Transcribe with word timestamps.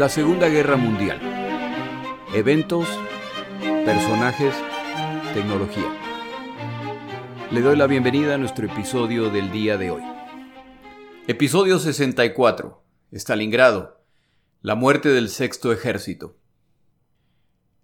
La 0.00 0.08
Segunda 0.08 0.48
Guerra 0.48 0.78
Mundial. 0.78 1.20
Eventos, 2.32 2.88
personajes, 3.84 4.54
tecnología. 5.34 5.94
Le 7.50 7.60
doy 7.60 7.76
la 7.76 7.86
bienvenida 7.86 8.36
a 8.36 8.38
nuestro 8.38 8.64
episodio 8.64 9.28
del 9.28 9.52
día 9.52 9.76
de 9.76 9.90
hoy. 9.90 10.02
Episodio 11.26 11.78
64. 11.78 12.82
Stalingrado. 13.12 14.00
La 14.62 14.74
muerte 14.74 15.10
del 15.10 15.28
sexto 15.28 15.70
ejército. 15.70 16.38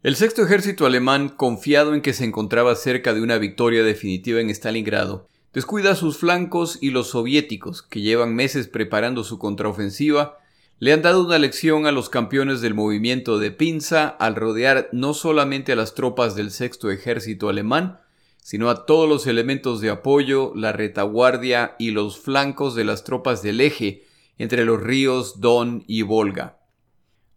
El 0.03 0.17
sexto 0.17 0.43
ejército 0.43 0.87
alemán, 0.87 1.29
confiado 1.29 1.93
en 1.93 2.01
que 2.01 2.15
se 2.15 2.25
encontraba 2.25 2.77
cerca 2.77 3.13
de 3.13 3.21
una 3.21 3.37
victoria 3.37 3.85
definitiva 3.85 4.41
en 4.41 4.49
Stalingrado, 4.49 5.29
descuida 5.53 5.95
sus 5.95 6.17
flancos 6.17 6.79
y 6.81 6.93
los 6.93 7.09
soviéticos, 7.09 7.83
que 7.83 8.01
llevan 8.01 8.35
meses 8.35 8.69
preparando 8.69 9.23
su 9.23 9.39
contraofensiva, 9.39 10.39
le 10.79 10.93
han 10.93 11.01
dado 11.01 11.25
una 11.25 11.39
lección 11.39 11.87
a 11.87 11.93
los 11.93 12.11
campeones 12.11 12.61
del 12.61 12.75
movimiento 12.75 13.39
de 13.39 13.51
pinza 13.51 14.09
al 14.09 14.35
rodear 14.35 14.91
no 14.93 15.15
solamente 15.15 15.73
a 15.73 15.77
las 15.77 15.95
tropas 15.95 16.37
del 16.37 16.51
sexto 16.51 16.91
ejército 16.91 17.49
alemán, 17.49 18.01
sino 18.43 18.69
a 18.69 18.85
todos 18.85 19.09
los 19.09 19.27
elementos 19.27 19.81
de 19.81 19.89
apoyo, 19.89 20.53
la 20.55 20.73
retaguardia 20.73 21.77
y 21.79 21.93
los 21.93 22.21
flancos 22.21 22.75
de 22.75 22.85
las 22.85 23.05
tropas 23.05 23.43
del 23.43 23.61
eje 23.61 24.05
entre 24.37 24.67
los 24.67 24.83
ríos 24.83 25.41
Don 25.41 25.83
y 25.87 26.03
Volga. 26.03 26.59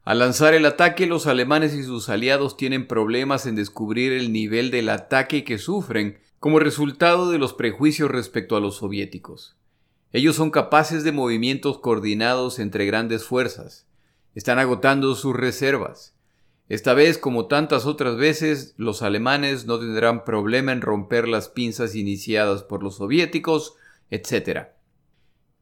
Al 0.04 0.20
lanzar 0.20 0.54
el 0.54 0.66
ataque, 0.66 1.08
los 1.08 1.26
alemanes 1.26 1.74
y 1.74 1.84
sus 1.84 2.10
aliados 2.10 2.58
tienen 2.58 2.88
problemas 2.88 3.46
en 3.46 3.56
descubrir 3.56 4.12
el 4.12 4.34
nivel 4.34 4.70
del 4.70 4.90
ataque 4.90 5.44
que 5.46 5.58
sufren 5.58 6.20
como 6.40 6.60
resultado 6.60 7.32
de 7.32 7.38
los 7.38 7.54
prejuicios 7.54 8.12
respecto 8.12 8.58
a 8.58 8.60
los 8.60 8.78
soviéticos. 8.78 9.59
Ellos 10.12 10.36
son 10.36 10.50
capaces 10.50 11.04
de 11.04 11.12
movimientos 11.12 11.78
coordinados 11.80 12.58
entre 12.58 12.86
grandes 12.86 13.26
fuerzas. 13.26 13.88
Están 14.34 14.58
agotando 14.58 15.14
sus 15.14 15.36
reservas. 15.36 16.16
Esta 16.68 16.94
vez, 16.94 17.18
como 17.18 17.48
tantas 17.48 17.86
otras 17.86 18.16
veces, 18.16 18.76
los 18.78 19.02
alemanes 19.02 19.66
no 19.66 19.80
tendrán 19.80 20.24
problema 20.24 20.72
en 20.72 20.82
romper 20.82 21.28
las 21.28 21.50
pinzas 21.50 21.96
iniciadas 21.96 22.64
por 22.64 22.84
los 22.84 22.98
soviéticos, 22.98 23.76
etc. 24.12 24.70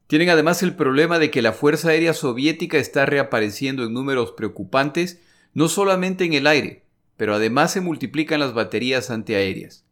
Tienen 0.07 0.29
además 0.29 0.63
el 0.63 0.75
problema 0.75 1.17
de 1.17 1.31
que 1.31 1.41
la 1.41 1.53
Fuerza 1.53 1.89
Aérea 1.89 2.13
Soviética 2.13 2.77
está 2.77 3.05
reapareciendo 3.05 3.83
en 3.83 3.93
números 3.93 4.31
preocupantes, 4.31 5.21
no 5.53 5.69
solamente 5.69 6.23
en 6.25 6.33
el 6.33 6.45
aire, 6.45 6.83
pero 7.15 7.35
además 7.35 7.71
se 7.71 7.81
multiplican 7.81 8.39
las 8.39 8.53
baterías 8.53 9.09
antiaéreas. 9.09 9.86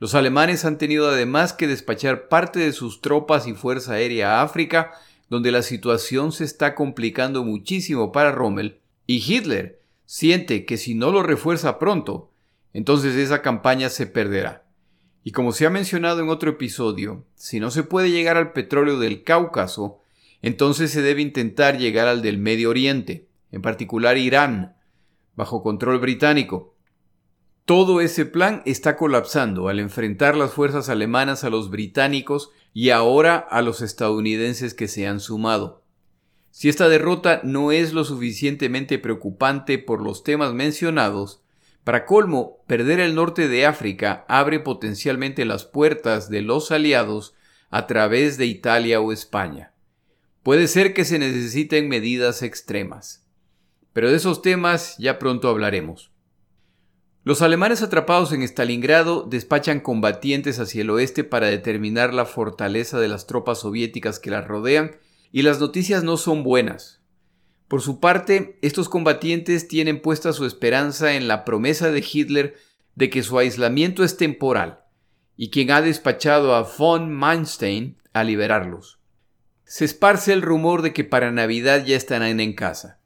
Los 0.00 0.14
alemanes 0.14 0.64
han 0.64 0.78
tenido 0.78 1.10
además 1.10 1.52
que 1.52 1.66
despachar 1.66 2.28
parte 2.28 2.58
de 2.58 2.72
sus 2.72 3.02
tropas 3.02 3.46
y 3.46 3.52
fuerza 3.52 3.92
aérea 3.92 4.40
a 4.40 4.42
África, 4.42 4.92
donde 5.28 5.52
la 5.52 5.60
situación 5.60 6.32
se 6.32 6.44
está 6.44 6.74
complicando 6.74 7.44
muchísimo 7.44 8.10
para 8.10 8.32
Rommel, 8.32 8.80
y 9.06 9.18
Hitler 9.18 9.82
siente 10.06 10.64
que 10.64 10.78
si 10.78 10.94
no 10.94 11.12
lo 11.12 11.22
refuerza 11.22 11.78
pronto, 11.78 12.32
entonces 12.72 13.14
esa 13.14 13.42
campaña 13.42 13.90
se 13.90 14.06
perderá. 14.06 14.64
Y 15.22 15.32
como 15.32 15.52
se 15.52 15.66
ha 15.66 15.70
mencionado 15.70 16.22
en 16.22 16.30
otro 16.30 16.52
episodio, 16.52 17.26
si 17.34 17.60
no 17.60 17.70
se 17.70 17.82
puede 17.82 18.10
llegar 18.10 18.38
al 18.38 18.52
petróleo 18.52 18.98
del 18.98 19.22
Cáucaso, 19.22 20.00
entonces 20.40 20.90
se 20.90 21.02
debe 21.02 21.20
intentar 21.20 21.76
llegar 21.76 22.08
al 22.08 22.22
del 22.22 22.38
Medio 22.38 22.70
Oriente, 22.70 23.28
en 23.52 23.60
particular 23.60 24.16
Irán, 24.16 24.76
bajo 25.36 25.62
control 25.62 25.98
británico, 25.98 26.74
todo 27.70 28.00
ese 28.00 28.26
plan 28.26 28.62
está 28.64 28.96
colapsando 28.96 29.68
al 29.68 29.78
enfrentar 29.78 30.36
las 30.36 30.50
fuerzas 30.50 30.88
alemanas 30.88 31.44
a 31.44 31.50
los 31.50 31.70
británicos 31.70 32.50
y 32.74 32.90
ahora 32.90 33.36
a 33.36 33.62
los 33.62 33.80
estadounidenses 33.80 34.74
que 34.74 34.88
se 34.88 35.06
han 35.06 35.20
sumado. 35.20 35.84
Si 36.50 36.68
esta 36.68 36.88
derrota 36.88 37.42
no 37.44 37.70
es 37.70 37.92
lo 37.92 38.02
suficientemente 38.02 38.98
preocupante 38.98 39.78
por 39.78 40.02
los 40.02 40.24
temas 40.24 40.52
mencionados, 40.52 41.44
para 41.84 42.06
colmo, 42.06 42.64
perder 42.66 42.98
el 42.98 43.14
norte 43.14 43.46
de 43.46 43.66
África 43.66 44.24
abre 44.26 44.58
potencialmente 44.58 45.44
las 45.44 45.64
puertas 45.64 46.28
de 46.28 46.42
los 46.42 46.72
aliados 46.72 47.36
a 47.70 47.86
través 47.86 48.36
de 48.36 48.46
Italia 48.46 49.00
o 49.00 49.12
España. 49.12 49.74
Puede 50.42 50.66
ser 50.66 50.92
que 50.92 51.04
se 51.04 51.20
necesiten 51.20 51.88
medidas 51.88 52.42
extremas. 52.42 53.28
Pero 53.92 54.10
de 54.10 54.16
esos 54.16 54.42
temas 54.42 54.96
ya 54.98 55.20
pronto 55.20 55.48
hablaremos. 55.48 56.09
Los 57.30 57.42
alemanes 57.42 57.80
atrapados 57.80 58.32
en 58.32 58.42
Stalingrado 58.42 59.22
despachan 59.22 59.78
combatientes 59.78 60.58
hacia 60.58 60.82
el 60.82 60.90
oeste 60.90 61.22
para 61.22 61.46
determinar 61.46 62.12
la 62.12 62.26
fortaleza 62.26 62.98
de 62.98 63.06
las 63.06 63.28
tropas 63.28 63.60
soviéticas 63.60 64.18
que 64.18 64.32
las 64.32 64.48
rodean, 64.48 64.96
y 65.30 65.42
las 65.42 65.60
noticias 65.60 66.02
no 66.02 66.16
son 66.16 66.42
buenas. 66.42 67.02
Por 67.68 67.82
su 67.82 68.00
parte, 68.00 68.58
estos 68.62 68.88
combatientes 68.88 69.68
tienen 69.68 70.02
puesta 70.02 70.32
su 70.32 70.44
esperanza 70.44 71.14
en 71.14 71.28
la 71.28 71.44
promesa 71.44 71.92
de 71.92 72.04
Hitler 72.04 72.56
de 72.96 73.10
que 73.10 73.22
su 73.22 73.38
aislamiento 73.38 74.02
es 74.02 74.16
temporal, 74.16 74.80
y 75.36 75.50
quien 75.50 75.70
ha 75.70 75.82
despachado 75.82 76.56
a 76.56 76.62
von 76.62 77.12
Manstein 77.12 77.96
a 78.12 78.24
liberarlos. 78.24 78.98
Se 79.62 79.84
esparce 79.84 80.32
el 80.32 80.42
rumor 80.42 80.82
de 80.82 80.92
que 80.92 81.04
para 81.04 81.30
Navidad 81.30 81.84
ya 81.84 81.96
estarán 81.96 82.40
en 82.40 82.54
casa. 82.54 82.99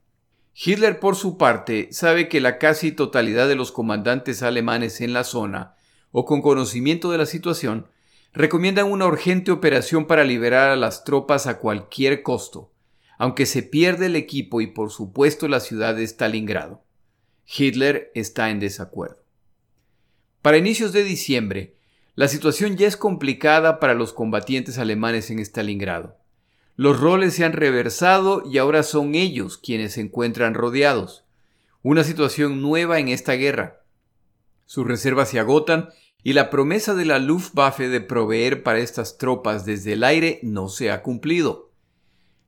Hitler, 0.57 1.01
por 1.01 1.17
su 1.17 1.37
parte, 1.37 1.89
sabe 1.91 2.29
que 2.29 2.39
la 2.39 2.57
casi 2.57 2.93
totalidad 2.93 3.49
de 3.49 3.55
los 3.55 3.73
comandantes 3.73 4.41
alemanes 4.41 5.01
en 5.01 5.11
la 5.11 5.25
zona, 5.25 5.75
o 6.11 6.23
con 6.23 6.41
conocimiento 6.41 7.11
de 7.11 7.17
la 7.17 7.25
situación, 7.25 7.87
recomiendan 8.31 8.89
una 8.89 9.05
urgente 9.05 9.51
operación 9.51 10.05
para 10.05 10.23
liberar 10.23 10.69
a 10.69 10.77
las 10.77 11.03
tropas 11.03 11.45
a 11.45 11.59
cualquier 11.59 12.23
costo, 12.23 12.71
aunque 13.17 13.45
se 13.45 13.63
pierde 13.63 14.05
el 14.05 14.15
equipo 14.15 14.61
y 14.61 14.67
por 14.67 14.91
supuesto 14.91 15.49
la 15.49 15.59
ciudad 15.59 15.93
de 15.93 16.07
Stalingrado. 16.07 16.85
Hitler 17.45 18.11
está 18.15 18.49
en 18.49 18.61
desacuerdo. 18.61 19.23
Para 20.41 20.57
inicios 20.57 20.93
de 20.93 21.03
diciembre, 21.03 21.75
la 22.15 22.29
situación 22.29 22.77
ya 22.77 22.87
es 22.87 22.95
complicada 22.95 23.81
para 23.81 23.93
los 23.93 24.13
combatientes 24.13 24.77
alemanes 24.77 25.29
en 25.31 25.39
Stalingrado. 25.39 26.17
Los 26.77 26.99
roles 26.99 27.33
se 27.33 27.45
han 27.45 27.53
reversado 27.53 28.43
y 28.45 28.57
ahora 28.57 28.83
son 28.83 29.15
ellos 29.15 29.57
quienes 29.57 29.93
se 29.93 30.01
encuentran 30.01 30.53
rodeados. 30.53 31.23
Una 31.81 32.03
situación 32.03 32.61
nueva 32.61 32.99
en 32.99 33.07
esta 33.07 33.33
guerra. 33.33 33.83
Sus 34.65 34.85
reservas 34.85 35.29
se 35.29 35.39
agotan 35.39 35.89
y 36.21 36.33
la 36.33 36.49
promesa 36.49 36.93
de 36.93 37.05
la 37.05 37.19
Luftwaffe 37.19 37.87
de 37.87 38.01
proveer 38.01 38.63
para 38.63 38.79
estas 38.79 39.17
tropas 39.17 39.63
desde 39.63 39.93
el 39.93 40.03
aire 40.03 40.39
no 40.43 40.67
se 40.67 40.91
ha 40.91 41.01
cumplido. 41.01 41.71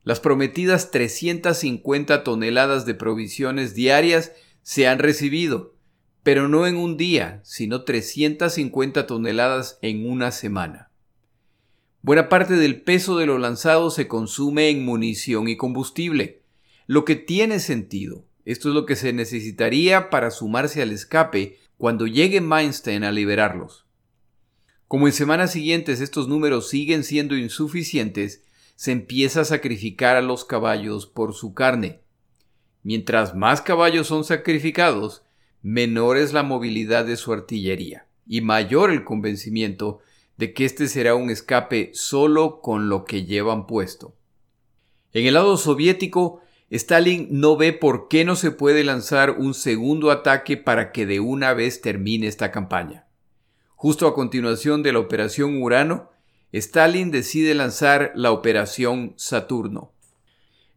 Las 0.04 0.20
prometidas 0.20 0.90
350 0.90 2.22
toneladas 2.22 2.84
de 2.84 2.94
provisiones 2.94 3.74
diarias 3.74 4.32
se 4.62 4.88
han 4.88 4.98
recibido, 4.98 5.74
pero 6.22 6.48
no 6.48 6.66
en 6.66 6.76
un 6.76 6.98
día, 6.98 7.40
sino 7.44 7.84
350 7.84 9.06
toneladas 9.06 9.78
en 9.80 10.10
una 10.10 10.32
semana. 10.32 10.87
Buena 12.00 12.28
parte 12.28 12.54
del 12.54 12.80
peso 12.82 13.16
de 13.16 13.26
lo 13.26 13.38
lanzado 13.38 13.90
se 13.90 14.06
consume 14.06 14.70
en 14.70 14.84
munición 14.84 15.48
y 15.48 15.56
combustible, 15.56 16.42
lo 16.86 17.04
que 17.04 17.16
tiene 17.16 17.58
sentido. 17.58 18.24
Esto 18.44 18.68
es 18.68 18.74
lo 18.74 18.86
que 18.86 18.96
se 18.96 19.12
necesitaría 19.12 20.08
para 20.08 20.30
sumarse 20.30 20.80
al 20.80 20.92
escape 20.92 21.58
cuando 21.76 22.06
llegue 22.06 22.40
Mainstein 22.40 23.04
a 23.04 23.12
liberarlos. 23.12 23.84
Como 24.86 25.06
en 25.06 25.12
semanas 25.12 25.52
siguientes 25.52 26.00
estos 26.00 26.28
números 26.28 26.68
siguen 26.70 27.04
siendo 27.04 27.36
insuficientes, 27.36 28.42
se 28.74 28.92
empieza 28.92 29.42
a 29.42 29.44
sacrificar 29.44 30.16
a 30.16 30.22
los 30.22 30.44
caballos 30.44 31.06
por 31.06 31.34
su 31.34 31.52
carne. 31.52 32.00
Mientras 32.82 33.34
más 33.34 33.60
caballos 33.60 34.06
son 34.06 34.24
sacrificados, 34.24 35.24
menor 35.62 36.16
es 36.16 36.32
la 36.32 36.42
movilidad 36.42 37.04
de 37.04 37.16
su 37.16 37.32
artillería 37.32 38.06
y 38.26 38.40
mayor 38.40 38.90
el 38.90 39.04
convencimiento 39.04 40.00
de 40.38 40.54
que 40.54 40.64
este 40.64 40.86
será 40.88 41.14
un 41.14 41.30
escape 41.30 41.90
solo 41.92 42.60
con 42.62 42.88
lo 42.88 43.04
que 43.04 43.24
llevan 43.24 43.66
puesto. 43.66 44.14
En 45.12 45.26
el 45.26 45.34
lado 45.34 45.56
soviético, 45.56 46.40
Stalin 46.70 47.28
no 47.30 47.56
ve 47.56 47.72
por 47.72 48.08
qué 48.08 48.24
no 48.24 48.36
se 48.36 48.50
puede 48.50 48.84
lanzar 48.84 49.32
un 49.32 49.52
segundo 49.52 50.10
ataque 50.10 50.56
para 50.56 50.92
que 50.92 51.06
de 51.06 51.18
una 51.18 51.54
vez 51.54 51.80
termine 51.80 52.26
esta 52.26 52.50
campaña. 52.50 53.06
Justo 53.74 54.06
a 54.06 54.14
continuación 54.14 54.82
de 54.82 54.92
la 54.92 55.00
Operación 55.00 55.60
Urano, 55.62 56.10
Stalin 56.52 57.10
decide 57.10 57.54
lanzar 57.54 58.12
la 58.14 58.32
Operación 58.32 59.14
Saturno. 59.16 59.92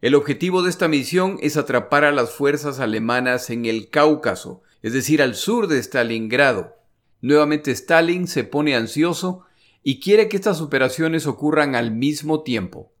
El 0.00 0.16
objetivo 0.16 0.62
de 0.62 0.70
esta 0.70 0.88
misión 0.88 1.38
es 1.40 1.56
atrapar 1.56 2.04
a 2.04 2.12
las 2.12 2.32
fuerzas 2.32 2.80
alemanas 2.80 3.50
en 3.50 3.66
el 3.66 3.90
Cáucaso, 3.90 4.62
es 4.82 4.92
decir, 4.92 5.22
al 5.22 5.36
sur 5.36 5.68
de 5.68 5.78
Stalingrado. 5.78 6.76
Nuevamente 7.20 7.70
Stalin 7.70 8.26
se 8.26 8.42
pone 8.42 8.74
ansioso 8.74 9.44
y 9.82 10.00
quiere 10.00 10.28
que 10.28 10.36
estas 10.36 10.60
operaciones 10.60 11.26
ocurran 11.26 11.74
al 11.74 11.90
mismo 11.90 12.42
tiempo. 12.42 12.92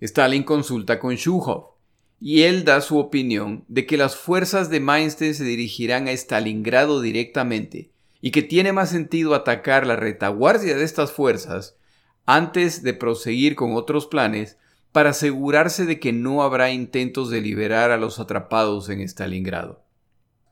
Stalin 0.00 0.42
consulta 0.42 0.98
con 0.98 1.14
Shuhov 1.14 1.76
y 2.20 2.42
él 2.42 2.64
da 2.64 2.80
su 2.80 2.98
opinión 2.98 3.64
de 3.68 3.86
que 3.86 3.96
las 3.96 4.16
fuerzas 4.16 4.70
de 4.70 4.80
Mainstein 4.80 5.34
se 5.34 5.44
dirigirán 5.44 6.08
a 6.08 6.12
Stalingrado 6.12 7.00
directamente 7.00 7.92
y 8.20 8.30
que 8.30 8.42
tiene 8.42 8.72
más 8.72 8.90
sentido 8.90 9.34
atacar 9.34 9.86
la 9.86 9.96
retaguardia 9.96 10.76
de 10.76 10.84
estas 10.84 11.12
fuerzas 11.12 11.76
antes 12.24 12.82
de 12.82 12.94
proseguir 12.94 13.54
con 13.54 13.74
otros 13.74 14.06
planes 14.06 14.58
para 14.92 15.10
asegurarse 15.10 15.84
de 15.84 16.00
que 16.00 16.12
no 16.12 16.42
habrá 16.42 16.70
intentos 16.70 17.30
de 17.30 17.42
liberar 17.42 17.90
a 17.90 17.98
los 17.98 18.18
atrapados 18.18 18.88
en 18.88 19.00
Stalingrado. 19.06 19.84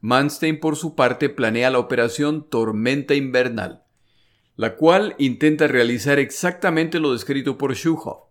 Manstein, 0.03 0.61
por 0.61 0.77
su 0.77 0.95
parte, 0.95 1.31
planea 1.31 1.71
la 1.71 1.79
operación 1.79 2.47
Tormenta 2.51 3.15
Invernal, 3.15 3.84
la 4.57 4.77
cual 4.77 5.15
intenta 5.19 5.67
realizar 5.67 6.19
exactamente 6.19 7.01
lo 7.01 7.13
descrito 7.13 7.59
por 7.59 7.75
Shuhov. 7.75 8.29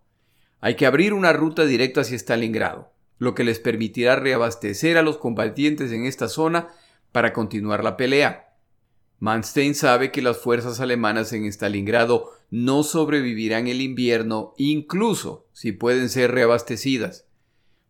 Hay 0.61 0.75
que 0.75 0.85
abrir 0.85 1.13
una 1.13 1.33
ruta 1.33 1.65
directa 1.65 2.01
hacia 2.01 2.17
Stalingrado, 2.17 2.93
lo 3.17 3.35
que 3.35 3.43
les 3.43 3.59
permitirá 3.59 4.15
reabastecer 4.15 4.97
a 4.97 5.01
los 5.01 5.17
combatientes 5.17 5.91
en 5.91 6.05
esta 6.05 6.29
zona 6.29 6.69
para 7.11 7.33
continuar 7.33 7.83
la 7.83 7.97
pelea. 7.97 8.55
Manstein 9.19 9.75
sabe 9.75 10.11
que 10.11 10.21
las 10.21 10.37
fuerzas 10.37 10.79
alemanas 10.79 11.31
en 11.33 11.45
Stalingrado 11.51 12.29
no 12.49 12.83
sobrevivirán 12.83 13.67
el 13.67 13.81
invierno, 13.81 14.53
incluso 14.57 15.47
si 15.53 15.71
pueden 15.71 16.09
ser 16.09 16.31
reabastecidas. 16.31 17.25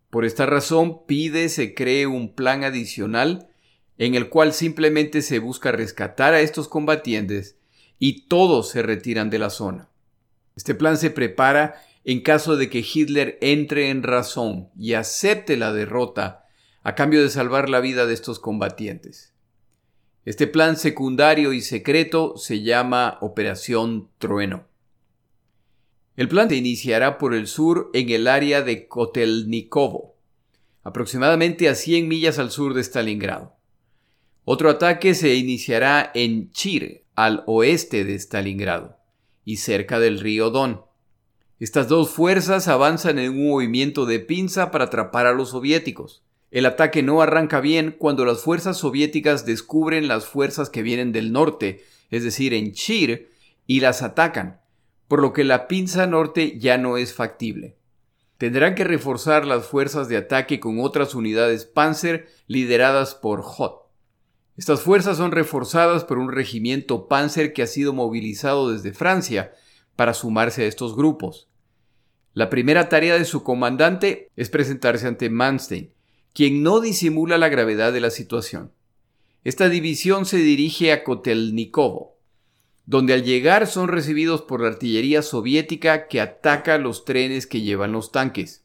Por 0.09 0.25
esta 0.25 0.45
razón 0.45 1.05
pide 1.05 1.49
se 1.49 1.73
cree 1.73 2.05
un 2.05 2.33
plan 2.33 2.63
adicional 2.63 3.49
en 3.97 4.15
el 4.15 4.29
cual 4.29 4.53
simplemente 4.53 5.21
se 5.21 5.39
busca 5.39 5.71
rescatar 5.71 6.33
a 6.33 6.41
estos 6.41 6.67
combatientes 6.67 7.57
y 8.05 8.27
todos 8.27 8.67
se 8.67 8.81
retiran 8.81 9.29
de 9.29 9.39
la 9.39 9.49
zona. 9.49 9.87
Este 10.57 10.75
plan 10.75 10.97
se 10.97 11.09
prepara 11.09 11.81
en 12.03 12.19
caso 12.19 12.57
de 12.57 12.69
que 12.69 12.79
Hitler 12.79 13.37
entre 13.39 13.91
en 13.91 14.03
razón 14.03 14.67
y 14.77 14.95
acepte 14.95 15.55
la 15.55 15.71
derrota 15.71 16.45
a 16.81 16.95
cambio 16.95 17.21
de 17.21 17.29
salvar 17.29 17.69
la 17.69 17.79
vida 17.79 18.05
de 18.05 18.13
estos 18.13 18.39
combatientes. 18.39 19.33
Este 20.25 20.47
plan 20.47 20.75
secundario 20.75 21.53
y 21.53 21.61
secreto 21.61 22.35
se 22.35 22.61
llama 22.61 23.19
Operación 23.21 24.09
Trueno. 24.17 24.67
El 26.17 26.27
plan 26.27 26.49
se 26.49 26.57
iniciará 26.57 27.17
por 27.17 27.33
el 27.33 27.47
sur 27.47 27.89
en 27.93 28.09
el 28.09 28.27
área 28.27 28.63
de 28.63 28.89
Kotelnikovo, 28.89 30.17
aproximadamente 30.83 31.69
a 31.69 31.75
100 31.75 32.09
millas 32.09 32.37
al 32.37 32.51
sur 32.51 32.73
de 32.73 32.83
Stalingrado. 32.83 33.55
Otro 34.45 34.69
ataque 34.69 35.15
se 35.15 35.35
iniciará 35.35 36.11
en 36.13 36.51
Chir, 36.51 37.05
al 37.15 37.43
oeste 37.45 38.03
de 38.03 38.15
Stalingrado, 38.15 38.97
y 39.45 39.57
cerca 39.57 39.99
del 39.99 40.19
río 40.19 40.49
Don. 40.49 40.81
Estas 41.61 41.87
dos 41.87 42.09
fuerzas 42.09 42.67
avanzan 42.67 43.19
en 43.19 43.31
un 43.31 43.47
movimiento 43.47 44.05
de 44.05 44.19
pinza 44.19 44.69
para 44.69 44.85
atrapar 44.85 45.27
a 45.27 45.33
los 45.33 45.51
soviéticos. 45.51 46.23
El 46.51 46.65
ataque 46.65 47.03
no 47.03 47.21
arranca 47.21 47.61
bien 47.61 47.95
cuando 47.97 48.25
las 48.25 48.41
fuerzas 48.41 48.77
soviéticas 48.77 49.45
descubren 49.45 50.09
las 50.09 50.25
fuerzas 50.25 50.69
que 50.69 50.81
vienen 50.81 51.13
del 51.13 51.31
norte, 51.31 51.85
es 52.11 52.25
decir, 52.25 52.53
en 52.53 52.73
Chir, 52.73 53.29
y 53.65 53.79
las 53.79 54.01
atacan, 54.01 54.59
por 55.07 55.21
lo 55.21 55.31
que 55.31 55.45
la 55.45 55.69
pinza 55.69 56.05
norte 56.05 56.59
ya 56.59 56.77
no 56.77 56.97
es 56.97 57.13
factible. 57.13 57.77
Tendrán 58.37 58.75
que 58.75 58.83
reforzar 58.83 59.45
las 59.45 59.65
fuerzas 59.65 60.09
de 60.09 60.17
ataque 60.17 60.59
con 60.59 60.81
otras 60.81 61.15
unidades 61.15 61.63
Panzer 61.63 62.27
lideradas 62.47 63.15
por 63.15 63.41
Hot. 63.41 63.82
Estas 64.55 64.81
fuerzas 64.81 65.17
son 65.17 65.31
reforzadas 65.31 66.03
por 66.03 66.19
un 66.19 66.31
regimiento 66.31 67.07
Panzer 67.07 67.53
que 67.53 67.63
ha 67.63 67.67
sido 67.67 67.93
movilizado 67.93 68.71
desde 68.71 68.93
Francia 68.93 69.53
para 69.95 70.13
sumarse 70.13 70.63
a 70.63 70.67
estos 70.67 70.95
grupos. 70.95 71.47
La 72.33 72.49
primera 72.49 72.89
tarea 72.89 73.17
de 73.17 73.25
su 73.25 73.43
comandante 73.43 74.31
es 74.35 74.49
presentarse 74.49 75.07
ante 75.07 75.29
Manstein, 75.29 75.91
quien 76.33 76.63
no 76.63 76.79
disimula 76.79 77.37
la 77.37 77.49
gravedad 77.49 77.93
de 77.93 78.01
la 78.01 78.09
situación. 78.09 78.71
Esta 79.43 79.69
división 79.69 80.25
se 80.25 80.37
dirige 80.37 80.91
a 80.91 81.03
Kotelnikovo, 81.03 82.17
donde 82.85 83.13
al 83.13 83.23
llegar 83.23 83.67
son 83.67 83.87
recibidos 83.87 84.41
por 84.41 84.61
la 84.61 84.69
artillería 84.69 85.21
soviética 85.21 86.07
que 86.07 86.21
ataca 86.21 86.77
los 86.77 87.05
trenes 87.05 87.47
que 87.47 87.61
llevan 87.61 87.91
los 87.91 88.11
tanques. 88.11 88.63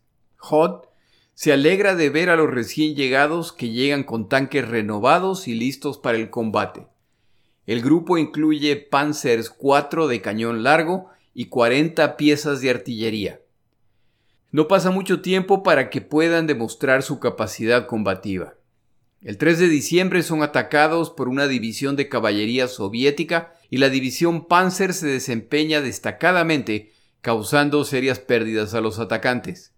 Se 1.38 1.52
alegra 1.52 1.94
de 1.94 2.10
ver 2.10 2.30
a 2.30 2.36
los 2.36 2.50
recién 2.50 2.96
llegados 2.96 3.52
que 3.52 3.70
llegan 3.70 4.02
con 4.02 4.28
tanques 4.28 4.66
renovados 4.66 5.46
y 5.46 5.54
listos 5.54 5.96
para 5.96 6.18
el 6.18 6.30
combate. 6.30 6.88
El 7.64 7.80
grupo 7.80 8.18
incluye 8.18 8.74
Panzers 8.74 9.48
4 9.48 10.08
de 10.08 10.20
cañón 10.20 10.64
largo 10.64 11.10
y 11.34 11.44
40 11.44 12.16
piezas 12.16 12.60
de 12.60 12.70
artillería. 12.70 13.40
No 14.50 14.66
pasa 14.66 14.90
mucho 14.90 15.20
tiempo 15.20 15.62
para 15.62 15.90
que 15.90 16.00
puedan 16.00 16.48
demostrar 16.48 17.04
su 17.04 17.20
capacidad 17.20 17.86
combativa. 17.86 18.54
El 19.22 19.38
3 19.38 19.60
de 19.60 19.68
diciembre 19.68 20.24
son 20.24 20.42
atacados 20.42 21.10
por 21.10 21.28
una 21.28 21.46
división 21.46 21.94
de 21.94 22.08
caballería 22.08 22.66
soviética 22.66 23.54
y 23.70 23.76
la 23.76 23.90
división 23.90 24.48
Panzer 24.48 24.92
se 24.92 25.06
desempeña 25.06 25.82
destacadamente, 25.82 26.90
causando 27.20 27.84
serias 27.84 28.18
pérdidas 28.18 28.74
a 28.74 28.80
los 28.80 28.98
atacantes. 28.98 29.72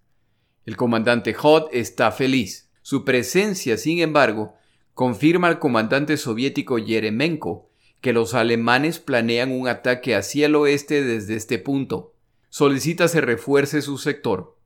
El 0.67 0.77
comandante 0.77 1.35
Hod 1.35 1.69
está 1.73 2.11
feliz. 2.13 2.71
Su 2.83 3.05
presencia, 3.05 3.77
sin 3.77 4.01
embargo, 4.01 4.55
confirma 4.95 5.49
al 5.49 5.59
comandante 5.59 6.17
soviético 6.17 6.79
Yeremenko 6.79 7.69
que 8.01 8.13
los 8.13 8.35
alemanes 8.35 8.99
planean 8.99 9.53
un 9.53 9.69
ataque 9.69 10.15
hacia 10.15 10.47
el 10.47 10.55
oeste 10.55 11.03
desde 11.03 11.37
este 11.37 11.59
punto. 11.59 12.15
Solicita 12.49 13.09
se 13.09 13.21
refuerce 13.21 13.83
su 13.83 13.99
sector. 13.99 14.57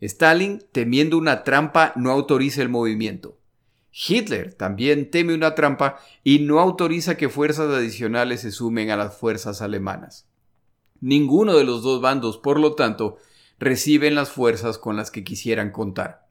Stalin, 0.00 0.64
temiendo 0.72 1.16
una 1.16 1.44
trampa, 1.44 1.92
no 1.96 2.10
autoriza 2.10 2.60
el 2.60 2.68
movimiento. 2.68 3.38
Hitler 3.92 4.54
también 4.54 5.10
teme 5.10 5.34
una 5.34 5.54
trampa 5.54 6.00
y 6.24 6.40
no 6.40 6.60
autoriza 6.60 7.16
que 7.16 7.28
fuerzas 7.28 7.70
adicionales 7.70 8.40
se 8.40 8.50
sumen 8.50 8.90
a 8.90 8.96
las 8.96 9.16
fuerzas 9.16 9.62
alemanas. 9.62 10.26
Ninguno 11.00 11.56
de 11.56 11.64
los 11.64 11.82
dos 11.82 12.00
bandos, 12.00 12.38
por 12.38 12.58
lo 12.58 12.74
tanto, 12.74 13.18
reciben 13.62 14.16
las 14.16 14.32
fuerzas 14.32 14.76
con 14.76 14.96
las 14.96 15.12
que 15.12 15.22
quisieran 15.22 15.70
contar. 15.70 16.26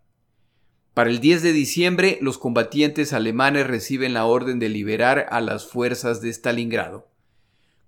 Para 0.93 1.09
el 1.09 1.21
10 1.21 1.43
de 1.43 1.53
diciembre, 1.53 2.17
los 2.19 2.37
combatientes 2.37 3.13
alemanes 3.13 3.67
reciben 3.67 4.13
la 4.13 4.25
orden 4.25 4.59
de 4.59 4.67
liberar 4.67 5.27
a 5.31 5.39
las 5.39 5.65
fuerzas 5.65 6.19
de 6.19 6.29
Stalingrado. 6.29 7.07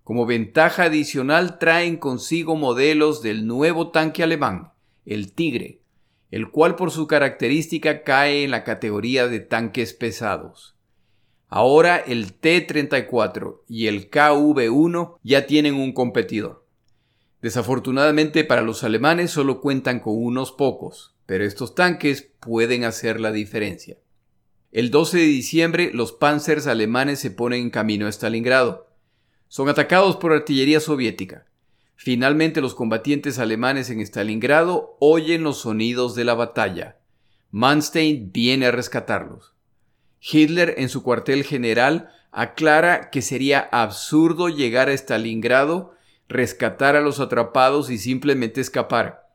Como 0.05 0.25
ventaja 0.25 0.83
adicional 0.83 1.59
traen 1.59 1.97
consigo 1.97 2.55
modelos 2.55 3.21
del 3.21 3.45
nuevo 3.45 3.91
tanque 3.91 4.23
alemán, 4.23 4.71
el 5.05 5.33
Tigre, 5.33 5.81
el 6.31 6.49
cual 6.49 6.77
por 6.77 6.91
su 6.91 7.07
característica 7.07 8.03
cae 8.03 8.45
en 8.45 8.51
la 8.51 8.63
categoría 8.63 9.27
de 9.27 9.41
tanques 9.41 9.93
pesados. 9.93 10.77
Ahora 11.49 11.97
el 11.97 12.31
T-34 12.31 13.63
y 13.67 13.87
el 13.87 14.09
KV-1 14.09 15.17
ya 15.21 15.45
tienen 15.45 15.75
un 15.75 15.91
competidor. 15.91 16.62
Desafortunadamente 17.43 18.45
para 18.45 18.61
los 18.61 18.85
alemanes 18.85 19.29
solo 19.29 19.59
cuentan 19.59 19.99
con 19.99 20.15
unos 20.15 20.53
pocos, 20.53 21.13
pero 21.25 21.43
estos 21.43 21.75
tanques 21.75 22.31
pueden 22.39 22.85
hacer 22.85 23.19
la 23.19 23.33
diferencia. 23.33 23.97
El 24.71 24.91
12 24.91 25.17
de 25.17 25.25
diciembre 25.25 25.91
los 25.93 26.13
panzers 26.13 26.67
alemanes 26.67 27.19
se 27.19 27.31
ponen 27.31 27.63
en 27.63 27.69
camino 27.69 28.07
a 28.07 28.09
Stalingrado. 28.13 28.87
Son 29.49 29.67
atacados 29.67 30.15
por 30.15 30.31
artillería 30.31 30.79
soviética. 30.79 31.45
Finalmente 31.97 32.61
los 32.61 32.75
combatientes 32.75 33.37
alemanes 33.39 33.89
en 33.89 33.99
Stalingrado 33.99 34.95
oyen 35.01 35.43
los 35.43 35.57
sonidos 35.57 36.15
de 36.15 36.23
la 36.23 36.35
batalla. 36.35 36.95
Manstein 37.51 38.31
viene 38.31 38.67
a 38.67 38.71
rescatarlos. 38.71 39.53
Hitler 40.21 40.75
en 40.77 40.87
su 40.87 41.03
cuartel 41.03 41.43
general 41.43 42.09
aclara 42.31 43.09
que 43.09 43.21
sería 43.21 43.59
absurdo 43.59 44.47
llegar 44.47 44.87
a 44.87 44.93
Stalingrado, 44.93 45.93
rescatar 46.33 46.95
a 46.95 47.01
los 47.01 47.19
atrapados 47.19 47.89
y 47.89 47.97
simplemente 47.97 48.59
escapar. 48.59 49.29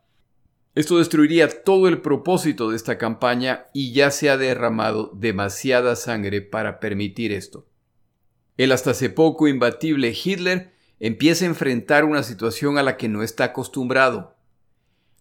Esto 0.74 0.98
destruiría 0.98 1.64
todo 1.64 1.88
el 1.88 2.00
propósito 2.00 2.70
de 2.70 2.76
esta 2.76 2.98
campaña 2.98 3.66
y 3.72 3.92
ya 3.92 4.10
se 4.10 4.30
ha 4.30 4.36
derramado 4.36 5.10
demasiada 5.14 5.96
sangre 5.96 6.42
para 6.42 6.78
permitir 6.78 7.32
esto. 7.32 7.66
El 8.56 8.72
hasta 8.72 8.90
hace 8.90 9.08
poco 9.10 9.48
imbatible 9.48 10.12
Hitler 10.12 10.72
empieza 11.00 11.44
a 11.44 11.48
enfrentar 11.48 12.04
una 12.04 12.22
situación 12.22 12.78
a 12.78 12.82
la 12.82 12.96
que 12.96 13.08
no 13.08 13.22
está 13.22 13.44
acostumbrado. 13.44 14.36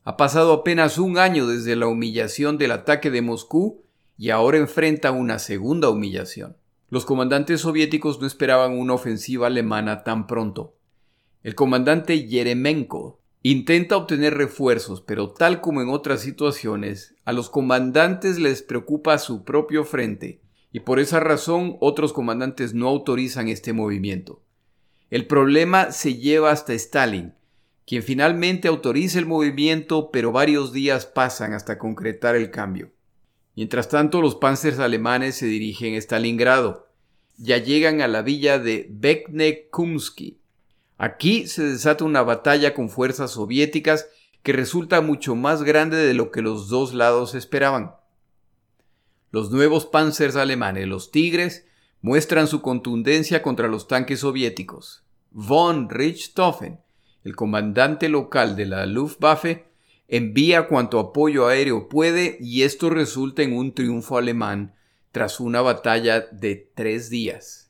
Ha 0.03 0.17
pasado 0.17 0.53
apenas 0.53 0.97
un 0.97 1.17
año 1.17 1.47
desde 1.47 1.75
la 1.75 1.87
humillación 1.87 2.57
del 2.57 2.71
ataque 2.71 3.11
de 3.11 3.21
Moscú 3.21 3.83
y 4.17 4.29
ahora 4.31 4.57
enfrenta 4.57 5.11
una 5.11 5.37
segunda 5.39 5.89
humillación. 5.89 6.57
Los 6.89 7.05
comandantes 7.05 7.61
soviéticos 7.61 8.21
no 8.21 8.27
esperaban 8.27 8.77
una 8.77 8.93
ofensiva 8.93 9.47
alemana 9.47 10.03
tan 10.03 10.25
pronto. 10.25 10.76
El 11.47 11.55
comandante 11.55 12.27
Yeremenko 12.27 13.21
intenta 13.41 13.95
obtener 13.95 14.33
refuerzos, 14.33 14.99
pero 14.99 15.29
tal 15.29 15.61
como 15.61 15.81
en 15.81 15.87
otras 15.87 16.19
situaciones, 16.19 17.15
a 17.23 17.31
los 17.31 17.49
comandantes 17.49 18.37
les 18.37 18.61
preocupa 18.61 19.17
su 19.17 19.45
propio 19.45 19.85
frente, 19.85 20.41
y 20.73 20.81
por 20.81 20.99
esa 20.99 21.21
razón 21.21 21.77
otros 21.79 22.11
comandantes 22.11 22.73
no 22.73 22.89
autorizan 22.89 23.47
este 23.47 23.71
movimiento. 23.71 24.43
El 25.09 25.25
problema 25.25 25.93
se 25.93 26.15
lleva 26.15 26.51
hasta 26.51 26.73
Stalin, 26.73 27.33
quien 27.85 28.03
finalmente 28.03 28.67
autoriza 28.67 29.17
el 29.17 29.25
movimiento, 29.25 30.11
pero 30.11 30.33
varios 30.33 30.73
días 30.73 31.05
pasan 31.05 31.53
hasta 31.53 31.77
concretar 31.77 32.35
el 32.35 32.51
cambio. 32.51 32.91
Mientras 33.55 33.87
tanto, 33.87 34.21
los 34.21 34.35
panzers 34.35 34.79
alemanes 34.79 35.35
se 35.35 35.45
dirigen 35.45 35.95
a 35.95 35.97
Stalingrado. 35.99 36.89
Ya 37.37 37.57
llegan 37.57 38.01
a 38.01 38.09
la 38.09 38.21
villa 38.21 38.59
de 38.59 38.87
Beknekumsky. 38.89 40.36
Aquí 40.97 41.47
se 41.47 41.63
desata 41.63 42.03
una 42.03 42.23
batalla 42.23 42.73
con 42.73 42.89
fuerzas 42.89 43.31
soviéticas 43.31 44.07
que 44.41 44.53
resulta 44.53 45.01
mucho 45.01 45.35
más 45.35 45.63
grande 45.63 45.97
de 45.97 46.13
lo 46.13 46.31
que 46.31 46.41
los 46.41 46.69
dos 46.69 46.93
lados 46.93 47.35
esperaban. 47.35 47.95
Los 49.31 49.51
nuevos 49.51 49.85
panzers 49.85 50.35
alemanes, 50.35 50.87
los 50.87 51.11
Tigres, 51.11 51.67
muestran 52.01 52.47
su 52.47 52.61
contundencia 52.61 53.41
contra 53.41 53.67
los 53.67 53.87
tanques 53.87 54.21
soviéticos. 54.21 55.03
Von 55.31 55.89
Richthofen, 55.89 56.79
el 57.23 57.35
comandante 57.35 58.09
local 58.09 58.55
de 58.55 58.65
la 58.65 58.85
Luftwaffe, 58.85 59.67
envía 60.07 60.67
cuanto 60.67 60.99
apoyo 60.99 61.47
aéreo 61.47 61.89
puede 61.89 62.37
y 62.39 62.63
esto 62.63 62.89
resulta 62.89 63.43
en 63.43 63.53
un 63.53 63.73
triunfo 63.73 64.17
alemán 64.17 64.73
tras 65.11 65.39
una 65.39 65.61
batalla 65.61 66.21
de 66.21 66.71
tres 66.73 67.09
días. 67.09 67.66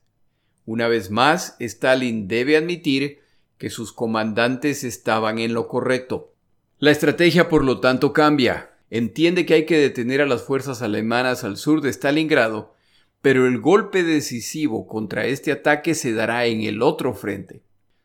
Una 0.68 0.90
vez 0.90 1.12
más, 1.12 1.56
Stalin 1.62 2.28
debe 2.28 2.58
admitir 2.58 3.22
que 3.58 3.70
sus 3.70 3.94
comandantes 3.94 4.84
estaban 4.84 5.40
en 5.40 5.54
lo 5.54 5.70
correcto. 5.70 6.34
La 6.78 6.92
estrategia, 6.92 7.48
por 7.48 7.64
lo 7.64 7.80
tanto, 7.80 8.12
cambia. 8.12 8.72
Entiende 8.90 9.46
que 9.46 9.54
hay 9.54 9.66
que 9.66 9.78
detener 9.78 10.20
a 10.20 10.26
las 10.26 10.44
fuerzas 10.44 10.82
alemanas 10.82 11.46
al 11.46 11.56
sur 11.56 11.80
de 11.80 11.90
Stalingrado, 11.90 12.76
pero 13.22 13.48
el 13.48 13.62
golpe 13.62 14.04
decisivo 14.04 14.88
contra 14.88 15.26
este 15.26 15.54
ataque 15.54 15.96
se 15.96 16.12
dará 16.12 16.46
en 16.48 16.62
el 16.64 16.82
otro 16.82 17.14
frente. 17.14 17.62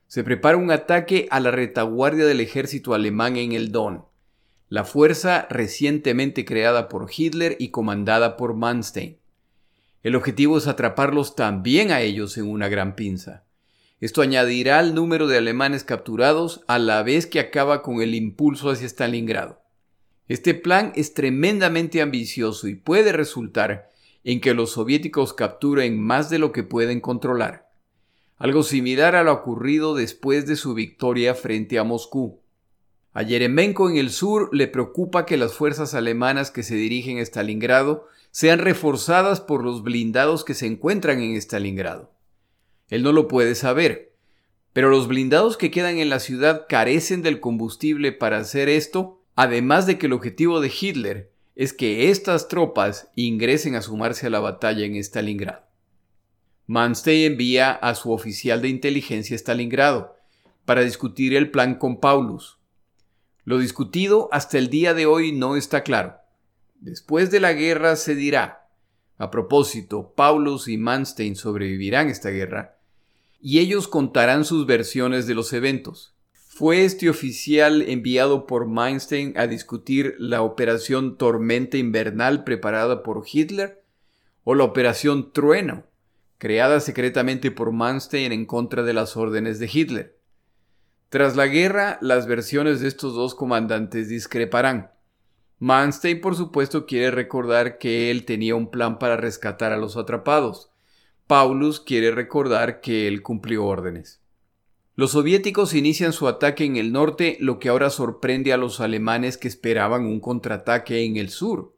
Se 0.07 0.23
prepara 0.23 0.57
un 0.57 0.71
ataque 0.71 1.27
a 1.33 1.41
la 1.41 1.51
retaguardia 1.51 2.27
del 2.27 2.39
ejército 2.39 2.95
alemán 2.95 3.37
en 3.39 3.51
el 3.51 3.73
Don, 3.73 4.05
la 4.69 4.85
fuerza 4.85 5.49
recientemente 5.51 6.45
creada 6.45 6.89
por 6.89 7.11
Hitler 7.15 7.57
y 7.59 7.71
comandada 7.71 8.37
por 8.37 8.55
Manstein. 8.55 9.19
El 10.03 10.17
objetivo 10.17 10.59
es 10.59 10.67
atraparlos 10.67 11.37
también 11.37 11.93
a 11.93 12.01
ellos 12.01 12.37
en 12.37 12.49
una 12.49 12.69
gran 12.69 12.97
pinza. 12.97 13.45
Esto 14.01 14.21
añadirá 14.21 14.81
al 14.81 14.97
número 14.97 15.29
de 15.29 15.39
alemanes 15.39 15.85
capturados 15.85 16.63
a 16.67 16.81
la 16.81 17.05
vez 17.05 17.27
que 17.27 17.39
acaba 17.39 17.83
con 17.83 18.03
el 18.03 18.17
impulso 18.17 18.71
hacia 18.71 18.89
Stalingrado. 18.89 19.63
Este 20.27 20.55
plan 20.55 20.93
es 20.97 21.15
tremendamente 21.15 22.03
ambicioso 22.03 22.67
y 22.67 22.75
puede 22.75 23.13
resultar 23.13 23.91
en 24.25 24.41
que 24.41 24.55
los 24.55 24.73
soviéticos 24.73 25.35
capturen 25.35 26.01
más 26.01 26.31
de 26.31 26.41
lo 26.41 26.51
que 26.51 26.65
pueden 26.65 27.01
controlar. 27.01 27.71
Algo 28.39 28.65
similar 28.65 29.15
a 29.15 29.23
lo 29.23 29.33
ocurrido 29.33 29.95
después 29.95 30.47
de 30.47 30.57
su 30.57 30.75
victoria 30.75 31.37
frente 31.37 31.79
a 31.79 31.85
Moscú. 31.85 32.41
A 33.13 33.23
Yeremenko 33.23 33.89
en 33.89 33.99
el 33.99 34.11
sur 34.11 34.49
le 34.53 34.67
preocupa 34.67 35.27
que 35.27 35.37
las 35.37 35.53
fuerzas 35.53 35.95
alemanas 35.95 36.51
que 36.51 36.65
se 36.65 36.75
dirigen 36.75 37.19
a 37.19 37.23
Stalingrado 37.23 38.09
sean 38.33 38.59
reforzadas 38.59 39.41
por 39.41 39.63
los 39.63 39.83
blindados 39.83 40.43
que 40.43 40.55
se 40.55 40.67
encuentran 40.67 41.21
en 41.21 41.37
Stalingrado. 41.37 42.11
Él 42.89 43.03
no 43.03 43.13
lo 43.13 43.29
puede 43.29 43.55
saber, 43.55 44.17
pero 44.73 44.89
los 44.89 45.07
blindados 45.07 45.59
que 45.59 45.71
quedan 45.71 45.99
en 45.99 46.09
la 46.09 46.19
ciudad 46.19 46.67
carecen 46.69 47.23
del 47.23 47.41
combustible 47.41 48.11
para 48.11 48.39
hacer 48.39 48.71
esto, 48.71 49.23
además 49.37 49.87
de 49.87 49.99
que 49.99 50.07
el 50.07 50.15
objetivo 50.15 50.61
de 50.61 50.73
Hitler 50.81 51.33
es 51.55 51.75
que 51.75 52.11
estas 52.11 52.49
tropas 52.49 53.11
ingresen 53.15 53.75
a 53.75 53.83
sumarse 53.83 54.27
a 54.27 54.31
la 54.31 54.41
batalla 54.41 54.87
en 54.87 54.97
Stalingrado. 54.97 55.67
Manstein 56.67 57.33
envía 57.33 57.73
a 57.73 57.95
su 57.95 58.13
oficial 58.13 58.63
de 58.63 58.69
inteligencia 58.69 59.37
a 59.37 59.39
Stalingrado 59.39 60.17
para 60.65 60.81
discutir 60.81 61.35
el 61.35 61.51
plan 61.51 61.75
con 61.75 62.01
Paulus. 62.01 62.59
Lo 63.45 63.59
discutido 63.59 64.31
hasta 64.33 64.57
el 64.57 64.71
día 64.71 64.95
de 64.95 65.05
hoy 65.05 65.33
no 65.33 65.57
está 65.57 65.83
claro. 65.83 66.22
Después 66.83 67.31
de 67.31 67.39
la 67.39 67.53
guerra 67.53 67.95
se 67.95 68.17
dirá. 68.17 68.67
A 69.17 69.31
propósito, 69.31 70.15
Paulus 70.17 70.67
y 70.67 70.79
Manstein 70.79 71.37
sobrevivirán 71.37 72.09
esta 72.09 72.31
guerra, 72.31 72.77
y 73.41 73.61
ellos 73.61 73.87
contarán 73.87 74.45
sus 74.45 74.67
versiones 74.67 75.29
de 75.29 75.35
los 75.35 75.53
eventos. 75.53 76.17
¿Fue 76.33 76.85
este 76.85 77.09
oficial 77.09 77.83
enviado 77.83 78.49
por 78.49 78.67
Manstein 78.67 79.33
a 79.39 79.47
discutir 79.47 80.17
la 80.19 80.43
operación 80.43 81.17
Tormenta 81.19 81.77
Invernal 81.77 82.43
preparada 82.43 83.05
por 83.05 83.23
Hitler? 83.33 83.85
¿O 84.43 84.57
la 84.57 84.65
operación 84.65 85.33
Trueno, 85.33 85.85
creada 86.39 86.81
secretamente 86.81 87.53
por 87.53 87.71
Manstein 87.71 88.33
en 88.33 88.45
contra 88.45 88.83
de 88.83 88.93
las 88.93 89.17
órdenes 89.17 89.61
de 89.61 89.71
Hitler? 89.73 90.19
Tras 91.11 91.37
la 91.37 91.47
guerra, 91.47 91.99
las 92.01 92.27
versiones 92.27 92.81
de 92.81 92.89
estos 92.89 93.15
dos 93.15 93.37
comandantes 93.37 94.09
discreparán. 94.09 94.91
Manstein, 95.63 96.21
por 96.21 96.35
supuesto, 96.35 96.87
quiere 96.87 97.13
recordar 97.13 97.79
que 97.79 98.11
él 98.11 98.25
tenía 98.25 98.57
un 98.57 98.69
plan 98.69 98.99
para 98.99 99.17
rescatar 99.17 99.71
a 99.71 99.77
los 99.77 99.97
atrapados. 99.97 100.73
Paulus 101.29 101.79
quiere 101.79 102.11
recordar 102.11 102.81
que 102.81 103.07
él 103.07 103.23
cumplió 103.23 103.65
órdenes. 103.65 104.21
Los 104.97 105.13
soviéticos 105.13 105.73
inician 105.75 106.13
su 106.13 106.27
ataque 106.27 106.65
en 106.65 106.75
el 106.75 106.91
norte, 106.91 107.37
lo 107.39 107.61
que 107.61 107.69
ahora 107.69 107.91
sorprende 107.91 108.53
a 108.53 108.57
los 108.57 108.81
alemanes 108.81 109.39
que 109.39 109.47
esperaban 109.47 110.05
un 110.05 110.19
contraataque 110.19 111.05
en 111.05 111.17
el 111.17 111.29
sur. 111.29 111.77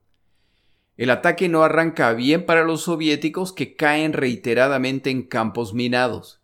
El 0.96 1.10
ataque 1.10 1.50
no 1.50 1.62
arranca 1.62 2.10
bien 2.14 2.46
para 2.46 2.64
los 2.64 2.84
soviéticos 2.84 3.52
que 3.52 3.74
caen 3.76 4.14
reiteradamente 4.14 5.10
en 5.10 5.24
campos 5.24 5.74
minados. 5.74 6.40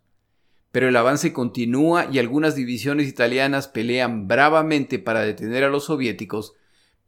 Pero 0.71 0.89
el 0.89 0.95
avance 0.95 1.33
continúa 1.33 2.05
y 2.11 2.19
algunas 2.19 2.53
divisiones 2.53 3.07
italianas 3.07 3.67
pelean 3.67 4.27
bravamente 4.27 4.99
para 4.99 5.21
detener 5.21 5.63
a 5.63 5.69
los 5.69 5.85
soviéticos 5.85 6.53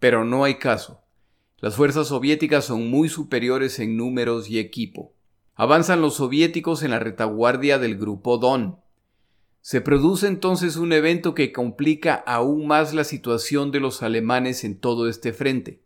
pero 0.04 0.26
no 0.26 0.44
hay 0.44 0.56
caso. 0.56 1.02
Las 1.60 1.78
fuerzas 1.78 2.10
soviéticas 2.10 2.66
son 2.66 2.90
muy 2.90 3.08
superiores 3.08 3.80
en 3.80 3.96
números 3.96 4.50
y 4.50 4.60
equipo. 4.60 5.16
Avanzan 5.56 6.02
los 6.02 6.16
soviéticos 6.16 6.84
en 6.84 6.92
la 6.92 7.00
retaguardia 7.00 7.80
del 7.80 7.98
grupo 7.98 8.38
Don. 8.38 8.82
Se 9.62 9.80
produce 9.80 10.28
entonces 10.28 10.76
un 10.76 10.92
evento 10.92 11.34
que 11.34 11.54
complica 11.54 12.16
aún 12.16 12.68
más 12.68 12.94
la 12.94 13.06
situación 13.06 13.72
de 13.72 13.80
los 13.80 14.04
alemanes 14.04 14.66
en 14.66 14.78
todo 14.78 15.08
este 15.08 15.32
frente, 15.32 15.82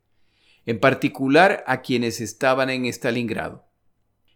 en 0.66 0.80
particular 0.80 1.64
a 1.68 1.84
quienes 1.84 2.20
estaban 2.20 2.72
en 2.72 2.88
Stalingrado. 2.88 3.68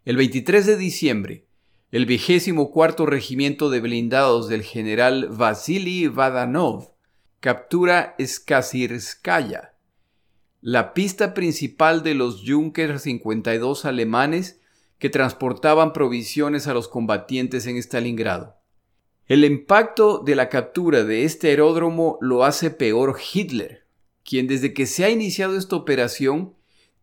El 0.05 0.15
23 0.15 0.67
de 0.67 0.77
diciembre, 0.77 1.47
el 1.89 2.05
vigésimo 2.05 2.69
cuarto 2.69 3.07
regimiento 3.07 3.71
de 3.71 3.79
blindados 3.79 4.47
del 4.47 4.61
general 4.61 5.29
Vasily 5.31 6.07
Vadanov 6.07 6.91
captura 7.41 8.15
Skazirskaya, 8.23 9.70
la 10.61 10.93
pista 10.93 11.33
principal 11.33 12.03
de 12.03 12.13
los 12.13 12.43
Junker 12.45 12.99
52 12.99 13.83
alemanes 13.85 14.61
que 14.99 15.09
transportaban 15.09 15.91
provisiones 15.91 16.67
a 16.67 16.75
los 16.75 16.87
combatientes 16.87 17.65
en 17.65 17.77
Stalingrado. 17.77 18.57
El 19.25 19.43
impacto 19.43 20.19
de 20.19 20.35
la 20.35 20.49
captura 20.49 21.03
de 21.03 21.23
este 21.23 21.47
aeródromo 21.47 22.19
lo 22.21 22.43
hace 22.43 22.69
peor 22.69 23.17
Hitler, 23.33 23.87
quien 24.23 24.45
desde 24.45 24.75
que 24.75 24.85
se 24.85 25.03
ha 25.03 25.09
iniciado 25.09 25.57
esta 25.57 25.75
operación 25.75 26.53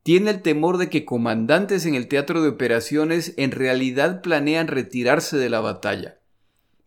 tiene 0.05 0.31
el 0.31 0.43
temor 0.43 0.79
de 0.79 0.89
que 0.89 1.05
comandantes 1.05 1.85
en 1.85 1.97
el 1.97 2.07
teatro 2.07 2.43
de 2.43 2.51
operaciones 2.51 3.35
en 3.39 3.51
realidad 3.51 4.23
planean 4.23 4.69
retirarse 4.69 5.37
de 5.37 5.51
la 5.51 5.59
batalla. 5.59 6.21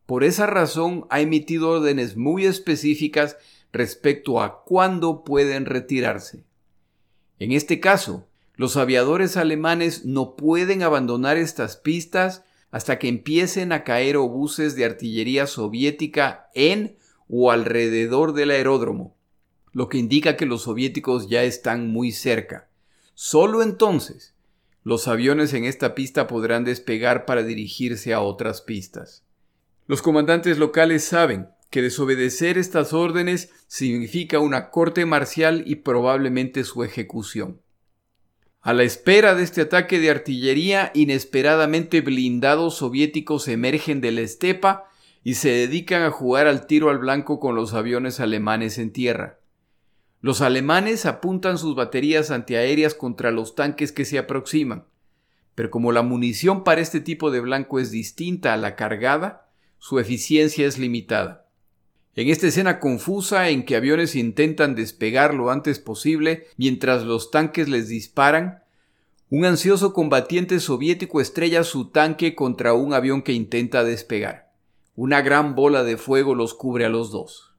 Por 0.05 0.23
esa 0.23 0.47
razón 0.47 1.05
ha 1.09 1.19
emitido 1.19 1.69
órdenes 1.69 2.15
muy 2.15 2.45
específicas 2.45 3.35
respecto 3.73 4.41
a 4.41 4.63
cuándo 4.63 5.25
pueden 5.25 5.65
retirarse. 5.65 6.45
En 7.41 7.53
este 7.53 7.79
caso, 7.79 8.27
los 8.53 8.77
aviadores 8.77 9.35
alemanes 9.35 10.05
no 10.05 10.35
pueden 10.35 10.83
abandonar 10.83 11.37
estas 11.37 11.75
pistas 11.75 12.43
hasta 12.69 12.99
que 12.99 13.07
empiecen 13.07 13.71
a 13.71 13.83
caer 13.83 14.15
obuses 14.15 14.75
de 14.75 14.85
artillería 14.85 15.47
soviética 15.47 16.51
en 16.53 16.97
o 17.27 17.49
alrededor 17.49 18.33
del 18.33 18.51
aeródromo, 18.51 19.15
lo 19.71 19.89
que 19.89 19.97
indica 19.97 20.37
que 20.37 20.45
los 20.45 20.61
soviéticos 20.61 21.29
ya 21.29 21.41
están 21.41 21.87
muy 21.87 22.11
cerca. 22.11 22.69
Solo 23.15 23.63
entonces 23.63 24.35
los 24.83 25.07
aviones 25.07 25.55
en 25.55 25.65
esta 25.65 25.95
pista 25.95 26.27
podrán 26.27 26.63
despegar 26.63 27.25
para 27.25 27.41
dirigirse 27.41 28.13
a 28.13 28.21
otras 28.21 28.61
pistas. 28.61 29.23
Los 29.87 30.03
comandantes 30.03 30.59
locales 30.59 31.05
saben 31.05 31.49
que 31.71 31.81
desobedecer 31.81 32.57
estas 32.57 32.91
órdenes 32.91 33.49
significa 33.65 34.39
una 34.39 34.69
corte 34.69 35.05
marcial 35.05 35.63
y 35.65 35.75
probablemente 35.77 36.65
su 36.65 36.83
ejecución. 36.83 37.61
A 38.59 38.73
la 38.73 38.83
espera 38.83 39.33
de 39.33 39.43
este 39.43 39.61
ataque 39.61 39.99
de 39.99 40.11
artillería, 40.11 40.91
inesperadamente 40.93 42.01
blindados 42.01 42.75
soviéticos 42.75 43.47
emergen 43.47 44.01
de 44.01 44.11
la 44.11 44.21
estepa 44.21 44.89
y 45.23 45.35
se 45.35 45.49
dedican 45.49 46.03
a 46.03 46.11
jugar 46.11 46.45
al 46.45 46.67
tiro 46.67 46.89
al 46.89 46.99
blanco 46.99 47.39
con 47.39 47.55
los 47.55 47.73
aviones 47.73 48.19
alemanes 48.19 48.77
en 48.77 48.91
tierra. 48.91 49.39
Los 50.19 50.41
alemanes 50.41 51.05
apuntan 51.05 51.57
sus 51.57 51.73
baterías 51.73 52.31
antiaéreas 52.31 52.93
contra 52.93 53.31
los 53.31 53.55
tanques 53.55 53.93
que 53.93 54.05
se 54.05 54.19
aproximan, 54.19 54.85
pero 55.55 55.71
como 55.71 55.93
la 55.93 56.01
munición 56.01 56.65
para 56.65 56.81
este 56.81 56.99
tipo 56.99 57.31
de 57.31 57.39
blanco 57.39 57.79
es 57.79 57.91
distinta 57.91 58.53
a 58.53 58.57
la 58.57 58.75
cargada, 58.75 59.49
su 59.79 59.99
eficiencia 59.99 60.67
es 60.67 60.77
limitada. 60.77 61.47
En 62.15 62.27
esta 62.27 62.47
escena 62.47 62.79
confusa 62.79 63.49
en 63.49 63.63
que 63.63 63.75
aviones 63.75 64.15
intentan 64.15 64.75
despegar 64.75 65.33
lo 65.33 65.49
antes 65.49 65.79
posible 65.79 66.47
mientras 66.57 67.03
los 67.03 67.31
tanques 67.31 67.69
les 67.69 67.87
disparan, 67.87 68.63
un 69.29 69.45
ansioso 69.45 69.93
combatiente 69.93 70.59
soviético 70.59 71.21
estrella 71.21 71.63
su 71.63 71.89
tanque 71.89 72.35
contra 72.35 72.73
un 72.73 72.93
avión 72.93 73.21
que 73.21 73.31
intenta 73.31 73.85
despegar. 73.85 74.51
Una 74.93 75.21
gran 75.21 75.55
bola 75.55 75.85
de 75.85 75.95
fuego 75.95 76.35
los 76.35 76.53
cubre 76.53 76.83
a 76.83 76.89
los 76.89 77.11
dos. 77.11 77.55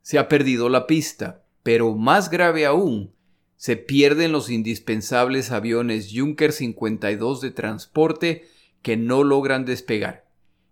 Se 0.00 0.18
ha 0.18 0.26
perdido 0.26 0.70
la 0.70 0.86
pista, 0.86 1.44
pero 1.62 1.94
más 1.94 2.30
grave 2.30 2.64
aún, 2.64 3.12
se 3.56 3.76
pierden 3.76 4.32
los 4.32 4.48
indispensables 4.48 5.50
aviones 5.50 6.10
Junker 6.14 6.52
52 6.52 7.42
de 7.42 7.50
transporte 7.50 8.44
que 8.80 8.96
no 8.96 9.22
logran 9.22 9.66
despegar, 9.66 10.23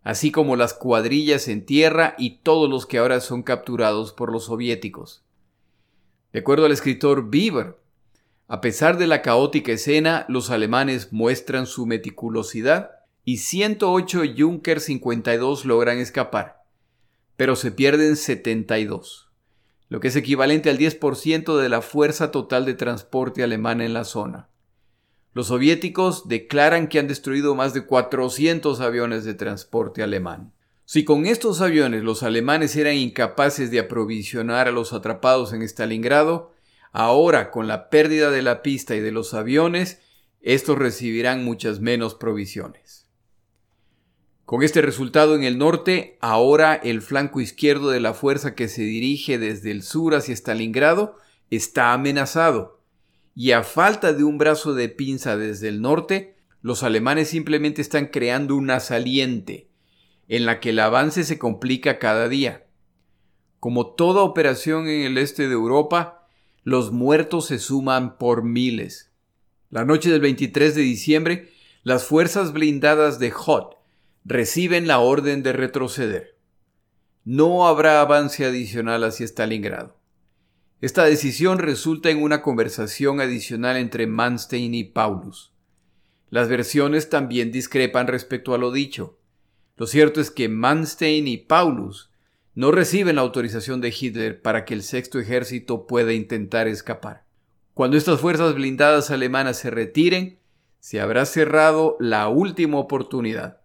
así 0.02 0.32
como 0.32 0.56
las 0.56 0.74
cuadrillas 0.74 1.48
en 1.48 1.64
tierra 1.64 2.14
y 2.18 2.38
todos 2.38 2.68
los 2.68 2.86
que 2.86 2.98
ahora 2.98 3.20
son 3.20 3.42
capturados 3.42 4.12
por 4.12 4.32
los 4.32 4.46
soviéticos. 4.46 5.24
De 6.32 6.40
acuerdo 6.40 6.66
al 6.66 6.72
escritor 6.72 7.30
Bieber, 7.30 7.76
a 8.48 8.60
pesar 8.60 8.98
de 8.98 9.06
la 9.06 9.22
caótica 9.22 9.72
escena, 9.72 10.26
los 10.28 10.50
alemanes 10.50 11.12
muestran 11.12 11.66
su 11.66 11.86
meticulosidad 11.86 12.90
y 13.24 13.38
108 13.38 14.22
Junker 14.36 14.80
52 14.80 15.64
logran 15.64 15.98
escapar, 15.98 16.64
pero 17.36 17.56
se 17.56 17.70
pierden 17.70 18.16
72, 18.16 19.30
lo 19.88 20.00
que 20.00 20.08
es 20.08 20.16
equivalente 20.16 20.70
al 20.70 20.78
10% 20.78 21.56
de 21.56 21.68
la 21.68 21.82
fuerza 21.82 22.30
total 22.30 22.64
de 22.64 22.74
transporte 22.74 23.42
alemana 23.42 23.84
en 23.84 23.94
la 23.94 24.04
zona. 24.04 24.48
Los 25.34 25.46
soviéticos 25.46 26.28
declaran 26.28 26.88
que 26.88 26.98
han 26.98 27.08
destruido 27.08 27.54
más 27.54 27.72
de 27.72 27.86
400 27.86 28.80
aviones 28.80 29.24
de 29.24 29.32
transporte 29.32 30.02
alemán. 30.02 30.52
Si 30.84 31.04
con 31.04 31.24
estos 31.24 31.62
aviones 31.62 32.02
los 32.02 32.22
alemanes 32.22 32.76
eran 32.76 32.96
incapaces 32.96 33.70
de 33.70 33.78
aprovisionar 33.78 34.68
a 34.68 34.72
los 34.72 34.92
atrapados 34.92 35.54
en 35.54 35.62
Stalingrado, 35.62 36.52
ahora 36.92 37.50
con 37.50 37.66
la 37.66 37.88
pérdida 37.88 38.30
de 38.30 38.42
la 38.42 38.60
pista 38.62 38.94
y 38.94 39.00
de 39.00 39.10
los 39.10 39.32
aviones, 39.32 40.02
estos 40.42 40.78
recibirán 40.78 41.44
muchas 41.44 41.80
menos 41.80 42.14
provisiones. 42.14 43.06
Con 44.44 44.62
este 44.62 44.82
resultado 44.82 45.34
en 45.34 45.44
el 45.44 45.56
norte, 45.56 46.18
ahora 46.20 46.74
el 46.74 47.00
flanco 47.00 47.40
izquierdo 47.40 47.88
de 47.88 48.00
la 48.00 48.12
fuerza 48.12 48.54
que 48.54 48.68
se 48.68 48.82
dirige 48.82 49.38
desde 49.38 49.70
el 49.70 49.82
sur 49.82 50.14
hacia 50.14 50.34
Stalingrado 50.34 51.16
está 51.48 51.94
amenazado 51.94 52.81
y 53.34 53.52
a 53.52 53.62
falta 53.62 54.12
de 54.12 54.24
un 54.24 54.38
brazo 54.38 54.74
de 54.74 54.88
pinza 54.88 55.36
desde 55.36 55.68
el 55.68 55.80
norte, 55.80 56.36
los 56.60 56.82
alemanes 56.82 57.28
simplemente 57.28 57.80
están 57.80 58.06
creando 58.06 58.56
una 58.56 58.80
saliente, 58.80 59.68
en 60.28 60.46
la 60.46 60.60
que 60.60 60.70
el 60.70 60.78
avance 60.78 61.24
se 61.24 61.38
complica 61.38 61.98
cada 61.98 62.28
día. 62.28 62.66
Como 63.58 63.94
toda 63.94 64.22
operación 64.22 64.88
en 64.88 65.02
el 65.02 65.18
este 65.18 65.48
de 65.48 65.54
Europa, 65.54 66.26
los 66.62 66.92
muertos 66.92 67.46
se 67.46 67.58
suman 67.58 68.18
por 68.18 68.44
miles. 68.44 69.10
La 69.70 69.84
noche 69.84 70.10
del 70.10 70.20
23 70.20 70.74
de 70.74 70.82
diciembre, 70.82 71.52
las 71.82 72.04
fuerzas 72.04 72.52
blindadas 72.52 73.18
de 73.18 73.32
Hoth 73.32 73.76
reciben 74.24 74.86
la 74.86 75.00
orden 75.00 75.42
de 75.42 75.52
retroceder. 75.52 76.36
No 77.24 77.66
habrá 77.66 78.00
avance 78.00 78.44
adicional 78.44 79.04
hacia 79.04 79.26
Stalingrado. 79.26 80.01
Esta 80.82 81.04
decisión 81.04 81.60
resulta 81.60 82.10
en 82.10 82.20
una 82.20 82.42
conversación 82.42 83.20
adicional 83.20 83.76
entre 83.76 84.08
Manstein 84.08 84.74
y 84.74 84.82
Paulus. 84.82 85.52
Las 86.28 86.48
versiones 86.48 87.08
también 87.08 87.52
discrepan 87.52 88.08
respecto 88.08 88.52
a 88.52 88.58
lo 88.58 88.72
dicho. 88.72 89.16
Lo 89.76 89.86
cierto 89.86 90.20
es 90.20 90.32
que 90.32 90.48
Manstein 90.48 91.28
y 91.28 91.36
Paulus 91.36 92.10
no 92.56 92.72
reciben 92.72 93.14
la 93.14 93.22
autorización 93.22 93.80
de 93.80 93.94
Hitler 93.96 94.42
para 94.42 94.64
que 94.64 94.74
el 94.74 94.82
sexto 94.82 95.20
ejército 95.20 95.86
pueda 95.86 96.12
intentar 96.14 96.66
escapar. 96.66 97.26
Cuando 97.74 97.96
estas 97.96 98.20
fuerzas 98.20 98.52
blindadas 98.56 99.12
alemanas 99.12 99.58
se 99.58 99.70
retiren, 99.70 100.40
se 100.80 101.00
habrá 101.00 101.26
cerrado 101.26 101.96
la 102.00 102.26
última 102.28 102.78
oportunidad 102.78 103.60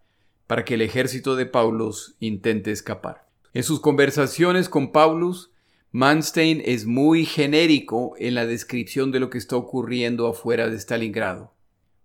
para 0.46 0.64
que 0.64 0.74
el 0.74 0.82
ejército 0.82 1.34
de 1.34 1.46
Paulus 1.46 2.14
intente 2.20 2.70
escapar. 2.70 3.26
En 3.54 3.64
sus 3.64 3.80
conversaciones 3.80 4.68
con 4.68 4.92
Paulus, 4.92 5.50
Manstein 5.90 6.60
es 6.66 6.84
muy 6.84 7.24
genérico 7.24 8.14
en 8.18 8.34
la 8.34 8.44
descripción 8.44 9.10
de 9.10 9.20
lo 9.20 9.30
que 9.30 9.38
está 9.38 9.56
ocurriendo 9.56 10.26
afuera 10.26 10.68
de 10.68 10.76
Stalingrado. 10.76 11.54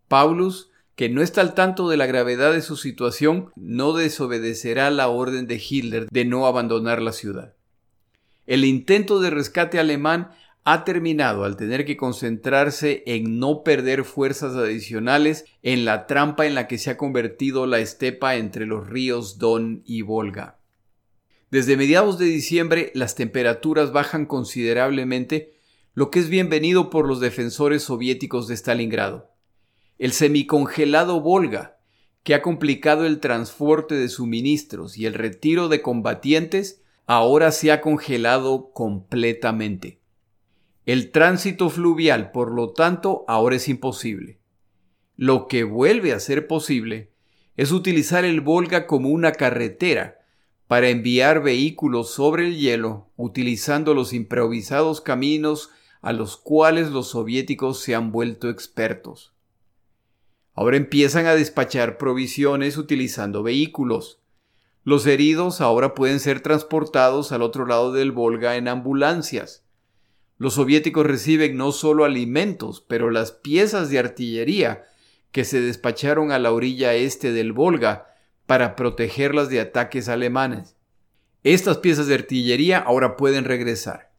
Paulus, 0.07 0.71
que 0.95 1.09
no 1.09 1.21
está 1.21 1.41
al 1.41 1.53
tanto 1.53 1.89
de 1.89 1.97
la 1.97 2.05
gravedad 2.05 2.53
de 2.53 2.61
su 2.61 2.77
situación, 2.77 3.51
no 3.57 3.91
desobedecerá 3.91 4.89
la 4.89 5.09
orden 5.09 5.47
de 5.47 5.61
Hitler 5.61 6.07
de 6.09 6.23
no 6.23 6.47
abandonar 6.47 7.01
la 7.01 7.11
ciudad. 7.11 7.55
El 8.45 8.63
intento 8.63 9.19
de 9.19 9.31
rescate 9.31 9.79
alemán 9.79 10.31
ha 10.63 10.85
terminado 10.85 11.43
al 11.43 11.57
tener 11.57 11.83
que 11.83 11.97
concentrarse 11.97 13.03
en 13.05 13.37
no 13.37 13.63
perder 13.63 14.05
fuerzas 14.05 14.55
adicionales 14.55 15.43
en 15.61 15.83
la 15.83 16.07
trampa 16.07 16.45
en 16.45 16.55
la 16.55 16.67
que 16.67 16.77
se 16.77 16.89
ha 16.89 16.97
convertido 16.97 17.65
la 17.65 17.79
estepa 17.79 18.35
entre 18.35 18.65
los 18.65 18.87
ríos 18.87 19.39
Don 19.39 19.83
y 19.85 20.03
Volga. 20.03 20.57
Desde 21.53 21.77
mediados 21.77 22.17
de 22.17 22.25
diciembre 22.25 22.91
las 22.95 23.13
temperaturas 23.13 23.91
bajan 23.91 24.25
considerablemente, 24.25 25.53
lo 25.93 26.09
que 26.09 26.17
es 26.17 26.27
bienvenido 26.27 26.89
por 26.89 27.07
los 27.07 27.19
defensores 27.19 27.83
soviéticos 27.83 28.47
de 28.47 28.57
Stalingrado. 28.57 29.29
El 29.99 30.13
semicongelado 30.13 31.21
Volga, 31.21 31.77
que 32.23 32.33
ha 32.33 32.41
complicado 32.41 33.05
el 33.05 33.19
transporte 33.19 33.93
de 33.93 34.09
suministros 34.09 34.97
y 34.97 35.05
el 35.05 35.13
retiro 35.13 35.67
de 35.69 35.83
combatientes, 35.83 36.81
ahora 37.05 37.51
se 37.51 37.71
ha 37.71 37.81
congelado 37.81 38.71
completamente. 38.71 39.99
El 40.87 41.11
tránsito 41.11 41.69
fluvial, 41.69 42.31
por 42.31 42.51
lo 42.51 42.71
tanto, 42.71 43.25
ahora 43.27 43.57
es 43.57 43.69
imposible. 43.69 44.39
Lo 45.17 45.47
que 45.47 45.65
vuelve 45.65 46.13
a 46.13 46.19
ser 46.19 46.47
posible 46.47 47.11
es 47.57 47.71
utilizar 47.71 48.25
el 48.25 48.41
Volga 48.41 48.87
como 48.87 49.09
una 49.09 49.33
carretera 49.33 50.22
para 50.73 50.89
enviar 50.89 51.43
vehículos 51.43 52.15
sobre 52.15 52.47
el 52.47 52.57
hielo 52.57 53.07
utilizando 53.15 53.93
los 53.93 54.12
improvisados 54.12 55.01
caminos 55.01 55.69
a 56.01 56.13
los 56.13 56.36
cuales 56.36 56.89
los 56.89 57.09
soviéticos 57.09 57.79
se 57.79 57.93
han 57.93 58.12
vuelto 58.12 58.49
expertos. 58.49 59.36
Ahora 60.55 60.77
empiezan 60.77 61.27
a 61.27 61.36
despachar 61.36 61.99
provisiones 61.99 62.77
utilizando 62.77 63.43
vehículos. 63.43 64.19
Los 64.83 65.05
heridos 65.05 65.62
ahora 65.62 65.93
pueden 65.93 66.19
ser 66.19 66.41
transportados 66.41 67.31
al 67.31 67.43
otro 67.43 67.67
lado 67.67 67.93
del 67.93 68.12
Volga 68.12 68.55
en 68.55 68.67
ambulancias. 68.67 69.67
Los 70.39 70.55
soviéticos 70.55 71.05
reciben 71.05 71.55
no 71.55 71.71
solo 71.71 72.03
alimentos, 72.03 72.81
pero 72.81 73.12
las 73.12 73.31
piezas 73.31 73.91
de 73.91 73.99
artillería 73.99 74.86
que 75.31 75.45
se 75.45 75.62
despacharon 75.62 76.31
a 76.31 76.39
la 76.39 76.51
orilla 76.51 76.95
este 76.95 77.31
del 77.31 77.53
Volga 77.53 78.12
para 78.45 78.75
protegerlas 78.75 79.49
de 79.49 79.60
ataques 79.60 80.10
alemanes. 80.10 80.75
Estas 81.43 81.77
piezas 81.77 82.08
de 82.08 82.15
artillería 82.15 82.79
ahora 82.79 83.17
pueden 83.17 83.45
regresar, 83.45 84.12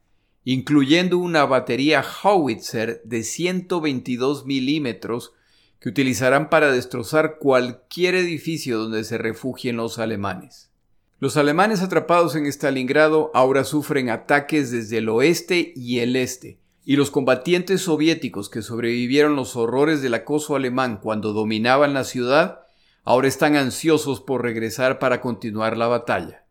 incluyendo 0.45 1.19
una 1.19 1.45
batería 1.45 2.05
Howitzer 2.23 3.03
de 3.05 3.23
122 3.23 4.45
milímetros 4.47 5.33
que 5.81 5.89
utilizarán 5.89 6.49
para 6.51 6.73
destrozar 6.73 7.39
cualquier 7.39 8.15
edificio 8.15 8.79
donde 8.79 9.05
se 9.05 9.19
refugien 9.19 9.77
los 9.77 9.99
alemanes. 9.99 10.71
Los 11.19 11.37
alemanes 11.37 11.81
atrapados 11.81 12.37
en 12.37 12.47
Stalingrado 12.47 13.31
ahora 13.35 13.65
sufren 13.65 14.11
ataques 14.11 14.71
desde 14.71 14.99
el 14.99 15.09
oeste 15.09 15.73
y 15.75 16.01
el 16.01 16.17
este, 16.17 16.59
y 16.85 16.97
los 16.97 17.11
combatientes 17.11 17.83
soviéticos 17.83 18.51
que 18.51 18.61
sobrevivieron 18.61 19.37
los 19.37 19.57
horrores 19.57 20.03
del 20.03 20.15
acoso 20.15 20.57
alemán 20.57 20.99
cuando 21.03 21.33
dominaban 21.33 21.95
la 21.95 22.05
ciudad 22.05 22.64
ahora 23.05 23.29
están 23.29 23.57
ansiosos 23.57 24.21
por 24.21 24.43
regresar 24.43 24.99
para 24.99 25.21
continuar 25.21 25.77
la 25.77 25.87
batalla. 25.87 26.45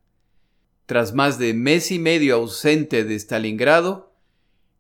Tras 0.86 1.14
más 1.14 1.38
de 1.40 1.54
mes 1.54 1.92
y 1.92 2.00
medio 2.00 2.36
ausente 2.36 3.04
de 3.04 3.16
Stalingrado, 3.16 4.14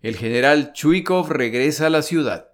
el 0.01 0.15
general 0.15 0.73
Chuikov 0.73 1.31
regresa 1.31 1.87
a 1.87 1.89
la 1.89 2.01
ciudad 2.01 2.49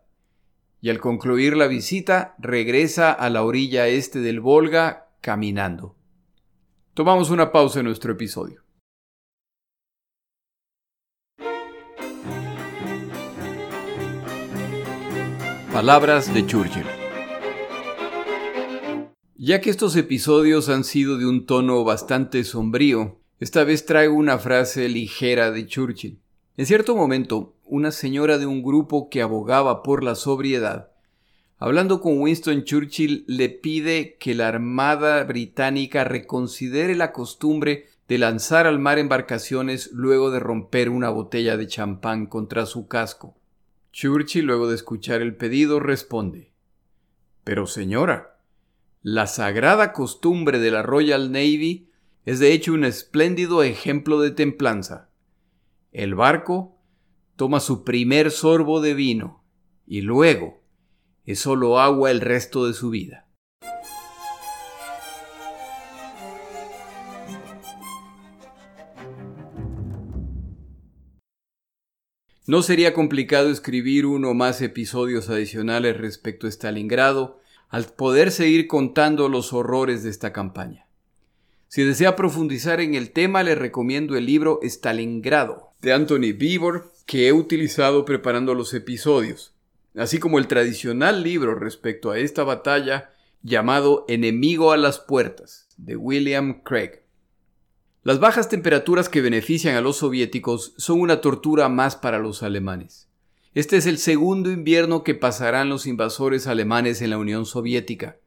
y 0.82 0.89
al 0.89 0.99
concluir 0.99 1.58
la 1.58 1.67
visita 1.67 2.36
regresa 2.38 3.12
a 3.12 3.29
la 3.29 3.43
orilla 3.43 3.88
este 3.88 4.19
del 4.19 4.39
Volga 4.39 5.10
caminando. 5.19 5.95
Tomamos 6.93 7.29
una 7.29 7.51
pausa 7.51 7.79
en 7.79 7.86
nuestro 7.86 8.13
episodio. 8.13 8.63
Palabras 15.71 16.34
de 16.34 16.45
Churchill. 16.45 16.98
Ya 19.41 19.62
que 19.62 19.69
estos 19.69 19.95
episodios 19.95 20.67
han 20.67 20.84
sido 20.84 21.17
de 21.17 21.25
un 21.25 21.45
tono 21.45 21.86
bastante 21.86 22.43
sombrío, 22.43 23.21
esta 23.39 23.63
vez 23.63 23.86
traigo 23.86 24.15
una 24.15 24.38
frase 24.38 24.89
ligera 24.89 25.49
de 25.49 25.65
Churchill. 25.65 26.19
En 26.58 26.65
cierto 26.65 26.93
momento, 26.93 27.56
una 27.63 27.91
señora 27.91 28.38
de 28.38 28.45
un 28.45 28.62
grupo 28.62 29.10
que 29.10 29.21
abogaba 29.21 29.82
por 29.82 30.04
la 30.04 30.15
sobriedad, 30.15 30.91
hablando 31.58 32.02
con 32.02 32.19
Winston 32.19 32.65
Churchill, 32.65 33.23
le 33.30 33.47
pide 33.47 34.17
que 34.19 34.36
la 34.36 34.49
Armada 34.49 35.23
británica 35.23 36.04
reconsidere 36.04 36.93
la 36.97 37.13
costumbre 37.13 37.86
de 38.10 38.17
lanzar 38.17 38.67
al 38.67 38.78
mar 38.78 38.99
embarcaciones 38.99 39.89
luego 39.93 40.32
de 40.32 40.41
romper 40.41 40.89
una 40.89 41.12
botella 41.12 41.56
de 41.56 41.65
champán 41.65 42.25
contra 42.25 42.65
su 42.65 42.89
casco. 42.89 43.38
Churchill, 43.93 44.43
luego 44.43 44.67
de 44.67 44.75
escuchar 44.75 45.21
el 45.21 45.38
pedido, 45.38 45.80
responde 45.80 46.52
Pero 47.45 47.67
señora, 47.67 48.38
la 49.01 49.27
sagrada 49.27 49.93
costumbre 49.93 50.59
de 50.59 50.71
la 50.71 50.81
Royal 50.83 51.31
Navy 51.31 51.89
es 52.25 52.39
de 52.39 52.51
hecho 52.51 52.73
un 52.73 52.83
espléndido 52.83 53.63
ejemplo 53.63 54.19
de 54.19 54.31
templanza. 54.31 55.09
el 55.91 56.15
barco 56.15 56.77
toma 57.38 57.62
su 57.62 57.85
primer 57.85 58.29
sorbo 58.29 58.81
de 58.81 58.93
vino 58.93 59.43
y 59.88 60.01
luego 60.01 60.62
es 61.23 61.39
solo 61.39 61.79
agua 61.79 62.12
el 62.12 62.19
resto 62.19 62.67
de 62.67 62.73
su 62.73 62.89
vida. 62.89 63.27
No 72.45 72.63
sería 72.63 72.93
complicado 72.93 73.49
escribir 73.49 74.05
uno 74.05 74.31
o 74.31 74.33
más 74.33 74.62
episodios 74.62 75.29
adicionales 75.29 75.95
respecto 75.97 76.47
a 76.47 76.51
Stalingrado 76.51 77.39
al 77.69 77.86
poder 77.86 78.32
seguir 78.32 78.67
contando 78.67 79.29
los 79.29 79.53
horrores 79.53 80.03
de 80.03 80.10
esta 80.10 80.34
campaña. 80.34 80.88
Si 81.67 81.84
desea 81.84 82.15
profundizar 82.15 82.82
en 82.82 82.95
el 82.95 83.12
tema, 83.12 83.43
le 83.43 83.53
recomiendo 83.53 84.17
el 84.17 84.25
libro 84.25 84.60
Stalingrado 84.63 85.69
de 85.82 85.93
Anthony 85.93 86.34
Beevor 86.36 86.91
que 87.05 87.27
he 87.27 87.34
utilizado 87.34 88.05
preparando 88.05 88.55
los 88.55 88.73
episodios, 88.73 89.53
así 89.95 90.19
como 90.19 90.39
el 90.39 90.47
tradicional 90.47 91.23
libro 91.23 91.53
respecto 91.55 92.10
a 92.12 92.17
esta 92.17 92.43
batalla 92.43 93.12
llamado 93.43 94.05
Enemigo 94.08 94.71
a 94.71 94.77
las 94.77 94.99
Puertas 94.99 95.67
de 95.77 95.95
William 95.95 96.62
Craig. 96.63 97.03
Las 98.03 98.19
bajas 98.19 98.49
temperaturas 98.49 99.10
que 99.10 99.21
benefician 99.21 99.75
a 99.75 99.82
los 99.82 99.97
soviéticos 99.97 100.73
son 100.77 101.01
una 101.01 101.21
tortura 101.21 101.69
más 101.69 101.95
para 101.95 102.17
los 102.17 102.41
alemanes. 102.43 103.09
Este 103.55 103.77
es 103.77 103.88
el 103.88 103.97
segundo 103.97 104.51
invierno 104.51 105.03
que 105.03 105.15
pasarán 105.15 105.69
los 105.69 105.88
invasores 105.88 106.45
alemanes 106.45 107.01
en 107.01 107.09
la 107.09 107.17
Unión 107.17 107.47
Soviética, 107.47 108.19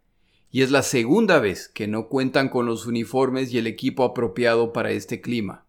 y 0.50 0.62
es 0.62 0.72
la 0.72 0.82
segunda 0.82 1.38
vez 1.38 1.68
que 1.68 1.87
no 1.87 2.08
cuentan 2.08 2.48
con 2.48 2.66
los 2.66 2.87
uniformes 2.87 3.54
y 3.54 3.58
el 3.58 3.68
equipo 3.68 4.02
apropiado 4.02 4.72
para 4.72 4.90
este 4.90 5.20
clima. 5.20 5.64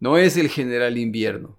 No 0.00 0.18
es 0.18 0.36
el 0.36 0.48
general 0.48 0.98
invierno. 0.98 1.56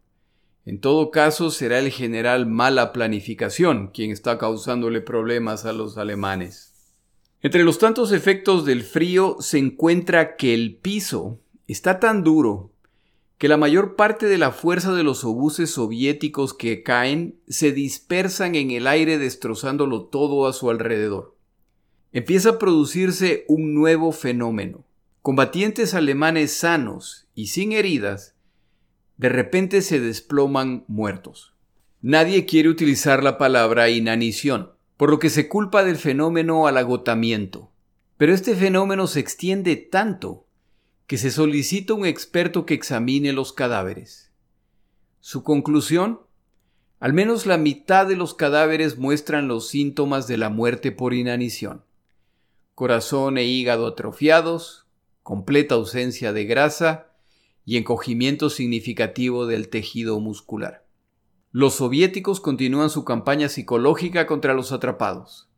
En 0.65 0.82
todo 0.82 1.10
caso, 1.10 1.51
será 1.51 1.80
el 1.80 1.89
general 1.89 2.47
mala 2.47 2.91
planificación 2.91 3.91
quien 3.93 4.12
está 4.12 4.38
causándole 4.38 4.99
problemas 4.99 5.63
a 5.63 5.71
los 5.71 5.97
alemanes. 5.97 6.73
Entre 7.41 7.63
los 7.63 7.80
tantos 7.80 8.12
efectos 8.12 8.65
del 8.65 8.84
frío 8.84 9.38
se 9.39 9.58
encuentra 9.58 10.36
que 10.36 10.54
el 10.54 10.75
piso 10.75 11.39
está 11.67 12.01
tan 12.01 12.23
duro 12.23 12.73
que 13.38 13.48
la 13.50 13.58
mayor 13.58 13.95
parte 13.95 14.28
de 14.28 14.38
la 14.38 14.52
fuerza 14.52 14.93
de 14.93 15.04
los 15.04 15.24
obuses 15.24 15.71
soviéticos 15.71 16.54
que 16.54 16.84
caen 16.84 17.39
se 17.48 17.71
dispersan 17.71 18.56
en 18.56 18.71
el 18.71 18.88
aire 18.88 19.17
destrozándolo 19.17 20.06
todo 20.06 20.48
a 20.48 20.54
su 20.54 20.69
alrededor. 20.69 21.36
Empieza 22.13 22.52
a 22.52 22.60
producirse 22.60 23.43
un 23.50 23.74
nuevo 23.74 24.13
fenómeno. 24.13 24.86
Combatientes 25.21 25.93
alemanes 25.93 26.54
sanos 26.54 27.28
y 27.36 27.48
sin 27.48 27.74
heridas 27.74 28.36
de 29.17 29.30
repente 29.30 29.82
se 29.82 30.00
desploman 30.00 30.86
muertos. 30.88 31.54
Nadie 32.02 32.45
quiere 32.45 32.69
utilizar 32.69 33.24
la 33.24 33.38
palabra 33.38 33.89
inanición, 33.89 34.71
por 34.98 35.10
lo 35.10 35.19
que 35.19 35.30
se 35.30 35.48
culpa 35.48 35.84
del 35.84 35.98
fenómeno 35.98 36.67
al 36.67 36.78
agotamiento. 36.78 37.71
Pero 38.17 38.34
este 38.34 38.56
fenómeno 38.56 39.08
se 39.08 39.19
extiende 39.19 39.76
tanto 39.76 40.44
que 41.08 41.18
se 41.18 41.30
solicita 41.32 41.94
un 41.94 42.06
experto 42.06 42.65
que 42.65 42.74
examine 42.74 43.32
los 43.32 43.54
cadáveres. 43.54 44.32
Su 45.20 45.44
conclusión, 45.44 46.22
al 47.00 47.13
menos 47.13 47.46
la 47.46 47.58
mitad 47.58 48.08
de 48.08 48.15
los 48.15 48.34
cadáveres 48.34 48.98
muestran 48.98 49.48
los 49.48 49.68
síntomas 49.68 50.28
de 50.28 50.38
la 50.38 50.50
muerte 50.50 50.91
por 50.91 51.13
inanición. 51.13 51.84
Corazón 52.74 53.38
e 53.38 53.44
hígado 53.44 53.88
atrofiados, 53.88 54.88
completa 55.22 55.76
ausencia 55.76 56.34
de 56.34 56.46
grasa 56.46 57.12
y 57.65 57.78
encogimiento 57.78 58.50
significativo 58.50 59.48
del 59.48 59.70
tejido 59.70 60.20
muscular. 60.20 60.86
Los 61.52 61.76
soviéticos 61.76 62.39
continúan 62.39 62.89
su 62.89 63.06
campaña 63.06 63.50
psicológica 63.50 64.28
contra 64.28 64.54
los 64.54 64.72
atrapados. 64.72 65.50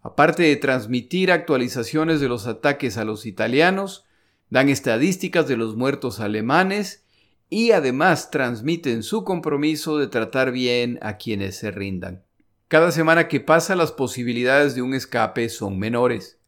Aparte 0.00 0.44
de 0.44 0.56
transmitir 0.56 1.32
actualizaciones 1.32 2.20
de 2.20 2.28
los 2.28 2.46
ataques 2.46 2.96
a 2.96 3.04
los 3.04 3.26
italianos, 3.26 4.05
dan 4.50 4.68
estadísticas 4.68 5.48
de 5.48 5.56
los 5.56 5.76
muertos 5.76 6.20
alemanes 6.20 7.04
y 7.48 7.72
además 7.72 8.30
transmiten 8.30 9.02
su 9.02 9.24
compromiso 9.24 9.98
de 9.98 10.08
tratar 10.08 10.52
bien 10.52 10.98
a 11.02 11.16
quienes 11.16 11.56
se 11.56 11.70
rindan. 11.70 12.24
Cada 12.68 12.90
semana 12.90 13.28
que 13.28 13.40
pasa 13.40 13.76
las 13.76 13.92
posibilidades 13.92 14.74
de 14.74 14.82
un 14.82 14.94
escape 14.94 15.48
son 15.48 15.78
menores. 15.78 16.38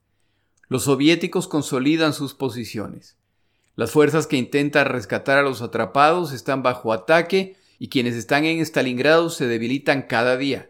Los 0.69 0.85
soviéticos 0.85 1.47
consolidan 1.47 2.13
sus 2.13 2.35
posiciones. 2.35 3.17
Las 3.77 3.93
fuerzas 3.93 4.27
que 4.27 4.37
intentan 4.37 4.87
rescatar 4.87 5.39
a 5.39 5.43
los 5.43 5.63
atrapados 5.63 6.33
están 6.33 6.65
bajo 6.65 6.93
ataque 6.93 7.57
y 7.79 7.89
quienes 7.89 8.17
están 8.17 8.45
en 8.45 8.61
Stalingrado 8.61 9.31
se 9.31 9.47
debilitan 9.47 10.03
cada 10.03 10.37
día. 10.37 10.69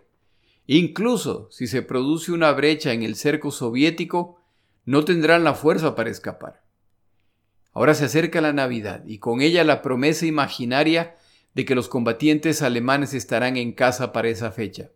Incluso 0.66 1.48
si 1.50 1.66
se 1.66 1.80
produce 1.80 2.30
una 2.30 2.52
brecha 2.52 2.92
en 2.92 3.02
el 3.02 3.16
cerco 3.16 3.50
soviético, 3.50 4.42
no 4.84 5.06
tendrán 5.06 5.42
la 5.42 5.54
fuerza 5.54 5.94
para 5.94 6.10
escapar. 6.10 6.67
Ahora 7.78 7.94
se 7.94 8.06
acerca 8.06 8.40
la 8.40 8.52
Navidad 8.52 9.04
y 9.06 9.18
con 9.18 9.40
ella 9.40 9.62
la 9.62 9.82
promesa 9.82 10.26
imaginaria 10.26 11.14
de 11.54 11.64
que 11.64 11.76
los 11.76 11.88
combatientes 11.88 12.60
alemanes 12.60 13.14
estarán 13.14 13.56
en 13.56 13.70
casa 13.70 14.12
para 14.12 14.28
esa 14.28 14.50
fecha. 14.50 14.90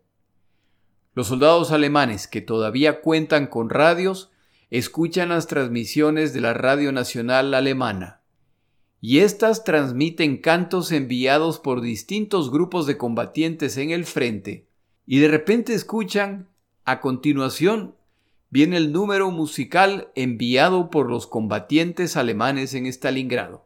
Los 1.13 1.27
soldados 1.27 1.71
alemanes 1.71 2.27
que 2.27 2.41
todavía 2.41 2.99
cuentan 2.99 3.47
con 3.47 3.69
radios 3.69 4.31
escuchan 4.69 5.29
las 5.29 5.47
transmisiones 5.47 6.33
de 6.33 6.41
la 6.41 6.53
Radio 6.53 6.91
Nacional 6.91 7.53
Alemana, 7.53 8.19
y 8.99 9.19
éstas 9.19 9.63
transmiten 9.63 10.35
cantos 10.35 10.91
enviados 10.91 11.59
por 11.59 11.79
distintos 11.79 12.51
grupos 12.51 12.85
de 12.85 12.97
combatientes 12.97 13.77
en 13.77 13.91
el 13.91 14.03
frente, 14.03 14.67
y 15.05 15.19
de 15.19 15.29
repente 15.29 15.73
escuchan, 15.73 16.49
a 16.83 16.99
continuación, 16.99 17.95
viene 18.53 18.77
el 18.77 18.91
número 18.91 19.31
musical 19.31 20.11
enviado 20.13 20.91
por 20.91 21.09
los 21.09 21.25
combatientes 21.25 22.15
alemanes 22.15 22.75
en 22.75 22.85
Stalingrado. 22.85 23.65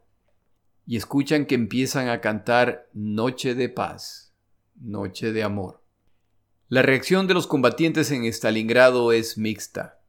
Y 0.86 0.96
escuchan 0.96 1.44
que 1.44 1.56
empiezan 1.56 2.08
a 2.08 2.22
cantar 2.22 2.88
Noche 2.94 3.54
de 3.54 3.68
paz, 3.68 4.32
Noche 4.80 5.34
de 5.34 5.42
amor. 5.42 5.82
La 6.70 6.80
reacción 6.80 7.26
de 7.26 7.34
los 7.34 7.46
combatientes 7.46 8.10
en 8.12 8.24
Stalingrado 8.32 9.12
es 9.12 9.36
mixta. 9.36 10.00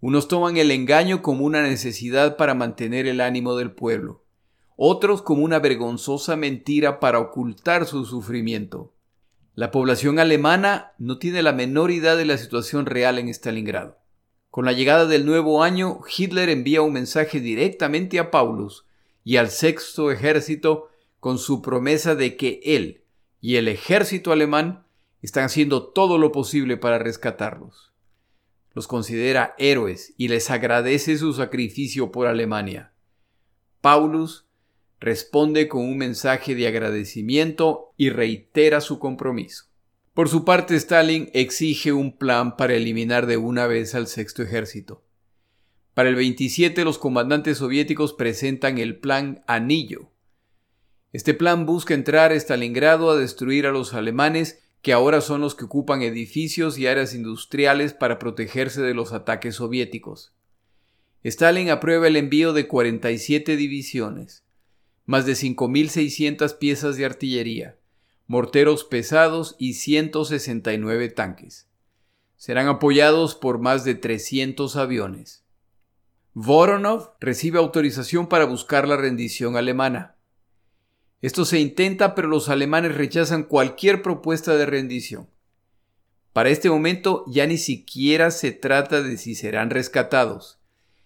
Unos 0.00 0.28
toman 0.28 0.56
el 0.56 0.70
engaño 0.70 1.20
como 1.20 1.44
una 1.44 1.60
necesidad 1.60 2.38
para 2.38 2.54
mantener 2.54 3.06
el 3.06 3.20
ánimo 3.20 3.54
del 3.56 3.72
pueblo, 3.72 4.24
otros 4.76 5.20
como 5.20 5.44
una 5.44 5.58
vergonzosa 5.58 6.36
mentira 6.36 7.00
para 7.00 7.18
ocultar 7.18 7.84
su 7.84 8.06
sufrimiento. 8.06 8.94
La 9.54 9.70
población 9.70 10.18
alemana 10.18 10.92
no 10.96 11.18
tiene 11.18 11.42
la 11.42 11.52
menor 11.52 11.90
idea 11.90 12.16
de 12.16 12.24
la 12.24 12.38
situación 12.38 12.86
real 12.86 13.18
en 13.18 13.28
Stalingrado. 13.28 14.01
Con 14.52 14.66
la 14.66 14.72
llegada 14.72 15.06
del 15.06 15.24
nuevo 15.24 15.62
año, 15.62 16.00
Hitler 16.14 16.50
envía 16.50 16.82
un 16.82 16.92
mensaje 16.92 17.40
directamente 17.40 18.18
a 18.18 18.30
Paulus 18.30 18.84
y 19.24 19.38
al 19.38 19.48
sexto 19.48 20.10
ejército 20.10 20.90
con 21.20 21.38
su 21.38 21.62
promesa 21.62 22.14
de 22.16 22.36
que 22.36 22.60
él 22.62 23.02
y 23.40 23.56
el 23.56 23.66
ejército 23.66 24.30
alemán 24.30 24.84
están 25.22 25.44
haciendo 25.44 25.84
todo 25.84 26.18
lo 26.18 26.32
posible 26.32 26.76
para 26.76 26.98
rescatarlos. 26.98 27.94
Los 28.74 28.86
considera 28.86 29.54
héroes 29.56 30.12
y 30.18 30.28
les 30.28 30.50
agradece 30.50 31.16
su 31.16 31.32
sacrificio 31.32 32.12
por 32.12 32.26
Alemania. 32.26 32.92
Paulus 33.80 34.44
responde 35.00 35.66
con 35.66 35.80
un 35.80 35.96
mensaje 35.96 36.54
de 36.54 36.66
agradecimiento 36.66 37.94
y 37.96 38.10
reitera 38.10 38.82
su 38.82 38.98
compromiso. 38.98 39.71
Por 40.14 40.28
su 40.28 40.44
parte, 40.44 40.76
Stalin 40.76 41.30
exige 41.32 41.92
un 41.92 42.16
plan 42.18 42.58
para 42.58 42.74
eliminar 42.74 43.26
de 43.26 43.38
una 43.38 43.66
vez 43.66 43.94
al 43.94 44.06
sexto 44.06 44.42
ejército. 44.42 45.02
Para 45.94 46.10
el 46.10 46.16
27 46.16 46.84
los 46.84 46.98
comandantes 46.98 47.58
soviéticos 47.58 48.12
presentan 48.12 48.76
el 48.76 48.98
plan 48.98 49.42
Anillo. 49.46 50.10
Este 51.12 51.32
plan 51.32 51.64
busca 51.64 51.94
entrar 51.94 52.30
a 52.30 52.34
Stalingrado 52.34 53.10
a 53.10 53.16
destruir 53.16 53.66
a 53.66 53.72
los 53.72 53.94
alemanes 53.94 54.62
que 54.82 54.92
ahora 54.92 55.22
son 55.22 55.40
los 55.40 55.54
que 55.54 55.64
ocupan 55.64 56.02
edificios 56.02 56.76
y 56.78 56.86
áreas 56.86 57.14
industriales 57.14 57.94
para 57.94 58.18
protegerse 58.18 58.82
de 58.82 58.94
los 58.94 59.12
ataques 59.12 59.54
soviéticos. 59.56 60.34
Stalin 61.24 61.70
aprueba 61.70 62.08
el 62.08 62.16
envío 62.16 62.52
de 62.52 62.66
47 62.66 63.56
divisiones, 63.56 64.44
más 65.06 65.24
de 65.24 65.32
5.600 65.32 66.58
piezas 66.58 66.96
de 66.96 67.04
artillería, 67.04 67.78
morteros 68.32 68.84
pesados 68.84 69.56
y 69.58 69.74
169 69.74 71.10
tanques. 71.10 71.68
Serán 72.36 72.66
apoyados 72.66 73.34
por 73.34 73.58
más 73.58 73.84
de 73.84 73.94
300 73.94 74.74
aviones. 74.76 75.44
Voronov 76.32 77.10
recibe 77.20 77.58
autorización 77.58 78.28
para 78.28 78.46
buscar 78.46 78.88
la 78.88 78.96
rendición 78.96 79.58
alemana. 79.58 80.16
Esto 81.20 81.44
se 81.44 81.60
intenta, 81.60 82.14
pero 82.14 82.26
los 82.26 82.48
alemanes 82.48 82.94
rechazan 82.94 83.42
cualquier 83.42 84.00
propuesta 84.00 84.56
de 84.56 84.64
rendición. 84.64 85.28
Para 86.32 86.48
este 86.48 86.70
momento 86.70 87.26
ya 87.26 87.46
ni 87.46 87.58
siquiera 87.58 88.30
se 88.30 88.50
trata 88.52 89.02
de 89.02 89.18
si 89.18 89.34
serán 89.34 89.68
rescatados. 89.68 90.58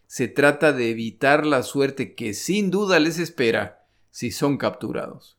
Se 0.07 0.29
trata 0.29 0.73
de 0.73 0.91
evitar 0.91 1.45
la 1.45 1.65
suerte 1.65 2.15
que 2.15 2.35
sin 2.35 2.71
duda 2.71 3.01
les 3.01 3.19
espera 3.19 3.85
si 4.11 4.31
son 4.31 4.59
capturados. 4.59 5.36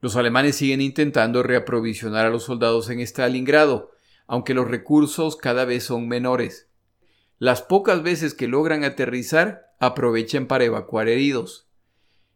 Los 0.00 0.16
alemanes 0.16 0.56
siguen 0.56 0.80
intentando 0.80 1.42
reaprovisionar 1.42 2.24
a 2.26 2.30
los 2.30 2.44
soldados 2.44 2.88
en 2.88 3.00
Stalingrado, 3.00 3.90
aunque 4.26 4.54
los 4.54 4.68
recursos 4.68 5.36
cada 5.36 5.64
vez 5.66 5.84
son 5.84 6.08
menores. 6.08 6.68
Las 7.38 7.60
pocas 7.62 8.02
veces 8.02 8.32
que 8.32 8.48
logran 8.48 8.84
aterrizar, 8.84 9.74
aprovechan 9.78 10.46
para 10.46 10.64
evacuar 10.64 11.08
heridos. 11.08 11.66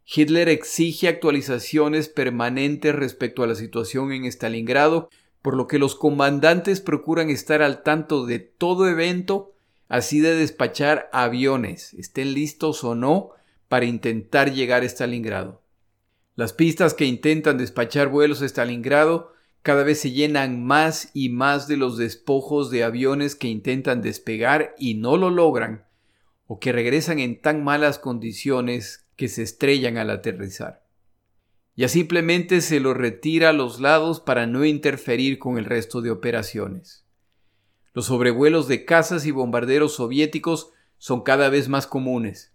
Hitler 0.07 0.50
exige 0.50 1.09
actualizaciones 1.09 2.09
permanentes 2.09 2.94
respecto 2.94 3.42
a 3.42 3.46
la 3.46 3.55
situación 3.55 4.12
en 4.12 4.27
Stalingrado, 4.27 5.09
por 5.40 5.57
lo 5.57 5.66
que 5.66 5.79
los 5.79 5.94
comandantes 5.94 6.81
procuran 6.81 7.31
estar 7.31 7.62
al 7.62 7.83
tanto 7.83 8.27
de 8.27 8.38
todo 8.40 8.88
evento, 8.88 9.55
así 9.88 10.20
de 10.20 10.35
despachar 10.35 11.09
aviones, 11.12 11.94
estén 11.94 12.35
listos 12.35 12.85
o 12.85 12.94
no, 12.94 13.31
para 13.68 13.87
intentar 13.87 14.53
llegar 14.53 14.83
a 14.83 14.87
Stalingrado. 14.87 15.63
Las 16.37 16.53
pistas 16.53 16.94
que 16.94 17.05
intentan 17.05 17.59
despachar 17.59 18.09
vuelos 18.09 18.42
a 18.42 18.47
Stalingrado 18.47 19.33
cada 19.62 19.85
vez 19.85 20.01
se 20.01 20.11
llenan 20.11 20.62
más 20.64 21.11
y 21.14 21.31
más 21.31 21.68
de 21.68 21.77
los 21.77 21.97
despojos 21.97 22.70
de 22.70 22.85
aviones 22.85 23.35
que 23.35 23.49
intentan 23.49 24.03
despegar 24.03 24.75
y 24.79 24.94
no 24.94 25.16
lo 25.16 25.31
logran, 25.31 25.87
o 26.47 26.61
que 26.61 26.73
regresan 26.73 27.18
en 27.18 27.40
tan 27.40 27.64
malas 27.64 27.99
condiciones 27.99 29.07
que 29.16 29.29
se 29.29 29.42
estrellan 29.42 29.97
al 29.97 30.11
aterrizar. 30.11 30.85
Ya 31.77 31.88
simplemente 31.88 32.61
se 32.61 32.79
los 32.79 32.97
retira 32.97 33.51
a 33.51 33.55
los 33.55 33.81
lados 33.81 34.20
para 34.20 34.47
no 34.47 34.64
interferir 34.64 35.38
con 35.38 35.57
el 35.57 35.64
resto 35.64 36.03
de 36.03 36.11
operaciones. 36.11 37.05
Los 37.94 38.07
sobrevuelos 38.07 38.68
de 38.68 38.85
cazas 38.85 39.25
y 39.25 39.31
bombarderos 39.31 39.94
soviéticos 39.94 40.73
son 40.99 41.23
cada 41.23 41.49
vez 41.49 41.68
más 41.68 41.87
comunes. 41.87 42.53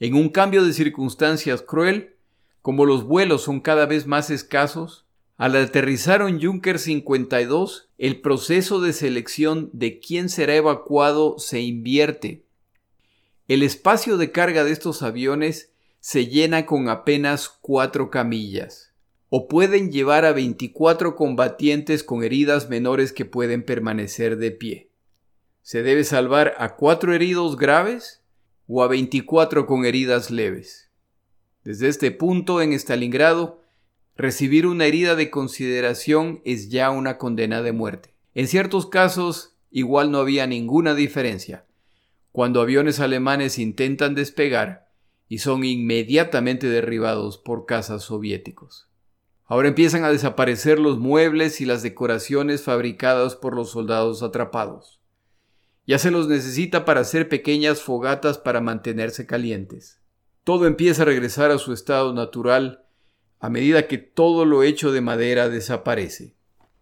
En 0.00 0.14
un 0.14 0.30
cambio 0.30 0.64
de 0.64 0.72
circunstancias 0.72 1.62
cruel, 1.62 2.16
como 2.62 2.86
los 2.86 3.04
vuelos 3.04 3.42
son 3.42 3.60
cada 3.60 3.86
vez 3.86 4.06
más 4.06 4.30
escasos, 4.30 5.04
al 5.36 5.56
aterrizar 5.56 6.22
en 6.22 6.40
Junker 6.40 6.78
52, 6.78 7.88
el 7.98 8.20
proceso 8.20 8.80
de 8.80 8.92
selección 8.92 9.70
de 9.72 9.98
quién 9.98 10.28
será 10.28 10.54
evacuado 10.54 11.38
se 11.38 11.60
invierte. 11.60 12.44
El 13.48 13.64
espacio 13.64 14.16
de 14.16 14.30
carga 14.30 14.62
de 14.62 14.70
estos 14.70 15.02
aviones 15.02 15.72
se 15.98 16.28
llena 16.28 16.64
con 16.64 16.88
apenas 16.88 17.48
cuatro 17.48 18.08
camillas, 18.10 18.92
o 19.30 19.48
pueden 19.48 19.90
llevar 19.90 20.24
a 20.24 20.32
24 20.32 21.16
combatientes 21.16 22.04
con 22.04 22.22
heridas 22.22 22.68
menores 22.68 23.12
que 23.12 23.24
pueden 23.24 23.64
permanecer 23.64 24.36
de 24.36 24.52
pie. 24.52 24.90
Se 25.62 25.82
debe 25.82 26.04
salvar 26.04 26.54
a 26.58 26.76
cuatro 26.76 27.14
heridos 27.14 27.56
graves 27.56 28.22
o 28.68 28.84
a 28.84 28.88
24 28.88 29.66
con 29.66 29.84
heridas 29.84 30.30
leves. 30.30 30.91
Desde 31.64 31.88
este 31.88 32.10
punto 32.10 32.60
en 32.60 32.72
Stalingrado, 32.72 33.62
recibir 34.16 34.66
una 34.66 34.86
herida 34.86 35.14
de 35.14 35.30
consideración 35.30 36.40
es 36.44 36.70
ya 36.70 36.90
una 36.90 37.18
condena 37.18 37.62
de 37.62 37.72
muerte. 37.72 38.14
En 38.34 38.48
ciertos 38.48 38.86
casos, 38.86 39.56
igual 39.70 40.10
no 40.10 40.18
había 40.18 40.46
ninguna 40.46 40.94
diferencia. 40.94 41.64
Cuando 42.32 42.60
aviones 42.60 42.98
alemanes 42.98 43.58
intentan 43.58 44.14
despegar 44.14 44.90
y 45.28 45.38
son 45.38 45.64
inmediatamente 45.64 46.68
derribados 46.68 47.38
por 47.38 47.64
cazas 47.64 48.02
soviéticos. 48.02 48.88
Ahora 49.44 49.68
empiezan 49.68 50.02
a 50.04 50.10
desaparecer 50.10 50.80
los 50.80 50.98
muebles 50.98 51.60
y 51.60 51.64
las 51.64 51.82
decoraciones 51.82 52.62
fabricadas 52.62 53.36
por 53.36 53.54
los 53.54 53.70
soldados 53.70 54.22
atrapados. 54.22 55.00
Ya 55.86 55.98
se 55.98 56.10
los 56.10 56.26
necesita 56.26 56.84
para 56.84 57.00
hacer 57.00 57.28
pequeñas 57.28 57.82
fogatas 57.82 58.38
para 58.38 58.60
mantenerse 58.60 59.26
calientes. 59.26 60.01
Todo 60.44 60.66
empieza 60.66 61.02
a 61.02 61.06
regresar 61.06 61.50
a 61.50 61.58
su 61.58 61.72
estado 61.72 62.12
natural 62.12 62.84
a 63.38 63.48
medida 63.48 63.88
que 63.88 63.98
todo 63.98 64.44
lo 64.44 64.62
hecho 64.62 64.92
de 64.92 65.00
madera 65.00 65.48
desaparece. 65.48 66.36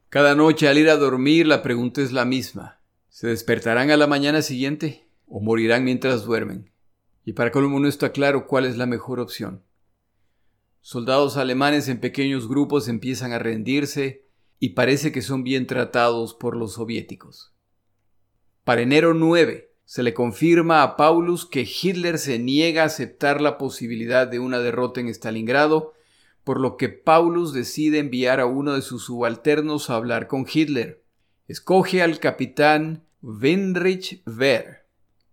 Cada 0.09 0.35
noche 0.35 0.69
al 0.69 0.79
ir 0.79 0.91
a 0.91 0.97
dormir 0.97 1.47
la 1.47 1.63
pregunta 1.63 2.03
es 2.03 2.13
la 2.13 2.25
misma. 2.25 2.81
¿Se 3.09 3.27
despertarán 3.29 3.91
a 3.91 3.97
la 3.97 4.07
mañana 4.07 4.43
siguiente 4.43 5.09
o 5.27 5.41
morirán 5.41 5.85
mientras 5.85 6.25
duermen? 6.25 6.71
Y 7.25 7.33
para 7.35 7.51
colmo 7.51 7.81
no 7.81 7.89
está 7.89 8.13
claro 8.13 8.47
cuál 8.47 8.67
es 8.67 8.77
la 8.77 8.87
mejor 8.87 9.21
opción. 9.21 9.63
Soldados 10.81 11.37
alemanes 11.37 11.89
en 11.89 12.01
pequeños 12.01 12.49
grupos 12.49 12.89
empiezan 12.89 13.33
a 13.33 13.39
rendirse 13.39 14.27
y 14.59 14.71
parece 14.71 15.13
que 15.13 15.23
son 15.23 15.45
bien 15.45 15.67
tratados 15.67 16.35
por 16.35 16.57
los 16.57 16.75
soviéticos. 16.75 17.55
Para 18.65 18.83
enero 18.83 19.15
9, 19.15 19.70
se 19.91 20.05
le 20.05 20.15
confirma 20.15 20.85
a 20.85 20.97
Paulus 20.97 21.45
que 21.45 21.69
Hitler 21.69 22.21
se 22.21 22.39
niega 22.39 22.83
a 22.83 22.87
aceptar 22.87 23.41
la 23.41 23.59
posibilidad 23.59 24.29
de 24.29 24.39
una 24.39 24.61
derrota 24.61 25.01
en 25.01 25.09
Stalingrado, 25.09 25.95
por 26.45 26.61
lo 26.61 26.77
que 26.77 26.91
Paulus 26.91 27.53
decide 27.53 27.99
enviar 27.99 28.39
a 28.39 28.47
uno 28.47 28.75
de 28.75 28.83
sus 28.83 29.07
subalternos 29.07 29.91
a 29.91 29.97
hablar 29.97 30.29
con 30.29 30.47
Hitler. 30.49 31.03
Escoge 31.49 32.03
al 32.03 32.21
capitán 32.21 33.03
Wenrich 33.21 34.23
Wehr, 34.27 34.85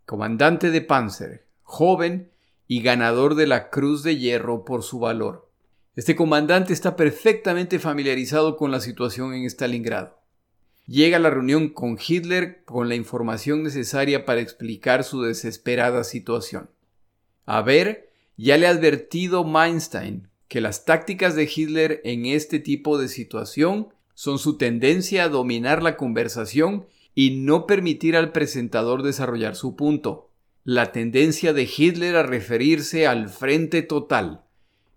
comandante 0.07 0.71
de 0.71 0.81
Panzer, 0.81 1.45
joven 1.61 2.31
y 2.67 2.81
ganador 2.81 3.35
de 3.35 3.45
la 3.45 3.69
Cruz 3.69 4.01
de 4.01 4.17
Hierro 4.17 4.65
por 4.65 4.81
su 4.81 4.97
valor. 4.97 5.51
Este 5.95 6.15
comandante 6.15 6.73
está 6.73 6.95
perfectamente 6.95 7.77
familiarizado 7.77 8.57
con 8.57 8.71
la 8.71 8.79
situación 8.79 9.35
en 9.35 9.47
Stalingrado 9.47 10.16
llega 10.87 11.17
a 11.17 11.19
la 11.19 11.29
reunión 11.29 11.69
con 11.69 11.97
Hitler 12.05 12.63
con 12.63 12.89
la 12.89 12.95
información 12.95 13.61
necesaria 13.61 14.25
para 14.25 14.41
explicar 14.41 15.03
su 15.03 15.21
desesperada 15.21 16.03
situación. 16.03 16.69
A 17.45 17.61
ver, 17.61 18.09
ya 18.37 18.57
le 18.57 18.67
ha 18.67 18.71
advertido 18.71 19.43
Meinstein 19.43 20.29
que 20.47 20.61
las 20.61 20.85
tácticas 20.85 21.35
de 21.35 21.49
Hitler 21.53 22.01
en 22.05 22.25
este 22.25 22.59
tipo 22.59 22.97
de 22.97 23.09
situación 23.09 23.89
son 24.13 24.39
su 24.39 24.57
tendencia 24.57 25.25
a 25.25 25.29
dominar 25.29 25.83
la 25.83 25.97
conversación 25.97 26.87
y 27.13 27.31
no 27.31 27.67
permitir 27.67 28.15
al 28.15 28.31
presentador 28.31 29.03
desarrollar 29.03 29.55
su 29.55 29.75
punto. 29.75 30.29
La 30.63 30.91
tendencia 30.91 31.53
de 31.53 31.63
Hitler 31.63 32.15
a 32.15 32.23
referirse 32.23 33.07
al 33.07 33.29
frente 33.29 33.81
total, 33.81 34.43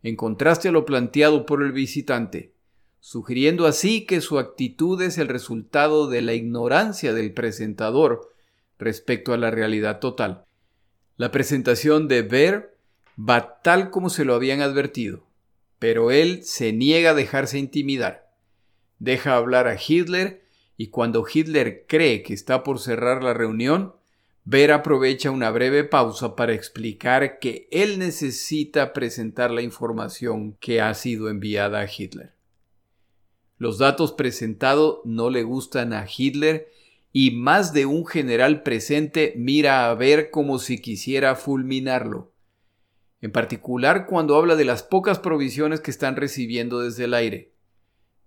en 0.02 0.16
contraste 0.16 0.68
a 0.68 0.72
lo 0.72 0.84
planteado 0.84 1.46
por 1.46 1.62
el 1.62 1.72
visitante 1.72 2.52
sugiriendo 3.00 3.66
así 3.66 4.04
que 4.04 4.20
su 4.20 4.38
actitud 4.38 5.00
es 5.02 5.18
el 5.18 5.28
resultado 5.28 6.08
de 6.08 6.22
la 6.22 6.34
ignorancia 6.34 7.12
del 7.14 7.32
presentador 7.32 8.32
respecto 8.78 9.32
a 9.32 9.38
la 9.38 9.50
realidad 9.50 9.98
total. 9.98 10.44
La 11.16 11.30
presentación 11.30 12.08
de 12.08 12.22
Ver 12.22 12.76
va 13.18 13.60
tal 13.62 13.90
como 13.90 14.10
se 14.10 14.24
lo 14.24 14.34
habían 14.34 14.60
advertido, 14.60 15.26
pero 15.78 16.10
él 16.10 16.44
se 16.44 16.72
niega 16.72 17.10
a 17.10 17.14
dejarse 17.14 17.58
intimidar. 17.58 18.30
Deja 18.98 19.36
hablar 19.36 19.66
a 19.66 19.76
Hitler 19.76 20.44
y 20.76 20.88
cuando 20.88 21.26
Hitler 21.30 21.84
cree 21.88 22.22
que 22.22 22.34
está 22.34 22.62
por 22.62 22.78
cerrar 22.78 23.22
la 23.22 23.34
reunión, 23.34 23.94
Ver 24.44 24.72
aprovecha 24.72 25.30
una 25.30 25.50
breve 25.50 25.84
pausa 25.84 26.34
para 26.34 26.54
explicar 26.54 27.38
que 27.38 27.68
él 27.70 27.98
necesita 27.98 28.94
presentar 28.94 29.50
la 29.50 29.60
información 29.60 30.56
que 30.60 30.80
ha 30.80 30.92
sido 30.94 31.28
enviada 31.28 31.80
a 31.80 31.86
Hitler. 31.86 32.39
Los 33.60 33.76
datos 33.76 34.12
presentados 34.12 35.00
no 35.04 35.28
le 35.28 35.42
gustan 35.42 35.92
a 35.92 36.06
Hitler 36.08 36.72
y 37.12 37.32
más 37.32 37.74
de 37.74 37.84
un 37.84 38.06
general 38.06 38.62
presente 38.62 39.34
mira 39.36 39.90
a 39.90 39.94
ver 39.94 40.30
como 40.30 40.58
si 40.58 40.80
quisiera 40.80 41.36
fulminarlo. 41.36 42.32
En 43.20 43.32
particular 43.32 44.06
cuando 44.06 44.36
habla 44.36 44.56
de 44.56 44.64
las 44.64 44.82
pocas 44.82 45.18
provisiones 45.18 45.80
que 45.80 45.90
están 45.90 46.16
recibiendo 46.16 46.80
desde 46.80 47.04
el 47.04 47.12
aire. 47.12 47.52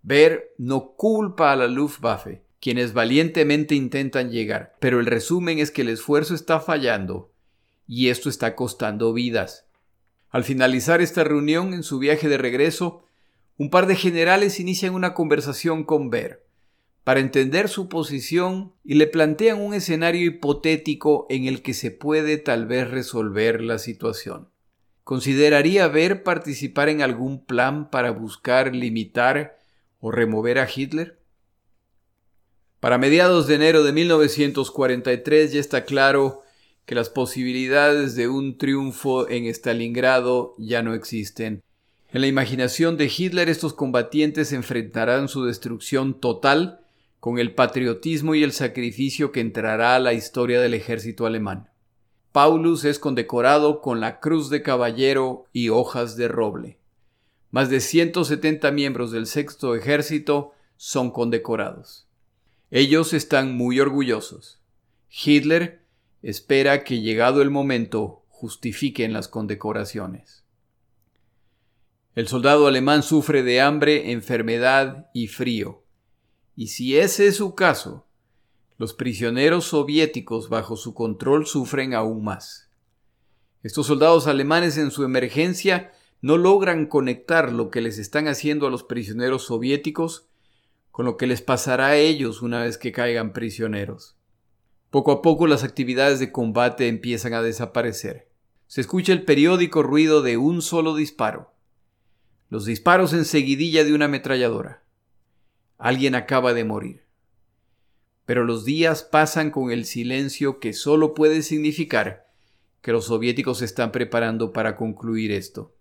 Ver 0.04 0.54
no 0.60 0.92
culpa 0.92 1.52
a 1.52 1.56
la 1.56 1.66
Luftwaffe, 1.66 2.44
quienes 2.62 2.94
valientemente 2.94 3.74
intentan 3.74 4.30
llegar, 4.30 4.76
pero 4.80 5.00
el 5.00 5.08
resumen 5.08 5.58
es 5.58 5.72
que 5.72 5.82
el 5.82 5.90
esfuerzo 5.90 6.36
está 6.36 6.60
fallando 6.60 7.32
y 7.88 8.10
esto 8.10 8.30
está 8.30 8.56
costando 8.56 9.14
vidas. 9.14 9.66
Al 10.30 10.44
finalizar 10.44 11.02
esta 11.02 11.24
reunión 11.24 11.74
en 11.74 11.82
su 11.82 11.98
viaje 11.98 12.30
de 12.30 12.38
regreso, 12.38 13.08
un 13.58 13.70
par 13.70 13.88
de 13.88 13.96
generales 13.96 14.60
inician 14.60 14.94
una 14.94 15.14
conversación 15.14 15.84
con 15.84 16.10
Ver 16.10 16.44
para 17.04 17.20
entender 17.20 17.68
su 17.68 17.90
posición 17.90 18.74
y 18.84 18.94
le 18.94 19.08
plantean 19.08 19.60
un 19.60 19.74
escenario 19.74 20.26
hipotético 20.26 21.28
en 21.30 21.46
el 21.46 21.62
que 21.62 21.74
se 21.74 21.92
puede 21.92 22.38
tal 22.38 22.66
vez 22.66 22.90
resolver 22.90 23.62
la 23.62 23.78
situación. 23.78 24.50
¿Consideraría 25.04 25.88
Ver 25.90 26.24
participar 26.24 26.88
en 26.88 27.02
algún 27.02 27.44
plan 27.44 27.90
para 27.90 28.12
buscar 28.12 28.74
limitar 28.74 29.58
o 30.00 30.12
remover 30.12 30.60
a 30.60 30.70
Hitler? 30.74 31.20
Para 32.80 32.98
mediados 32.98 33.48
de 33.48 33.56
enero 33.56 33.84
de 33.84 33.92
1943 33.92 35.54
ya 35.54 35.60
está 35.60 35.84
claro 35.84 36.42
que 36.86 36.96
las 36.96 37.10
posibilidades 37.10 38.16
de 38.16 38.30
un 38.30 38.58
triunfo 38.58 39.30
en 39.30 39.46
Stalingrado 39.46 40.54
ya 40.58 40.84
no 40.84 40.94
existen 40.94 41.64
en 42.14 42.22
la 42.22 42.28
imaginación 42.28 42.96
de 42.96 43.12
Hitler 43.16 43.50
estos 43.50 43.74
combatientes 43.74 44.54
enfrentarán 44.54 45.28
su 45.28 45.46
destrucción 45.46 46.14
total 46.20 46.86
con 47.20 47.40
el 47.40 47.56
patriotismo 47.56 48.36
y 48.36 48.44
el 48.44 48.52
sacrificio 48.52 49.32
que 49.32 49.40
entrará 49.40 49.96
a 49.96 50.00
la 50.00 50.14
historia 50.14 50.62
del 50.62 50.76
ejército 50.76 51.26
alemán. 51.26 51.72
Paulus 52.32 52.84
es 52.86 53.00
condecorado 53.00 53.82
con 53.82 54.00
la 54.00 54.20
Cruz 54.20 54.52
de 54.52 54.62
Caballero 54.62 55.46
y 55.54 55.70
hojas 55.70 56.16
de 56.16 56.28
roble. 56.28 56.78
más 57.50 57.72
de 57.72 57.80
170 57.80 58.70
miembros 58.72 59.12
del 59.12 59.26
sexto 59.26 59.76
ejército 59.76 60.54
son 60.78 61.10
condecorados. 61.10 62.08
Ellos 62.70 63.14
están 63.14 63.56
muy 63.56 63.80
orgullosos. 63.80 64.60
Hitler 65.10 65.82
espera 66.22 66.84
que 66.84 67.02
llegado 67.02 67.42
el 67.42 67.50
momento 67.50 68.24
justifiquen 68.30 69.14
las 69.14 69.28
condecoraciones. 69.28 70.43
El 72.16 72.28
soldado 72.28 72.68
alemán 72.68 73.02
sufre 73.02 73.42
de 73.42 73.60
hambre, 73.60 74.12
enfermedad 74.12 75.10
y 75.16 75.28
frío. 75.28 75.84
Y 76.56 76.68
si 76.68 76.96
ese 76.96 77.26
es 77.26 77.38
su 77.38 77.56
caso, 77.56 78.06
los 78.78 78.94
prisioneros 78.94 79.66
soviéticos 79.66 80.48
bajo 80.48 80.76
su 80.76 80.94
control 80.94 81.48
sufren 81.48 81.96
aún 81.96 82.24
más. 82.24 82.70
Estos 83.64 83.88
soldados 83.88 84.28
alemanes 84.28 84.78
en 84.78 84.92
su 84.92 85.04
emergencia 85.04 85.92
no 86.22 86.38
logran 86.38 86.86
conectar 86.86 87.52
lo 87.52 87.72
que 87.72 87.82
les 87.82 87.98
están 87.98 88.28
haciendo 88.28 88.68
a 88.68 88.70
los 88.70 88.84
prisioneros 88.84 89.46
soviéticos 89.46 90.28
con 90.92 91.06
lo 91.06 91.18
que 91.18 91.26
les 91.26 91.42
pasará 91.42 91.88
a 91.88 91.98
ellos 91.98 92.44
una 92.44 92.62
vez 92.62 92.78
que 92.78 92.92
caigan 92.92 93.34
prisioneros. 93.34 94.16
Poco 94.92 95.12
a 95.12 95.22
poco 95.24 95.48
las 95.48 95.64
actividades 95.64 96.20
de 96.20 96.32
combate 96.32 96.88
empiezan 96.88 97.34
a 97.34 97.42
desaparecer. 97.42 98.30
Se 98.68 98.82
escucha 98.82 99.14
el 99.14 99.26
periódico 99.26 99.82
ruido 99.82 100.22
de 100.22 100.38
un 100.38 100.62
solo 100.62 100.94
disparo. 100.94 101.53
Los 102.54 102.66
disparos 102.66 103.14
en 103.14 103.26
seguidilla 103.26 103.84
de 103.84 103.96
una 103.96 104.06
ametralladora. 104.06 104.84
Alguien 105.80 106.14
acaba 106.14 106.54
de 106.54 106.64
morir. 106.64 107.02
Pero 108.28 108.44
los 108.44 108.64
días 108.64 109.02
pasan 109.02 109.50
con 109.50 109.72
el 109.72 109.86
silencio 109.86 110.60
que 110.60 110.74
solo 110.74 111.16
puede 111.16 111.42
significar 111.42 112.28
que 112.84 112.92
los 112.92 113.06
soviéticos 113.06 113.58
se 113.58 113.66
están 113.66 113.92
preparando 113.92 114.54
para 114.54 114.76
concluir 114.76 115.32
esto. 115.32 115.74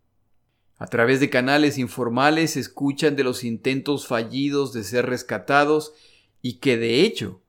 A 0.79 0.87
través 0.87 1.21
de 1.21 1.29
canales 1.29 1.77
informales 1.77 2.57
escuchan 2.57 3.17
de 3.17 3.25
los 3.25 3.45
intentos 3.45 4.07
fallidos 4.07 4.73
de 4.73 4.83
ser 4.83 5.05
rescatados 5.05 5.93
y 6.41 6.55
que 6.55 6.79
de 6.79 7.03
hecho 7.03 7.43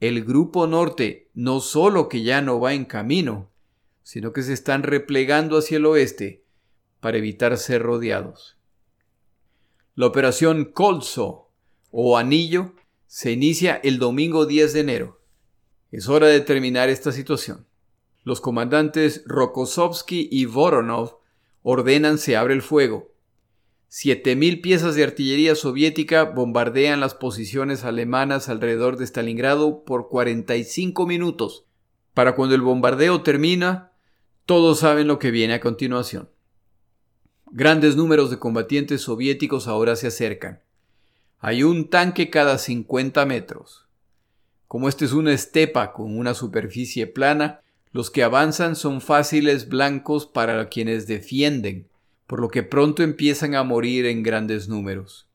el 0.00 0.24
Grupo 0.24 0.66
Norte 0.66 1.30
no 1.32 1.60
solo 1.60 2.08
que 2.08 2.24
ya 2.24 2.42
no 2.42 2.58
va 2.58 2.74
en 2.74 2.86
camino, 2.86 3.52
sino 4.02 4.32
que 4.32 4.42
se 4.42 4.52
están 4.52 4.82
replegando 4.82 5.58
hacia 5.58 5.76
el 5.76 5.86
oeste 5.86 6.47
para 7.00 7.18
evitar 7.18 7.56
ser 7.58 7.82
rodeados. 7.82 8.56
La 9.94 10.06
operación 10.06 10.64
Colso 10.66 11.50
o 11.90 12.16
Anillo 12.18 12.74
se 13.06 13.32
inicia 13.32 13.80
el 13.82 13.98
domingo 13.98 14.46
10 14.46 14.72
de 14.72 14.80
enero. 14.80 15.20
Es 15.90 16.08
hora 16.08 16.26
de 16.26 16.40
terminar 16.40 16.88
esta 16.88 17.12
situación. 17.12 17.66
Los 18.22 18.40
comandantes 18.40 19.22
Rokossovsky 19.26 20.28
y 20.30 20.44
Voronov 20.44 21.18
ordenan 21.62 22.18
se 22.18 22.36
abre 22.36 22.54
el 22.54 22.62
fuego. 22.62 23.12
Siete 23.88 24.36
mil 24.36 24.60
piezas 24.60 24.94
de 24.94 25.04
artillería 25.04 25.54
soviética 25.54 26.24
bombardean 26.24 27.00
las 27.00 27.14
posiciones 27.14 27.84
alemanas 27.84 28.50
alrededor 28.50 28.98
de 28.98 29.06
Stalingrado 29.06 29.82
por 29.84 30.08
45 30.08 31.06
minutos. 31.06 31.64
Para 32.12 32.34
cuando 32.34 32.54
el 32.54 32.60
bombardeo 32.60 33.22
termina, 33.22 33.92
todos 34.44 34.80
saben 34.80 35.06
lo 35.06 35.18
que 35.18 35.30
viene 35.30 35.54
a 35.54 35.60
continuación. 35.60 36.28
Grandes 37.50 37.96
números 37.96 38.28
de 38.28 38.38
combatientes 38.38 39.00
soviéticos 39.00 39.68
ahora 39.68 39.96
se 39.96 40.08
acercan. 40.08 40.60
Hay 41.38 41.62
un 41.62 41.88
tanque 41.88 42.28
cada 42.28 42.58
50 42.58 43.24
metros. 43.24 43.86
Como 44.66 44.86
este 44.86 45.06
es 45.06 45.12
una 45.12 45.32
estepa 45.32 45.94
con 45.94 46.18
una 46.18 46.34
superficie 46.34 47.06
plana, 47.06 47.62
los 47.90 48.10
que 48.10 48.22
avanzan 48.22 48.76
son 48.76 49.00
fáciles 49.00 49.66
blancos 49.70 50.26
para 50.26 50.68
quienes 50.68 51.06
defienden, 51.06 51.88
por 52.26 52.40
lo 52.40 52.50
que 52.50 52.62
pronto 52.62 53.02
empiezan 53.02 53.54
a 53.54 53.64
morir 53.64 54.04
en 54.04 54.22
grandes 54.22 54.68
números. 54.68 55.26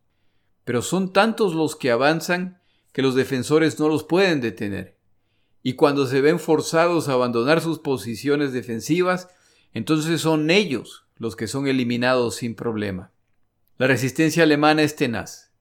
Pero 0.66 0.84
son 0.84 1.14
tantos 1.14 1.56
los 1.56 1.76
que 1.76 1.90
avanzan 1.90 2.60
que 2.92 3.02
los 3.02 3.16
defensores 3.16 3.80
no 3.80 3.90
los 3.90 4.04
pueden 4.04 4.40
detener. 4.40 4.98
Y 5.64 5.74
cuando 5.74 6.06
se 6.06 6.22
ven 6.22 6.38
forzados 6.38 7.10
a 7.10 7.14
abandonar 7.14 7.60
sus 7.60 7.80
posiciones 7.80 8.54
defensivas, 8.54 9.30
entonces 9.74 10.22
son 10.22 10.52
ellos 10.52 11.03
los 11.24 11.38
que 11.38 11.48
son 11.48 11.68
eliminados 11.68 12.36
sin 12.36 12.54
problema. 12.54 13.12
La 13.78 13.88
resistencia 13.88 14.44
alemana 14.44 14.84
es 14.84 14.98
tenaz. 14.98 15.52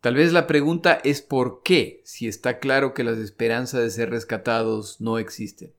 Tal 0.00 0.14
vez 0.14 0.32
la 0.32 0.46
pregunta 0.46 1.00
es 1.04 1.20
por 1.20 1.62
qué, 1.62 2.00
si 2.04 2.26
está 2.26 2.58
claro 2.58 2.94
que 2.94 3.04
las 3.04 3.18
esperanzas 3.18 3.82
de 3.82 3.90
ser 3.90 4.08
rescatados 4.08 5.02
no 5.02 5.18
existen. 5.18 5.74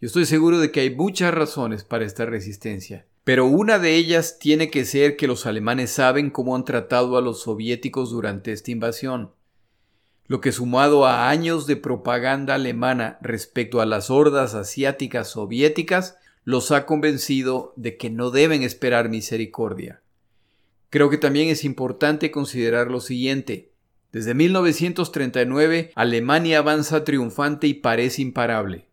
Yo 0.00 0.08
estoy 0.08 0.26
seguro 0.26 0.58
de 0.58 0.72
que 0.72 0.80
hay 0.80 0.94
muchas 0.94 1.32
razones 1.32 1.84
para 1.84 2.04
esta 2.04 2.26
resistencia, 2.26 3.06
pero 3.22 3.46
una 3.46 3.78
de 3.78 3.94
ellas 3.94 4.40
tiene 4.40 4.70
que 4.70 4.84
ser 4.84 5.16
que 5.16 5.28
los 5.28 5.46
alemanes 5.46 5.92
saben 5.92 6.28
cómo 6.28 6.56
han 6.56 6.64
tratado 6.64 7.16
a 7.16 7.22
los 7.22 7.42
soviéticos 7.42 8.10
durante 8.10 8.50
esta 8.50 8.72
invasión, 8.72 9.30
lo 10.26 10.40
que 10.40 10.50
sumado 10.50 11.06
a 11.06 11.30
años 11.30 11.68
de 11.68 11.76
propaganda 11.76 12.54
alemana 12.54 13.18
respecto 13.22 13.80
a 13.80 13.86
las 13.86 14.10
hordas 14.10 14.54
asiáticas 14.54 15.28
soviéticas, 15.28 16.16
los 16.44 16.70
ha 16.72 16.86
convencido 16.86 17.72
de 17.76 17.96
que 17.96 18.10
no 18.10 18.30
deben 18.30 18.62
esperar 18.62 19.08
misericordia. 19.08 20.02
Creo 20.90 21.08
que 21.08 21.18
también 21.18 21.48
es 21.48 21.64
importante 21.64 22.30
considerar 22.30 22.90
lo 22.90 23.00
siguiente. 23.00 23.72
Desde 24.10 24.34
1939, 24.34 25.92
Alemania 25.94 26.58
avanza 26.58 27.04
triunfante 27.04 27.66
y 27.66 27.74
parece 27.74 28.22
imparable. 28.22 28.88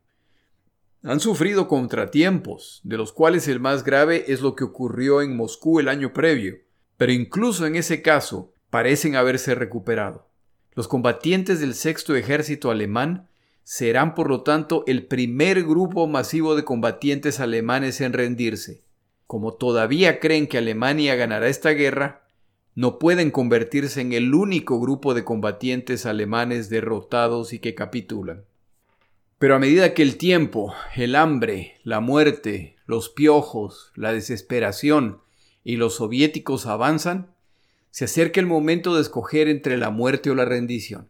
Han 1.04 1.20
sufrido 1.20 1.68
contratiempos, 1.68 2.82
de 2.84 2.98
los 2.98 3.14
cuales 3.14 3.48
el 3.48 3.60
más 3.60 3.84
grave 3.84 4.26
es 4.28 4.42
lo 4.42 4.56
que 4.56 4.66
ocurrió 4.66 5.22
en 5.22 5.36
Moscú 5.36 5.80
el 5.80 5.88
año 5.88 6.14
previo, 6.14 6.58
pero 6.98 7.14
incluso 7.14 7.66
en 7.66 7.76
ese 7.78 8.02
caso 8.02 8.54
parecen 8.70 9.16
haberse 9.16 9.56
recuperado. 9.56 10.28
Los 10.76 10.88
combatientes 10.88 11.62
del 11.62 11.74
sexto 11.74 12.16
ejército 12.16 12.70
alemán 12.70 13.29
serán 13.70 14.16
por 14.16 14.30
lo 14.30 14.42
tanto 14.42 14.84
el 14.88 15.06
primer 15.06 15.62
grupo 15.62 16.08
masivo 16.08 16.56
de 16.56 16.64
combatientes 16.64 17.40
alemanes 17.40 18.02
en 18.02 18.14
rendirse. 18.14 18.82
Como 19.28 19.54
todavía 19.54 20.20
creen 20.20 20.48
que 20.48 20.58
Alemania 20.58 21.14
ganará 21.14 21.48
esta 21.50 21.70
guerra, 21.70 22.28
no 22.74 22.98
pueden 22.98 23.30
convertirse 23.30 24.02
en 24.02 24.14
el 24.14 24.34
único 24.34 24.80
grupo 24.80 25.14
de 25.14 25.24
combatientes 25.24 26.08
alemanes 26.08 26.72
derrotados 26.72 27.54
y 27.54 27.60
que 27.60 27.76
capitulan. 27.76 28.44
Pero 29.38 29.56
a 29.56 29.60
medida 29.60 29.94
que 29.94 30.02
el 30.02 30.18
tiempo, 30.18 30.74
el 30.96 31.16
hambre, 31.16 31.76
la 31.84 32.00
muerte, 32.00 32.76
los 32.88 33.10
piojos, 33.10 33.92
la 33.94 34.12
desesperación 34.12 35.22
y 35.64 35.76
los 35.76 35.98
soviéticos 35.98 36.66
avanzan, 36.66 37.36
se 37.92 38.06
acerca 38.06 38.40
el 38.40 38.48
momento 38.48 38.96
de 38.96 39.02
escoger 39.02 39.48
entre 39.48 39.78
la 39.78 39.92
muerte 39.92 40.32
o 40.32 40.36
la 40.36 40.46
rendición. 40.46 41.08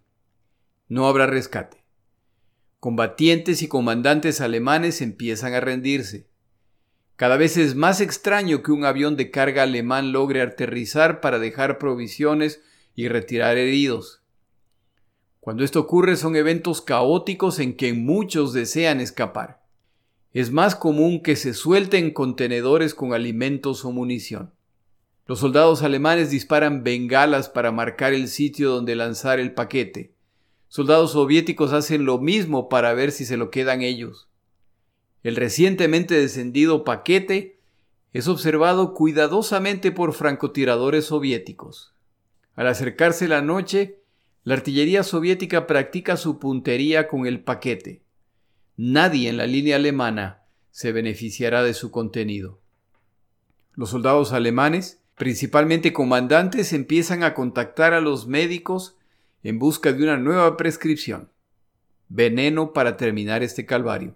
No 0.89 1.07
habrá 1.07 1.25
rescate. 1.25 1.78
Combatientes 2.79 3.61
y 3.61 3.67
comandantes 3.67 4.39
alemanes 4.39 5.01
empiezan 5.01 5.53
a 5.53 5.59
rendirse. 5.59 6.27
Cada 7.17 7.35
vez 7.35 7.57
es 7.57 7.75
más 7.75 7.99
extraño 7.99 8.63
que 8.63 8.71
un 8.71 8.85
avión 8.85 9.17
de 9.17 9.31
carga 9.31 9.63
alemán 9.63 10.13
logre 10.13 10.41
aterrizar 10.41 11.19
para 11.19 11.39
dejar 11.39 11.77
provisiones 11.77 12.61
y 12.95 13.09
retirar 13.09 13.57
heridos. 13.57 14.21
Cuando 15.41 15.65
esto 15.65 15.81
ocurre 15.81 16.15
son 16.15 16.37
eventos 16.37 16.81
caóticos 16.81 17.59
en 17.59 17.75
que 17.75 17.91
muchos 17.91 18.53
desean 18.53 19.01
escapar. 19.01 19.61
Es 20.31 20.49
más 20.51 20.73
común 20.75 21.21
que 21.21 21.35
se 21.35 21.53
suelten 21.53 22.13
contenedores 22.13 22.93
con 22.93 23.13
alimentos 23.13 23.83
o 23.83 23.91
munición. 23.91 24.53
Los 25.25 25.39
soldados 25.39 25.83
alemanes 25.83 26.31
disparan 26.31 26.85
bengalas 26.85 27.49
para 27.49 27.73
marcar 27.73 28.13
el 28.13 28.29
sitio 28.29 28.69
donde 28.69 28.95
lanzar 28.95 29.39
el 29.39 29.53
paquete. 29.53 30.13
Soldados 30.69 31.13
soviéticos 31.13 31.73
hacen 31.73 32.05
lo 32.05 32.19
mismo 32.19 32.69
para 32.69 32.93
ver 32.93 33.11
si 33.11 33.25
se 33.25 33.37
lo 33.37 33.49
quedan 33.49 33.81
ellos. 33.81 34.29
El 35.23 35.35
recientemente 35.35 36.13
descendido 36.13 36.83
paquete 36.83 37.59
es 38.13 38.27
observado 38.27 38.93
cuidadosamente 38.93 39.91
por 39.91 40.13
francotiradores 40.13 41.05
soviéticos. 41.05 41.95
Al 42.55 42.67
acercarse 42.67 43.27
la 43.27 43.41
noche, 43.41 43.99
la 44.43 44.53
artillería 44.53 45.03
soviética 45.03 45.65
practica 45.65 46.17
su 46.17 46.37
puntería 46.37 47.07
con 47.07 47.25
el 47.25 47.43
paquete. 47.43 48.03
Nadie 48.77 49.27
en 49.29 49.37
la 49.37 49.47
línea 49.47 49.75
alemana 49.77 50.43
se 50.69 50.91
beneficiará 50.91 51.63
de 51.63 51.73
su 51.73 51.89
contenido. 51.89 52.61
Los 53.73 53.89
soldados 53.89 54.33
alemanes, 54.33 55.01
principalmente 55.15 55.93
comandantes, 55.93 56.73
empiezan 56.73 57.23
a 57.23 57.33
contactar 57.33 57.93
a 57.93 58.01
los 58.01 58.27
médicos 58.27 58.98
en 59.43 59.59
busca 59.59 59.93
de 59.93 60.03
una 60.03 60.17
nueva 60.17 60.57
prescripción. 60.57 61.29
Veneno 62.07 62.73
para 62.73 62.97
terminar 62.97 63.43
este 63.43 63.65
calvario. 63.65 64.15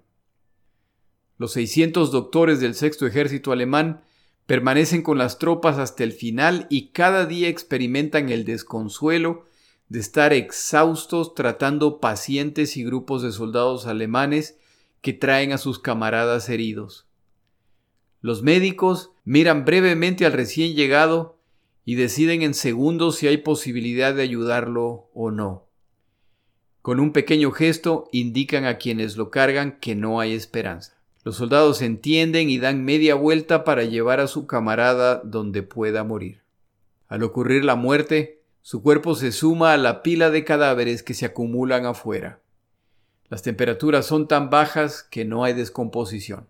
Los 1.38 1.54
600 1.54 2.12
doctores 2.12 2.60
del 2.60 2.76
sexto 2.76 3.06
ejército 3.06 3.52
alemán 3.52 4.02
permanecen 4.46 5.02
con 5.02 5.18
las 5.18 5.40
tropas 5.40 5.78
hasta 5.78 6.04
el 6.04 6.12
final 6.12 6.68
y 6.70 6.90
cada 6.90 7.26
día 7.26 7.48
experimentan 7.48 8.30
el 8.30 8.46
desconsuelo 8.46 9.46
de 9.90 10.00
estar 10.00 10.34
exhaustos 10.34 11.36
tratando 11.36 12.00
pacientes 12.00 12.78
y 12.78 12.84
grupos 12.84 13.22
de 13.22 13.32
soldados 13.32 13.86
alemanes 13.86 14.58
que 15.02 15.14
traen 15.14 15.52
a 15.52 15.58
sus 15.58 15.80
camaradas 15.80 16.50
heridos. 16.50 17.08
Los 18.22 18.42
médicos 18.42 19.12
miran 19.26 19.66
brevemente 19.66 20.26
al 20.26 20.32
recién 20.32 20.76
llegado 20.76 21.38
y 21.86 21.96
deciden 21.96 22.42
en 22.42 22.54
segundos 22.54 23.18
si 23.18 23.28
hay 23.28 23.38
posibilidad 23.38 24.14
de 24.14 24.24
ayudarlo 24.24 25.10
o 25.14 25.32
no. 25.32 25.68
Con 26.82 27.00
un 27.00 27.14
pequeño 27.14 27.52
gesto 27.52 28.10
indican 28.12 28.66
a 28.66 28.78
quienes 28.78 29.16
lo 29.16 29.32
cargan 29.32 29.80
que 29.80 29.96
no 29.96 30.20
hay 30.20 30.34
esperanza. 30.34 30.98
Los 31.24 31.38
soldados 31.38 31.82
entienden 31.82 32.50
y 32.50 32.58
dan 32.58 32.84
media 32.84 33.16
vuelta 33.16 33.64
para 33.64 33.86
llevar 33.86 34.20
a 34.20 34.28
su 34.28 34.48
camarada 34.48 35.22
donde 35.24 35.64
pueda 35.64 36.04
morir. 36.04 36.42
Al 37.08 37.24
ocurrir 37.24 37.64
la 37.64 37.76
muerte, 37.76 38.42
su 38.62 38.82
cuerpo 38.82 39.16
se 39.16 39.32
suma 39.32 39.74
a 39.74 39.78
la 39.78 40.04
pila 40.04 40.30
de 40.30 40.44
cadáveres 40.44 41.04
que 41.04 41.14
se 41.14 41.26
acumulan 41.26 41.86
afuera. 41.86 42.42
Las 43.30 43.42
temperaturas 43.42 44.06
son 44.06 44.28
tan 44.28 44.50
bajas 44.50 45.04
que 45.04 45.24
no 45.24 45.44
hay 45.44 45.54
descomposición. 45.54 46.50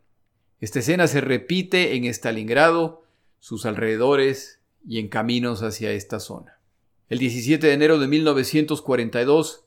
Esta 0.59 0.79
escena 0.79 1.07
se 1.07 1.21
repite 1.21 1.95
en 1.95 2.05
Stalingrado, 2.05 3.03
sus 3.39 3.65
alrededores 3.65 4.62
y 4.85 4.99
en 4.99 5.07
caminos 5.07 5.61
hacia 5.63 5.91
esta 5.91 6.19
zona. 6.19 6.59
El 7.09 7.19
17 7.19 7.67
de 7.67 7.73
enero 7.73 7.99
de 7.99 8.07
1942, 8.07 9.65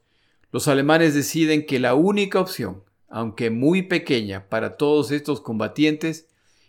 los 0.52 0.68
alemanes 0.68 1.14
deciden 1.14 1.66
que 1.66 1.78
la 1.78 1.94
única 1.94 2.40
opción, 2.40 2.82
aunque 3.08 3.50
muy 3.50 3.82
pequeña 3.82 4.48
para 4.48 4.76
todos 4.76 5.10
estos 5.10 5.40
combatientes, 5.40 6.28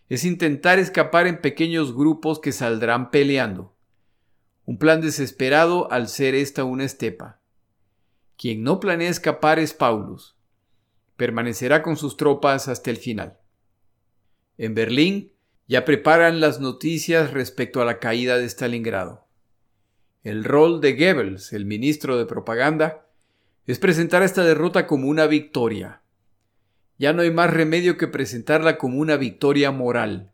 es 0.09 0.23
intentar 0.23 0.79
escapar 0.79 1.27
en 1.27 1.41
pequeños 1.41 1.93
grupos 1.93 2.39
que 2.39 2.51
saldrán 2.51 3.11
peleando. 3.11 3.73
Un 4.65 4.77
plan 4.77 5.01
desesperado 5.01 5.91
al 5.91 6.07
ser 6.07 6.35
esta 6.35 6.63
una 6.63 6.85
estepa. 6.85 7.39
Quien 8.37 8.63
no 8.63 8.79
planea 8.79 9.09
escapar 9.09 9.59
es 9.59 9.73
Paulus. 9.73 10.35
Permanecerá 11.15 11.81
con 11.81 11.97
sus 11.97 12.17
tropas 12.17 12.67
hasta 12.67 12.91
el 12.91 12.97
final. 12.97 13.39
En 14.57 14.75
Berlín 14.75 15.31
ya 15.67 15.83
preparan 15.83 16.39
las 16.39 16.59
noticias 16.59 17.31
respecto 17.31 17.81
a 17.81 17.85
la 17.85 17.99
caída 17.99 18.37
de 18.37 18.45
Stalingrado. 18.45 19.27
El 20.23 20.43
rol 20.43 20.81
de 20.81 20.93
Goebbels, 20.93 21.53
el 21.53 21.65
ministro 21.65 22.17
de 22.17 22.25
propaganda, 22.25 23.05
es 23.65 23.79
presentar 23.79 24.23
esta 24.23 24.43
derrota 24.43 24.87
como 24.87 25.09
una 25.09 25.27
victoria. 25.27 26.01
Ya 26.97 27.13
no 27.13 27.21
hay 27.21 27.31
más 27.31 27.53
remedio 27.53 27.97
que 27.97 28.07
presentarla 28.07 28.77
como 28.77 28.97
una 28.97 29.17
victoria 29.17 29.71
moral. 29.71 30.31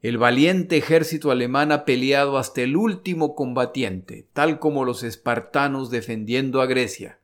El 0.00 0.18
valiente 0.18 0.76
ejército 0.76 1.30
alemán 1.30 1.72
ha 1.72 1.84
peleado 1.84 2.38
hasta 2.38 2.62
el 2.62 2.76
último 2.76 3.34
combatiente, 3.34 4.28
tal 4.32 4.58
como 4.58 4.84
los 4.84 5.02
espartanos 5.02 5.90
defendiendo 5.90 6.60
a 6.60 6.66
Grecia. 6.66 7.18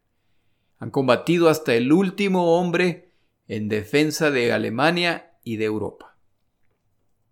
Han 0.78 0.90
combatido 0.90 1.48
hasta 1.48 1.74
el 1.74 1.92
último 1.92 2.58
hombre 2.58 3.12
en 3.48 3.68
defensa 3.68 4.30
de 4.30 4.52
Alemania 4.52 5.32
y 5.44 5.56
de 5.56 5.66
Europa. 5.66 6.09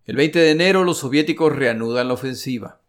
El 0.09 0.15
20 0.15 0.39
de 0.39 0.49
enero 0.49 0.83
los 0.85 0.97
soviéticos 0.97 1.55
reanudan 1.55 2.07
la 2.07 2.15
ofensiva. 2.15 2.81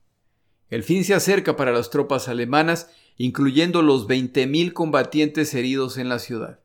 El 0.71 0.83
fin 0.83 1.05
se 1.05 1.13
acerca 1.13 1.55
para 1.55 1.71
las 1.71 1.91
tropas 1.91 2.29
alemanas, 2.29 2.89
incluyendo 3.19 3.83
los 3.83 4.09
20.000 4.09 4.73
combatientes 4.73 5.53
heridos 5.53 5.99
en 5.99 6.09
la 6.09 6.19
ciudad. 6.19 6.61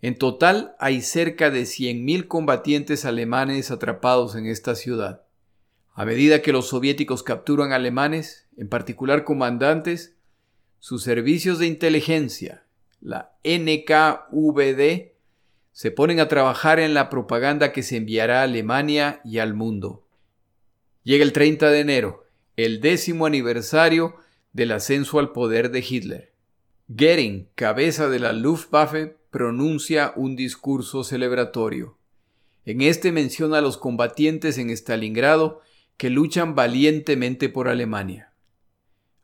En 0.00 0.16
total 0.16 0.76
hay 0.78 1.02
cerca 1.02 1.50
de 1.50 1.62
100.000 1.62 2.28
combatientes 2.28 3.04
alemanes 3.04 3.72
atrapados 3.72 4.36
en 4.36 4.46
esta 4.46 4.76
ciudad. 4.76 5.24
A 5.92 6.04
medida 6.04 6.40
que 6.40 6.52
los 6.52 6.68
soviéticos 6.68 7.24
capturan 7.24 7.72
alemanes, 7.72 8.46
en 8.56 8.68
particular 8.68 9.24
comandantes, 9.24 10.14
sus 10.78 11.02
servicios 11.02 11.58
de 11.58 11.66
inteligencia, 11.66 12.64
la 13.00 13.32
NKVD, 13.42 15.13
se 15.74 15.90
ponen 15.90 16.20
a 16.20 16.28
trabajar 16.28 16.78
en 16.78 16.94
la 16.94 17.10
propaganda 17.10 17.72
que 17.72 17.82
se 17.82 17.96
enviará 17.96 18.40
a 18.40 18.44
Alemania 18.44 19.20
y 19.24 19.38
al 19.38 19.54
mundo. 19.54 20.06
Llega 21.02 21.24
el 21.24 21.32
30 21.32 21.68
de 21.68 21.80
enero, 21.80 22.24
el 22.56 22.80
décimo 22.80 23.26
aniversario 23.26 24.14
del 24.52 24.70
ascenso 24.70 25.18
al 25.18 25.32
poder 25.32 25.72
de 25.72 25.84
Hitler. 25.86 26.32
Goering, 26.86 27.48
cabeza 27.56 28.08
de 28.08 28.20
la 28.20 28.32
Luftwaffe, 28.32 29.16
pronuncia 29.30 30.12
un 30.14 30.36
discurso 30.36 31.02
celebratorio. 31.02 31.98
En 32.64 32.80
este 32.80 33.10
menciona 33.10 33.58
a 33.58 33.60
los 33.60 33.76
combatientes 33.76 34.58
en 34.58 34.70
Stalingrado 34.70 35.60
que 35.96 36.08
luchan 36.08 36.54
valientemente 36.54 37.48
por 37.48 37.66
Alemania. 37.66 38.32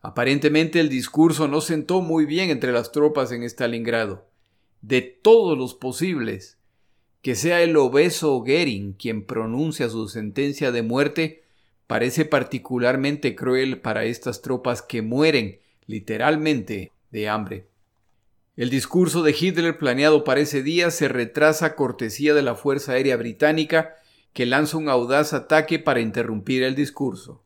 Aparentemente 0.01 0.81
el 0.81 0.89
discurso 0.89 1.47
no 1.47 1.61
sentó 1.61 2.01
muy 2.01 2.27
bien 2.27 2.51
entre 2.51 2.73
las 2.73 2.91
tropas 2.91 3.31
en 3.31 3.45
Stalingrado 3.45 4.30
de 4.83 5.03
todos 5.03 5.57
los 5.57 5.75
posibles, 5.75 6.59
que 7.23 7.35
sea 7.35 7.63
el 7.63 7.77
obeso 7.77 8.39
Goering 8.39 8.95
quien 8.95 9.25
pronuncia 9.25 9.89
su 9.89 10.09
sentencia 10.09 10.73
de 10.73 10.83
muerte, 10.83 11.45
parece 11.87 12.25
particularmente 12.25 13.35
cruel 13.35 13.81
para 13.81 14.05
estas 14.05 14.43
tropas 14.43 14.81
que 14.81 15.03
mueren 15.03 15.61
literalmente 15.87 16.93
de 17.11 17.29
hambre. 17.29 17.67
El 18.57 18.71
discurso 18.71 19.23
de 19.23 19.35
Hitler 19.39 19.79
planeado 19.79 20.23
para 20.25 20.41
ese 20.41 20.63
día 20.63 20.91
se 20.91 21.09
retrasa 21.09 21.67
a 21.67 21.77
cortesía 21.77 22.35
de 22.35 22.43
la 22.43 22.55
Fuerza 22.55 22.93
Aérea 22.93 23.17
Británica, 23.17 23.97
que 24.33 24.47
lanza 24.47 24.77
un 24.77 24.89
audaz 24.89 25.33
ataque 25.33 25.79
para 25.79 26.01
interrumpir 26.01 26.63
el 26.63 26.75
discurso. 26.75 27.43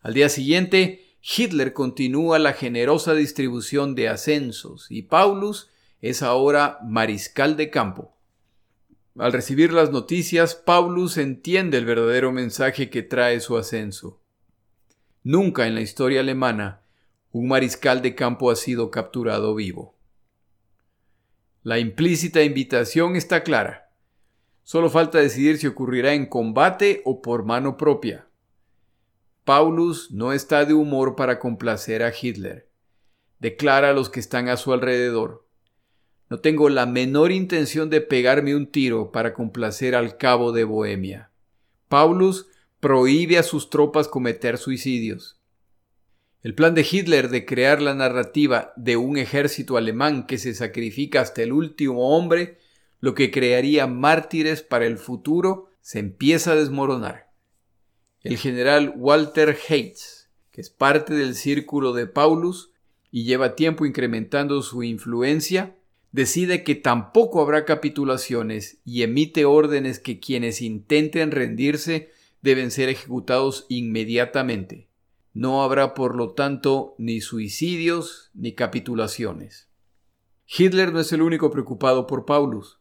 Al 0.00 0.14
día 0.14 0.28
siguiente, 0.28 1.16
Hitler 1.20 1.72
continúa 1.72 2.38
la 2.38 2.52
generosa 2.52 3.14
distribución 3.14 3.94
de 3.94 4.08
ascensos 4.08 4.86
y 4.90 5.02
Paulus 5.02 5.70
es 6.00 6.22
ahora 6.22 6.78
mariscal 6.84 7.56
de 7.56 7.70
campo. 7.70 8.16
Al 9.18 9.32
recibir 9.32 9.72
las 9.72 9.90
noticias, 9.90 10.54
Paulus 10.54 11.16
entiende 11.16 11.78
el 11.78 11.86
verdadero 11.86 12.32
mensaje 12.32 12.90
que 12.90 13.02
trae 13.02 13.40
su 13.40 13.56
ascenso. 13.56 14.20
Nunca 15.22 15.66
en 15.66 15.74
la 15.74 15.80
historia 15.80 16.20
alemana 16.20 16.82
un 17.32 17.48
mariscal 17.48 18.00
de 18.02 18.14
campo 18.14 18.50
ha 18.50 18.56
sido 18.56 18.90
capturado 18.90 19.54
vivo. 19.54 19.94
La 21.62 21.78
implícita 21.78 22.42
invitación 22.42 23.16
está 23.16 23.42
clara. 23.42 23.90
Solo 24.62 24.88
falta 24.88 25.18
decidir 25.18 25.58
si 25.58 25.66
ocurrirá 25.66 26.14
en 26.14 26.26
combate 26.26 27.02
o 27.04 27.22
por 27.22 27.44
mano 27.44 27.76
propia. 27.76 28.26
Paulus 29.44 30.10
no 30.10 30.32
está 30.32 30.64
de 30.64 30.74
humor 30.74 31.14
para 31.14 31.38
complacer 31.38 32.02
a 32.02 32.12
Hitler. 32.12 32.68
Declara 33.38 33.90
a 33.90 33.92
los 33.92 34.08
que 34.08 34.20
están 34.20 34.48
a 34.48 34.56
su 34.56 34.72
alrededor. 34.72 35.45
No 36.28 36.38
tengo 36.40 36.68
la 36.68 36.86
menor 36.86 37.30
intención 37.30 37.88
de 37.88 38.00
pegarme 38.00 38.56
un 38.56 38.66
tiro 38.66 39.12
para 39.12 39.32
complacer 39.32 39.94
al 39.94 40.16
cabo 40.16 40.52
de 40.52 40.64
Bohemia. 40.64 41.30
Paulus 41.88 42.48
prohíbe 42.80 43.38
a 43.38 43.44
sus 43.44 43.70
tropas 43.70 44.08
cometer 44.08 44.58
suicidios. 44.58 45.40
El 46.42 46.54
plan 46.54 46.74
de 46.74 46.86
Hitler 46.88 47.28
de 47.28 47.44
crear 47.44 47.80
la 47.80 47.94
narrativa 47.94 48.72
de 48.76 48.96
un 48.96 49.18
ejército 49.18 49.76
alemán 49.76 50.26
que 50.26 50.38
se 50.38 50.54
sacrifica 50.54 51.20
hasta 51.20 51.42
el 51.42 51.52
último 51.52 52.16
hombre, 52.16 52.58
lo 53.00 53.14
que 53.14 53.30
crearía 53.30 53.86
mártires 53.86 54.62
para 54.62 54.86
el 54.86 54.98
futuro, 54.98 55.70
se 55.80 56.00
empieza 56.00 56.52
a 56.52 56.56
desmoronar. 56.56 57.30
El 58.22 58.36
general 58.36 58.94
Walter 58.96 59.56
Heitz, 59.68 60.28
que 60.50 60.60
es 60.60 60.70
parte 60.70 61.14
del 61.14 61.36
círculo 61.36 61.92
de 61.92 62.06
Paulus 62.06 62.72
y 63.12 63.24
lleva 63.24 63.54
tiempo 63.54 63.86
incrementando 63.86 64.62
su 64.62 64.82
influencia, 64.82 65.75
decide 66.16 66.64
que 66.64 66.74
tampoco 66.74 67.42
habrá 67.42 67.66
capitulaciones 67.66 68.78
y 68.86 69.02
emite 69.02 69.44
órdenes 69.44 69.98
que 69.98 70.18
quienes 70.18 70.62
intenten 70.62 71.30
rendirse 71.30 72.10
deben 72.40 72.70
ser 72.70 72.88
ejecutados 72.88 73.66
inmediatamente. 73.68 74.88
No 75.34 75.62
habrá, 75.62 75.92
por 75.92 76.16
lo 76.16 76.32
tanto, 76.32 76.94
ni 76.96 77.20
suicidios 77.20 78.30
ni 78.32 78.54
capitulaciones. 78.54 79.68
Hitler 80.46 80.90
no 80.90 81.00
es 81.00 81.12
el 81.12 81.20
único 81.20 81.50
preocupado 81.50 82.06
por 82.06 82.24
Paulus. 82.24 82.80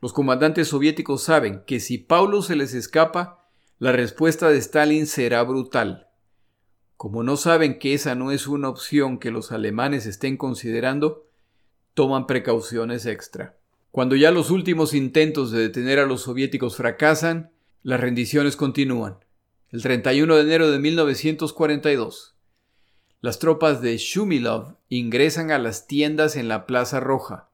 Los 0.00 0.14
comandantes 0.14 0.68
soviéticos 0.68 1.22
saben 1.22 1.64
que 1.66 1.80
si 1.80 1.98
Paulus 1.98 2.46
se 2.46 2.56
les 2.56 2.72
escapa, 2.72 3.46
la 3.78 3.92
respuesta 3.92 4.48
de 4.48 4.56
Stalin 4.56 5.06
será 5.06 5.42
brutal. 5.42 6.08
Como 6.96 7.22
no 7.24 7.36
saben 7.36 7.78
que 7.78 7.92
esa 7.92 8.14
no 8.14 8.30
es 8.30 8.46
una 8.46 8.70
opción 8.70 9.18
que 9.18 9.30
los 9.30 9.52
alemanes 9.52 10.06
estén 10.06 10.38
considerando, 10.38 11.26
toman 11.94 12.26
precauciones 12.26 13.06
extra. 13.06 13.56
Cuando 13.90 14.16
ya 14.16 14.32
los 14.32 14.50
últimos 14.50 14.92
intentos 14.92 15.52
de 15.52 15.60
detener 15.60 16.00
a 16.00 16.06
los 16.06 16.22
soviéticos 16.22 16.76
fracasan, 16.76 17.52
las 17.82 18.00
rendiciones 18.00 18.56
continúan. 18.56 19.18
El 19.70 19.82
31 19.82 20.34
de 20.36 20.42
enero 20.42 20.70
de 20.70 20.78
1942, 20.80 22.34
las 23.20 23.38
tropas 23.38 23.80
de 23.80 23.96
Shumilov 23.96 24.76
ingresan 24.88 25.50
a 25.50 25.58
las 25.58 25.86
tiendas 25.86 26.36
en 26.36 26.48
la 26.48 26.66
Plaza 26.66 26.98
Roja. 26.98 27.50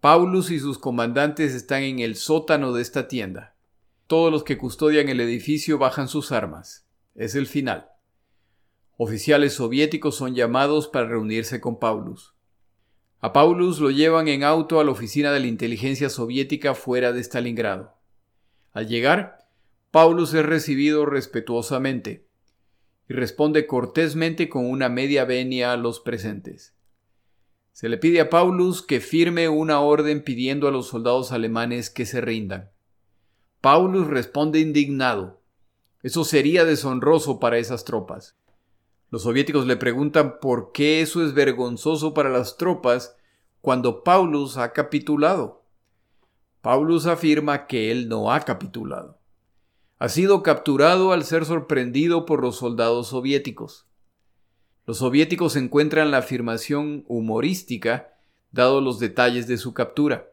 Paulus 0.00 0.50
y 0.50 0.60
sus 0.60 0.78
comandantes 0.78 1.52
están 1.52 1.82
en 1.82 1.98
el 1.98 2.14
sótano 2.14 2.72
de 2.72 2.82
esta 2.82 3.08
tienda. 3.08 3.56
Todos 4.06 4.30
los 4.30 4.44
que 4.44 4.56
custodian 4.56 5.08
el 5.08 5.20
edificio 5.20 5.78
bajan 5.78 6.06
sus 6.06 6.30
armas. 6.30 6.86
Es 7.16 7.34
el 7.34 7.46
final. 7.46 7.88
Oficiales 8.96 9.54
soviéticos 9.54 10.14
son 10.14 10.36
llamados 10.36 10.86
para 10.86 11.08
reunirse 11.08 11.60
con 11.60 11.78
Paulus. 11.80 12.35
A 13.20 13.32
Paulus 13.32 13.80
lo 13.80 13.90
llevan 13.90 14.28
en 14.28 14.44
auto 14.44 14.78
a 14.78 14.84
la 14.84 14.90
oficina 14.90 15.32
de 15.32 15.40
la 15.40 15.46
inteligencia 15.46 16.10
soviética 16.10 16.74
fuera 16.74 17.12
de 17.12 17.20
Stalingrado. 17.22 17.94
Al 18.72 18.88
llegar, 18.88 19.48
Paulus 19.90 20.34
es 20.34 20.44
recibido 20.44 21.06
respetuosamente 21.06 22.26
y 23.08 23.14
responde 23.14 23.66
cortésmente 23.66 24.48
con 24.48 24.66
una 24.66 24.88
media 24.88 25.24
venia 25.24 25.72
a 25.72 25.76
los 25.76 26.00
presentes. 26.00 26.74
Se 27.72 27.88
le 27.88 27.98
pide 27.98 28.20
a 28.20 28.30
Paulus 28.30 28.82
que 28.82 29.00
firme 29.00 29.48
una 29.48 29.80
orden 29.80 30.22
pidiendo 30.22 30.68
a 30.68 30.70
los 30.70 30.88
soldados 30.88 31.32
alemanes 31.32 31.90
que 31.90 32.06
se 32.06 32.20
rindan. 32.20 32.70
Paulus 33.60 34.06
responde 34.06 34.60
indignado. 34.60 35.42
Eso 36.02 36.24
sería 36.24 36.64
deshonroso 36.64 37.38
para 37.38 37.58
esas 37.58 37.84
tropas. 37.84 38.36
Los 39.10 39.22
soviéticos 39.22 39.66
le 39.66 39.76
preguntan 39.76 40.40
por 40.40 40.72
qué 40.72 41.00
eso 41.00 41.24
es 41.24 41.32
vergonzoso 41.32 42.12
para 42.12 42.28
las 42.28 42.56
tropas 42.56 43.16
cuando 43.60 44.02
Paulus 44.02 44.56
ha 44.56 44.72
capitulado. 44.72 45.64
Paulus 46.60 47.06
afirma 47.06 47.66
que 47.66 47.92
él 47.92 48.08
no 48.08 48.32
ha 48.32 48.40
capitulado. 48.40 49.20
Ha 49.98 50.08
sido 50.08 50.42
capturado 50.42 51.12
al 51.12 51.24
ser 51.24 51.44
sorprendido 51.44 52.26
por 52.26 52.42
los 52.42 52.56
soldados 52.56 53.08
soviéticos. 53.08 53.86
Los 54.84 54.98
soviéticos 54.98 55.56
encuentran 55.56 56.10
la 56.10 56.18
afirmación 56.18 57.04
humorística 57.08 58.12
dado 58.50 58.80
los 58.80 58.98
detalles 58.98 59.46
de 59.46 59.56
su 59.58 59.74
captura. 59.74 60.32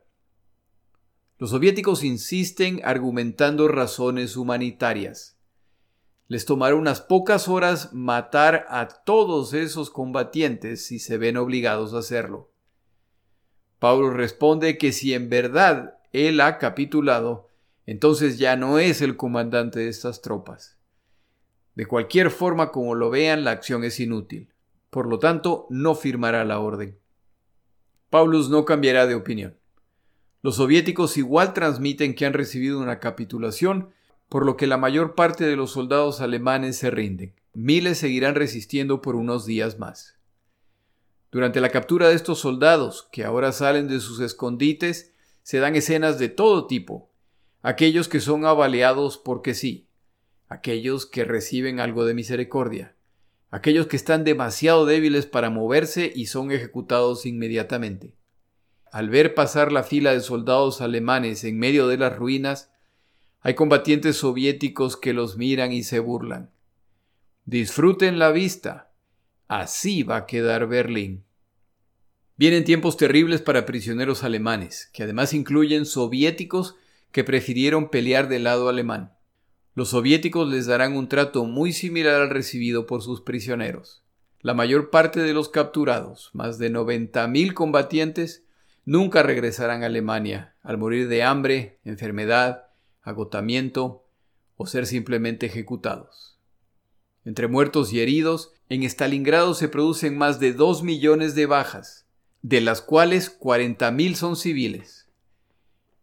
Los 1.38 1.52
soviéticos 1.52 2.04
insisten 2.04 2.82
argumentando 2.84 3.68
razones 3.68 4.38
humanitarias. 4.38 5.38
Les 6.34 6.46
tomará 6.46 6.74
unas 6.74 7.00
pocas 7.00 7.48
horas 7.48 7.94
matar 7.94 8.66
a 8.68 8.88
todos 8.88 9.54
esos 9.54 9.92
combatientes 9.92 10.84
si 10.84 10.98
se 10.98 11.20
ven 11.20 11.38
obligados 11.38 11.94
a 11.94 12.00
hacerlo. 12.00 12.52
Pablo 13.78 14.10
responde 14.10 14.80
que 14.80 14.94
si 14.94 15.14
en 15.14 15.30
verdad 15.30 16.00
él 16.12 16.42
ha 16.42 16.58
capitulado, 16.58 17.50
entonces 17.86 18.40
ya 18.40 18.56
no 18.56 18.80
es 18.80 19.04
el 19.04 19.16
comandante 19.16 19.82
de 19.82 19.90
estas 19.90 20.24
tropas. 20.24 20.80
De 21.76 21.86
cualquier 21.86 22.32
forma 22.32 22.72
como 22.72 22.96
lo 22.96 23.12
vean, 23.12 23.44
la 23.44 23.52
acción 23.52 23.84
es 23.84 24.00
inútil. 24.00 24.52
Por 24.90 25.08
lo 25.08 25.20
tanto, 25.20 25.68
no 25.70 25.94
firmará 25.94 26.44
la 26.46 26.58
orden. 26.58 26.98
Paulus 28.10 28.50
no 28.50 28.66
cambiará 28.66 29.06
de 29.06 29.14
opinión. 29.14 29.60
Los 30.42 30.56
soviéticos 30.56 31.16
igual 31.16 31.54
transmiten 31.54 32.16
que 32.16 32.26
han 32.26 32.34
recibido 32.34 32.80
una 32.80 33.00
capitulación, 33.00 33.94
por 34.34 34.48
lo 34.48 34.58
que 34.58 34.66
la 34.66 34.78
mayor 34.78 35.14
parte 35.14 35.46
de 35.46 35.56
los 35.56 35.74
soldados 35.74 36.20
alemanes 36.20 36.76
se 36.78 36.90
rinden. 36.90 37.36
Miles 37.54 38.00
seguirán 38.00 38.34
resistiendo 38.34 39.00
por 39.00 39.16
unos 39.16 39.46
días 39.46 39.78
más. 39.78 40.18
Durante 41.32 41.62
la 41.62 41.70
captura 41.70 42.10
de 42.10 42.16
estos 42.16 42.40
soldados, 42.40 43.08
que 43.12 43.26
ahora 43.26 43.52
salen 43.52 43.88
de 43.88 44.00
sus 44.00 44.20
escondites, 44.22 45.14
se 45.44 45.60
dan 45.60 45.76
escenas 45.76 46.18
de 46.18 46.30
todo 46.30 46.66
tipo, 46.66 47.12
aquellos 47.62 48.08
que 48.08 48.20
son 48.20 48.44
avaleados 48.48 49.20
porque 49.20 49.54
sí, 49.54 49.88
aquellos 50.48 51.06
que 51.06 51.26
reciben 51.26 51.80
algo 51.80 52.04
de 52.04 52.16
misericordia, 52.16 52.96
aquellos 53.52 53.86
que 53.86 53.98
están 53.98 54.24
demasiado 54.24 54.88
débiles 54.88 55.28
para 55.28 55.52
moverse 55.52 56.12
y 56.16 56.26
son 56.26 56.52
ejecutados 56.52 57.28
inmediatamente. 57.28 58.16
Al 58.92 59.12
ver 59.12 59.36
pasar 59.36 59.72
la 59.72 59.84
fila 59.84 60.12
de 60.12 60.22
soldados 60.22 60.82
alemanes 60.82 61.44
en 61.44 61.60
medio 61.60 61.88
de 61.88 61.98
las 61.98 62.18
ruinas, 62.18 62.73
hay 63.44 63.56
combatientes 63.56 64.16
soviéticos 64.18 64.96
que 64.96 65.12
los 65.12 65.36
miran 65.36 65.74
y 65.74 65.84
se 65.84 66.00
burlan. 66.00 66.50
Disfruten 67.46 68.18
la 68.18 68.32
vista. 68.32 68.94
Así 69.50 70.04
va 70.04 70.16
a 70.16 70.26
quedar 70.26 70.66
Berlín. 70.68 71.26
Vienen 72.38 72.64
tiempos 72.64 72.96
terribles 72.96 73.42
para 73.42 73.66
prisioneros 73.66 74.24
alemanes, 74.24 74.90
que 74.94 75.04
además 75.04 75.34
incluyen 75.34 75.86
soviéticos 75.86 76.78
que 77.12 77.26
prefirieron 77.26 77.90
pelear 77.90 78.30
del 78.30 78.46
lado 78.46 78.70
alemán. 78.70 79.12
Los 79.76 79.90
soviéticos 79.90 80.48
les 80.50 80.66
darán 80.66 80.96
un 80.96 81.10
trato 81.10 81.44
muy 81.44 81.74
similar 81.74 82.22
al 82.22 82.30
recibido 82.30 82.88
por 82.88 83.02
sus 83.02 83.20
prisioneros. 83.22 84.04
La 84.40 84.54
mayor 84.54 84.90
parte 84.90 85.20
de 85.20 85.34
los 85.34 85.50
capturados, 85.50 86.30
más 86.34 86.58
de 86.60 86.72
90.000 86.72 87.54
combatientes, 87.54 88.46
nunca 88.86 89.22
regresarán 89.22 89.84
a 89.84 89.88
Alemania 89.88 90.56
al 90.64 90.78
morir 90.78 91.10
de 91.10 91.24
hambre, 91.24 91.80
enfermedad, 91.84 92.68
agotamiento 93.04 94.04
o 94.56 94.66
ser 94.66 94.86
simplemente 94.88 95.46
ejecutados. 95.46 96.40
Entre 97.26 97.48
muertos 97.48 97.94
y 97.94 98.02
heridos, 98.02 98.54
en 98.70 98.84
Stalingrado 98.84 99.54
se 99.54 99.70
producen 99.70 100.18
más 100.18 100.40
de 100.40 100.54
2 100.54 100.84
millones 100.84 101.36
de 101.36 101.46
bajas, 101.46 102.08
de 102.42 102.62
las 102.62 102.82
cuales 102.82 103.40
40.000 103.40 104.16
son 104.16 104.36
civiles. 104.36 105.10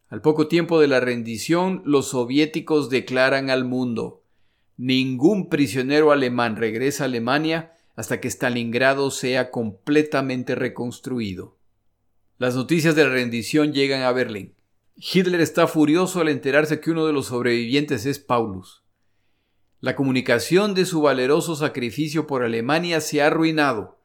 Al 0.09 0.22
poco 0.22 0.48
tiempo 0.48 0.80
de 0.80 0.88
la 0.88 1.01
rendición, 1.01 1.82
los 1.84 2.11
soviéticos 2.11 2.88
declaran 2.90 3.51
al 3.51 3.64
mundo 3.64 4.20
ningún 4.80 5.51
prisionero 5.51 6.11
alemán 6.11 6.57
regresa 6.57 7.05
a 7.05 7.07
Alemania 7.07 7.74
hasta 7.96 8.18
que 8.18 8.30
Stalingrado 8.30 9.11
sea 9.11 9.51
completamente 9.51 10.55
reconstruido. 10.55 11.59
Las 12.38 12.57
noticias 12.57 12.94
de 12.96 13.05
la 13.05 13.11
rendición 13.11 13.74
llegan 13.74 14.01
a 14.01 14.12
Berlín. 14.12 14.55
Hitler 14.97 15.41
está 15.41 15.66
furioso 15.66 16.20
al 16.20 16.28
enterarse 16.28 16.80
que 16.80 16.91
uno 16.91 17.07
de 17.07 17.12
los 17.12 17.26
sobrevivientes 17.26 18.07
es 18.07 18.18
Paulus. 18.18 18.82
La 19.80 19.97
comunicación 19.97 20.74
de 20.74 20.84
su 20.84 21.01
valeroso 21.01 21.57
sacrificio 21.57 22.26
por 22.26 22.43
Alemania 22.43 23.01
se 23.01 23.22
ha 23.22 23.28
arruinado, 23.28 23.99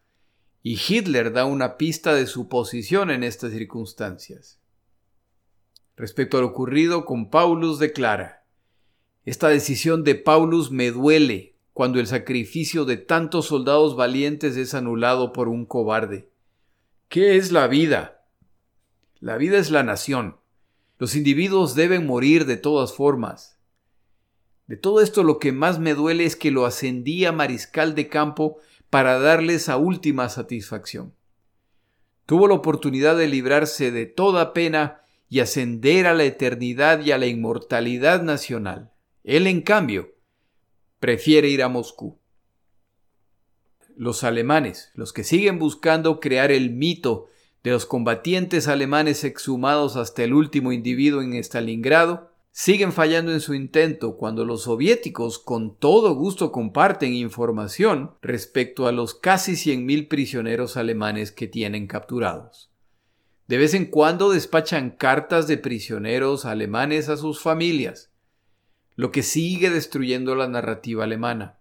y 0.64 0.80
Hitler 0.80 1.34
da 1.34 1.46
una 1.46 1.76
pista 1.78 2.14
de 2.16 2.28
su 2.28 2.48
posición 2.48 3.12
en 3.12 3.24
estas 3.24 3.52
circunstancias. 3.52 4.60
Respecto 5.98 6.38
a 6.38 6.42
lo 6.42 6.48
ocurrido 6.48 7.06
con 7.06 7.30
Paulus 7.30 7.78
declara, 7.78 8.46
Esta 9.26 9.50
decisión 9.50 10.04
de 10.04 10.16
Paulus 10.16 10.72
me 10.72 10.92
duele 10.92 11.56
cuando 11.74 12.00
el 12.00 12.08
sacrificio 12.08 12.86
de 12.86 12.96
tantos 12.96 13.48
soldados 13.48 13.98
valientes 13.98 14.56
es 14.56 14.74
anulado 14.74 15.34
por 15.34 15.50
un 15.50 15.66
cobarde. 15.66 16.30
¿Qué 17.10 17.36
es 17.36 17.52
la 17.52 17.68
vida? 17.68 18.24
La 19.20 19.36
vida 19.36 19.58
es 19.58 19.72
la 19.72 19.84
nación. 19.84 20.38
Los 20.98 21.16
individuos 21.16 21.76
deben 21.76 22.06
morir 22.06 22.46
de 22.46 22.58
todas 22.58 22.94
formas. 22.94 23.60
De 24.68 24.78
todo 24.78 25.02
esto 25.02 25.24
lo 25.24 25.40
que 25.40 25.52
más 25.52 25.80
me 25.80 25.94
duele 25.94 26.26
es 26.26 26.36
que 26.36 26.52
lo 26.52 26.66
ascendí 26.66 27.26
a 27.26 27.32
mariscal 27.32 27.96
de 27.96 28.08
campo 28.08 28.58
para 28.90 29.20
darle 29.20 29.56
esa 29.56 29.78
última 29.78 30.30
satisfacción. 30.30 31.14
Tuvo 32.26 32.48
la 32.48 32.56
oportunidad 32.56 33.18
de 33.18 33.28
librarse 33.28 33.92
de 33.92 34.06
toda 34.06 34.54
pena 34.54 35.02
y 35.30 35.42
ascender 35.42 36.08
a 36.08 36.14
la 36.14 36.24
eternidad 36.24 37.02
y 37.02 37.12
a 37.12 37.18
la 37.18 37.28
inmortalidad 37.28 38.24
nacional. 38.24 38.92
Él, 39.24 39.48
en 39.48 39.62
cambio, 39.62 40.16
prefiere 41.00 41.50
ir 41.50 41.62
a 41.62 41.70
Moscú. 41.70 42.20
Los 43.96 44.24
alemanes, 44.24 44.92
los 44.96 45.14
que 45.14 45.24
siguen 45.24 45.60
buscando 45.60 46.20
crear 46.20 46.52
el 46.52 46.72
mito 46.72 47.28
de 47.66 47.72
los 47.72 47.88
combatientes 47.88 48.68
alemanes 48.68 49.24
exhumados 49.24 49.96
hasta 49.96 50.24
el 50.24 50.36
último 50.36 50.72
individuo 50.72 51.24
en 51.24 51.34
Stalingrado, 51.34 52.30
siguen 52.52 52.94
fallando 52.94 53.32
en 53.32 53.40
su 53.40 53.56
intento 53.56 54.18
cuando 54.18 54.46
los 54.46 54.66
soviéticos 54.66 55.40
con 55.40 55.76
todo 55.76 56.14
gusto 56.14 56.52
comparten 56.52 57.16
información 57.16 58.12
respecto 58.22 58.86
a 58.86 58.92
los 58.92 59.16
casi 59.16 59.54
100.000 59.54 60.08
prisioneros 60.08 60.78
alemanes 60.78 61.32
que 61.32 61.48
tienen 61.48 61.88
capturados. 61.88 62.70
De 63.48 63.58
vez 63.58 63.74
en 63.74 63.86
cuando 63.86 64.30
despachan 64.30 64.92
cartas 64.92 65.48
de 65.48 65.58
prisioneros 65.58 66.46
alemanes 66.46 67.10
a 67.10 67.18
sus 67.18 67.42
familias, 67.42 68.12
lo 68.96 69.10
que 69.10 69.24
sigue 69.24 69.72
destruyendo 69.72 70.36
la 70.36 70.48
narrativa 70.48 71.04
alemana. 71.04 71.58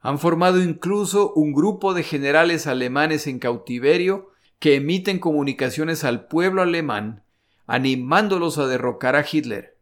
Han 0.00 0.18
formado 0.18 0.60
incluso 0.60 1.32
un 1.34 1.52
grupo 1.52 1.94
de 1.94 2.02
generales 2.02 2.66
alemanes 2.66 3.28
en 3.28 3.38
cautiverio 3.38 4.32
que 4.58 4.76
emiten 4.76 5.18
comunicaciones 5.18 6.04
al 6.04 6.26
pueblo 6.26 6.62
alemán 6.62 7.22
animándolos 7.66 8.58
a 8.58 8.66
derrocar 8.66 9.14
a 9.14 9.24
Hitler. 9.30 9.76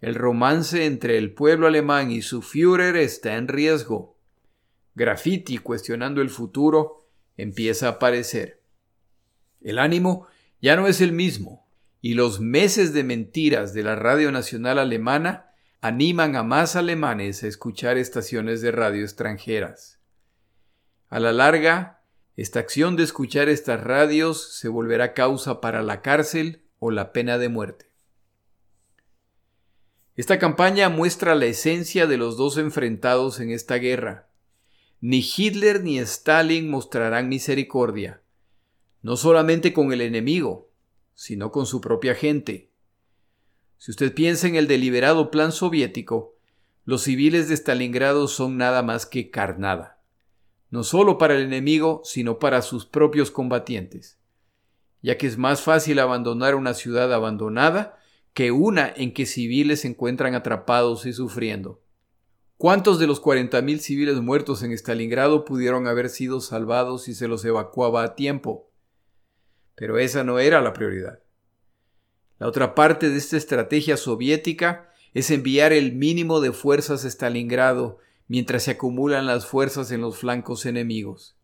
El 0.00 0.14
romance 0.14 0.86
entre 0.86 1.18
el 1.18 1.34
pueblo 1.34 1.66
alemán 1.66 2.10
y 2.10 2.22
su 2.22 2.40
Führer 2.40 2.96
está 2.96 3.36
en 3.36 3.48
riesgo. 3.48 4.16
Graffiti 4.94 5.58
cuestionando 5.58 6.22
el 6.22 6.30
futuro 6.30 7.06
empieza 7.36 7.86
a 7.86 7.90
aparecer. 7.92 8.62
El 9.60 9.78
ánimo 9.78 10.26
ya 10.60 10.74
no 10.74 10.86
es 10.86 11.00
el 11.00 11.12
mismo, 11.12 11.68
y 12.00 12.14
los 12.14 12.40
meses 12.40 12.92
de 12.92 13.04
mentiras 13.04 13.74
de 13.74 13.82
la 13.82 13.94
Radio 13.94 14.32
Nacional 14.32 14.78
Alemana 14.78 15.50
animan 15.80 16.34
a 16.34 16.42
más 16.42 16.76
alemanes 16.76 17.42
a 17.42 17.48
escuchar 17.48 17.98
estaciones 17.98 18.60
de 18.60 18.72
radio 18.72 19.02
extranjeras. 19.02 20.00
A 21.08 21.20
la 21.20 21.32
larga, 21.32 21.97
esta 22.40 22.60
acción 22.60 22.96
de 22.96 23.02
escuchar 23.02 23.48
estas 23.48 23.82
radios 23.82 24.54
se 24.54 24.68
volverá 24.68 25.12
causa 25.12 25.60
para 25.60 25.82
la 25.82 26.02
cárcel 26.02 26.62
o 26.78 26.90
la 26.90 27.12
pena 27.12 27.36
de 27.36 27.48
muerte. 27.48 27.90
Esta 30.16 30.38
campaña 30.38 30.88
muestra 30.88 31.34
la 31.34 31.46
esencia 31.46 32.06
de 32.06 32.16
los 32.16 32.36
dos 32.36 32.56
enfrentados 32.56 33.40
en 33.40 33.50
esta 33.50 33.76
guerra. 33.76 34.30
Ni 35.00 35.18
Hitler 35.18 35.82
ni 35.82 35.98
Stalin 35.98 36.70
mostrarán 36.70 37.28
misericordia 37.28 38.22
no 39.02 39.16
solamente 39.16 39.72
con 39.72 39.92
el 39.92 40.00
enemigo, 40.00 40.70
sino 41.14 41.50
con 41.52 41.66
su 41.66 41.80
propia 41.80 42.14
gente. 42.14 42.70
Si 43.76 43.90
usted 43.90 44.12
piensa 44.12 44.48
en 44.48 44.56
el 44.56 44.66
deliberado 44.66 45.30
plan 45.30 45.52
soviético, 45.52 46.36
los 46.84 47.02
civiles 47.02 47.48
de 47.48 47.56
Stalingrado 47.56 48.28
son 48.28 48.56
nada 48.56 48.82
más 48.82 49.06
que 49.06 49.30
carnada, 49.30 49.97
no 50.70 50.82
solo 50.82 51.18
para 51.18 51.34
el 51.34 51.42
enemigo, 51.42 52.02
sino 52.04 52.38
para 52.38 52.62
sus 52.62 52.84
propios 52.86 53.30
combatientes, 53.30 54.18
ya 55.02 55.16
que 55.16 55.26
es 55.26 55.38
más 55.38 55.62
fácil 55.62 55.98
abandonar 55.98 56.54
una 56.54 56.74
ciudad 56.74 57.12
abandonada 57.12 57.98
que 58.34 58.52
una 58.52 58.92
en 58.94 59.12
que 59.12 59.26
civiles 59.26 59.80
se 59.80 59.88
encuentran 59.88 60.34
atrapados 60.34 61.06
y 61.06 61.12
sufriendo. 61.12 61.82
¿Cuántos 62.56 62.98
de 62.98 63.06
los 63.06 63.22
40.000 63.22 63.78
civiles 63.78 64.20
muertos 64.20 64.62
en 64.62 64.72
Stalingrado 64.72 65.44
pudieron 65.44 65.86
haber 65.86 66.08
sido 66.08 66.40
salvados 66.40 67.04
si 67.04 67.14
se 67.14 67.28
los 67.28 67.44
evacuaba 67.44 68.02
a 68.02 68.14
tiempo? 68.16 68.72
Pero 69.76 69.98
esa 69.98 70.24
no 70.24 70.40
era 70.40 70.60
la 70.60 70.72
prioridad. 70.72 71.20
La 72.38 72.48
otra 72.48 72.74
parte 72.74 73.10
de 73.10 73.16
esta 73.16 73.36
estrategia 73.36 73.96
soviética 73.96 74.90
es 75.14 75.30
enviar 75.30 75.72
el 75.72 75.94
mínimo 75.94 76.40
de 76.40 76.52
fuerzas 76.52 77.04
a 77.04 77.08
Stalingrado 77.08 77.98
mientras 78.28 78.64
se 78.64 78.72
acumulan 78.72 79.26
las 79.26 79.46
fuerzas 79.46 79.90
en 79.90 80.02
los 80.02 80.18
flancos 80.18 80.66
enemigos. 80.66 81.36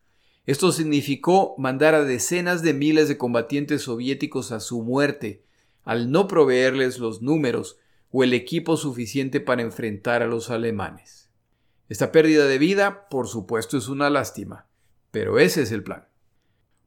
Esto 0.46 0.72
significó 0.72 1.54
mandar 1.56 1.94
a 1.94 2.04
decenas 2.04 2.62
de 2.62 2.74
miles 2.74 3.08
de 3.08 3.16
combatientes 3.16 3.82
soviéticos 3.82 4.52
a 4.52 4.60
su 4.60 4.82
muerte, 4.82 5.42
al 5.82 6.10
no 6.10 6.28
proveerles 6.28 6.98
los 6.98 7.22
números 7.22 7.78
o 8.10 8.22
el 8.22 8.34
equipo 8.34 8.76
suficiente 8.76 9.40
para 9.40 9.62
enfrentar 9.62 10.22
a 10.22 10.26
los 10.26 10.50
alemanes. 10.50 11.30
Esta 11.88 12.12
pérdida 12.12 12.46
de 12.46 12.58
vida, 12.58 13.08
por 13.08 13.26
supuesto, 13.28 13.76
es 13.76 13.88
una 13.88 14.10
lástima, 14.10 14.66
pero 15.10 15.38
ese 15.38 15.62
es 15.62 15.72
el 15.72 15.82
plan. 15.82 16.06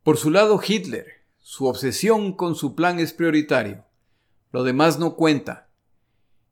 Por 0.04 0.18
su 0.18 0.32
lado, 0.32 0.60
Hitler, 0.66 1.08
su 1.40 1.66
obsesión 1.66 2.34
con 2.34 2.56
su 2.56 2.76
plan 2.76 3.00
es 3.00 3.14
prioritario. 3.14 3.86
Lo 4.52 4.64
demás 4.64 5.00
no 5.00 5.16
cuenta. 5.16 5.70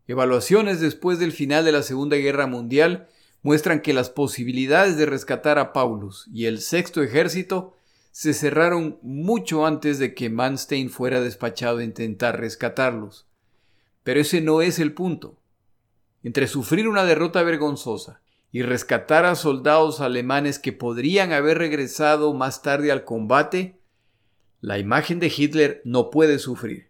Evaluaciones 0.07 0.79
después 0.81 1.19
del 1.19 1.31
final 1.31 1.65
de 1.65 1.71
la 1.71 1.83
Segunda 1.83 2.17
Guerra 2.17 2.47
Mundial 2.47 3.09
muestran 3.45 3.81
que 3.81 3.93
las 3.93 4.09
posibilidades 4.09 4.97
de 4.97 5.05
rescatar 5.05 5.59
a 5.59 5.71
Paulus 5.71 6.27
y 6.33 6.47
el 6.47 6.61
sexto 6.61 7.03
ejército 7.03 7.75
se 8.09 8.33
cerraron 8.33 8.97
mucho 9.03 9.67
antes 9.67 9.99
de 9.99 10.15
que 10.15 10.31
Manstein 10.31 10.89
fuera 10.89 11.21
despachado 11.21 11.77
a 11.77 11.83
intentar 11.83 12.39
rescatarlos. 12.39 13.27
Pero 14.01 14.19
ese 14.19 14.41
no 14.41 14.63
es 14.63 14.79
el 14.79 14.93
punto. 14.93 15.37
Entre 16.23 16.47
sufrir 16.47 16.87
una 16.87 17.05
derrota 17.05 17.43
vergonzosa 17.43 18.19
y 18.51 18.63
rescatar 18.63 19.25
a 19.25 19.35
soldados 19.35 20.01
alemanes 20.01 20.57
que 20.57 20.73
podrían 20.73 21.31
haber 21.31 21.59
regresado 21.59 22.33
más 22.33 22.63
tarde 22.63 22.91
al 22.91 23.03
combate, 23.03 23.79
la 24.59 24.79
imagen 24.79 25.19
de 25.19 25.31
Hitler 25.37 25.83
no 25.85 26.09
puede 26.09 26.39
sufrir. 26.39 26.89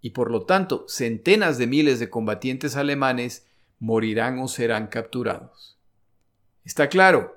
Y 0.00 0.10
por 0.10 0.32
lo 0.32 0.44
tanto, 0.44 0.86
centenas 0.88 1.56
de 1.56 1.68
miles 1.68 2.00
de 2.00 2.10
combatientes 2.10 2.74
alemanes 2.74 3.47
morirán 3.80 4.38
o 4.38 4.48
serán 4.48 4.88
capturados. 4.88 5.78
Está 6.64 6.88
claro 6.88 7.36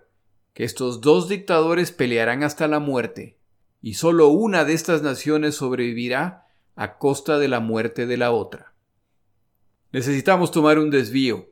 que 0.54 0.64
estos 0.64 1.02
dos 1.02 1.30
dictadores 1.30 1.92
pelearán 1.92 2.44
hasta 2.44 2.68
la 2.68 2.80
muerte, 2.80 3.38
y 3.82 3.96
solo 3.96 4.28
una 4.28 4.66
de 4.66 4.74
estas 4.74 5.02
naciones 5.02 5.56
sobrevivirá 5.56 6.48
a 6.76 6.98
costa 6.98 7.40
de 7.40 7.48
la 7.48 7.60
muerte 7.60 8.06
de 8.06 8.18
la 8.18 8.32
otra. 8.32 8.74
Necesitamos 9.92 10.52
tomar 10.52 10.80
un 10.80 10.90
desvío 10.90 11.50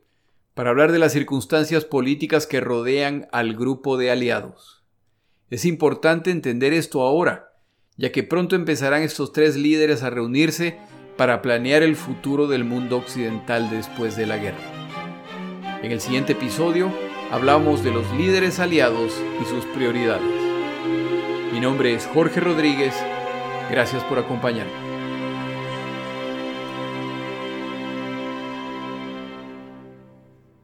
para 0.54 0.72
hablar 0.72 0.92
de 0.92 1.00
las 1.00 1.14
circunstancias 1.14 1.86
políticas 1.86 2.48
que 2.48 2.60
rodean 2.60 3.28
al 3.32 3.56
grupo 3.56 3.98
de 3.98 4.12
aliados. 4.12 4.84
Es 5.50 5.66
importante 5.66 6.32
entender 6.32 6.74
esto 6.74 7.02
ahora, 7.02 7.54
ya 7.98 8.12
que 8.12 8.24
pronto 8.24 8.56
empezarán 8.56 9.02
estos 9.02 9.34
tres 9.34 9.56
líderes 9.56 10.04
a 10.04 10.10
reunirse 10.10 10.78
para 11.18 11.42
planear 11.42 11.84
el 11.84 11.96
futuro 11.96 12.48
del 12.48 12.64
mundo 12.64 12.98
occidental 12.98 13.70
después 13.70 14.16
de 14.16 14.26
la 14.26 14.38
guerra. 14.38 14.79
En 15.82 15.94
el 15.94 16.02
siguiente 16.02 16.34
episodio 16.34 16.92
hablamos 17.32 17.86
de 17.86 17.92
los 17.92 18.06
líderes 18.18 18.60
aliados 18.60 19.14
y 19.42 19.46
sus 19.46 19.64
prioridades. 19.68 20.28
Mi 21.54 21.62
nombre 21.62 21.94
es 21.94 22.06
Jorge 22.08 22.42
Rodríguez, 22.42 22.94
gracias 23.72 24.04
por 24.04 24.20
acompañarme. 24.20 24.74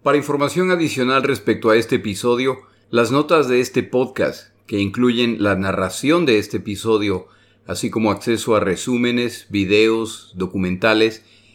Para 0.03 0.17
información 0.17 0.69
adicional 0.71 1.23
respecto 1.23 1.69
a 1.69 1.77
este 1.77 1.95
episodio, 1.95 2.57
las 2.89 3.09
notas 3.09 3.47
de 3.47 3.61
este 3.61 3.83
podcast, 3.83 4.49
que 4.67 4.79
incluyen 4.79 5.41
la 5.41 5.55
narración 5.55 6.25
de 6.25 6.39
este 6.39 6.57
episodio, 6.57 7.29
así 7.65 7.89
como 7.89 8.11
acceso 8.11 8.53
a 8.53 8.59
resúmenes, 8.59 9.47
videos, 9.49 10.33
documentales 10.35 11.23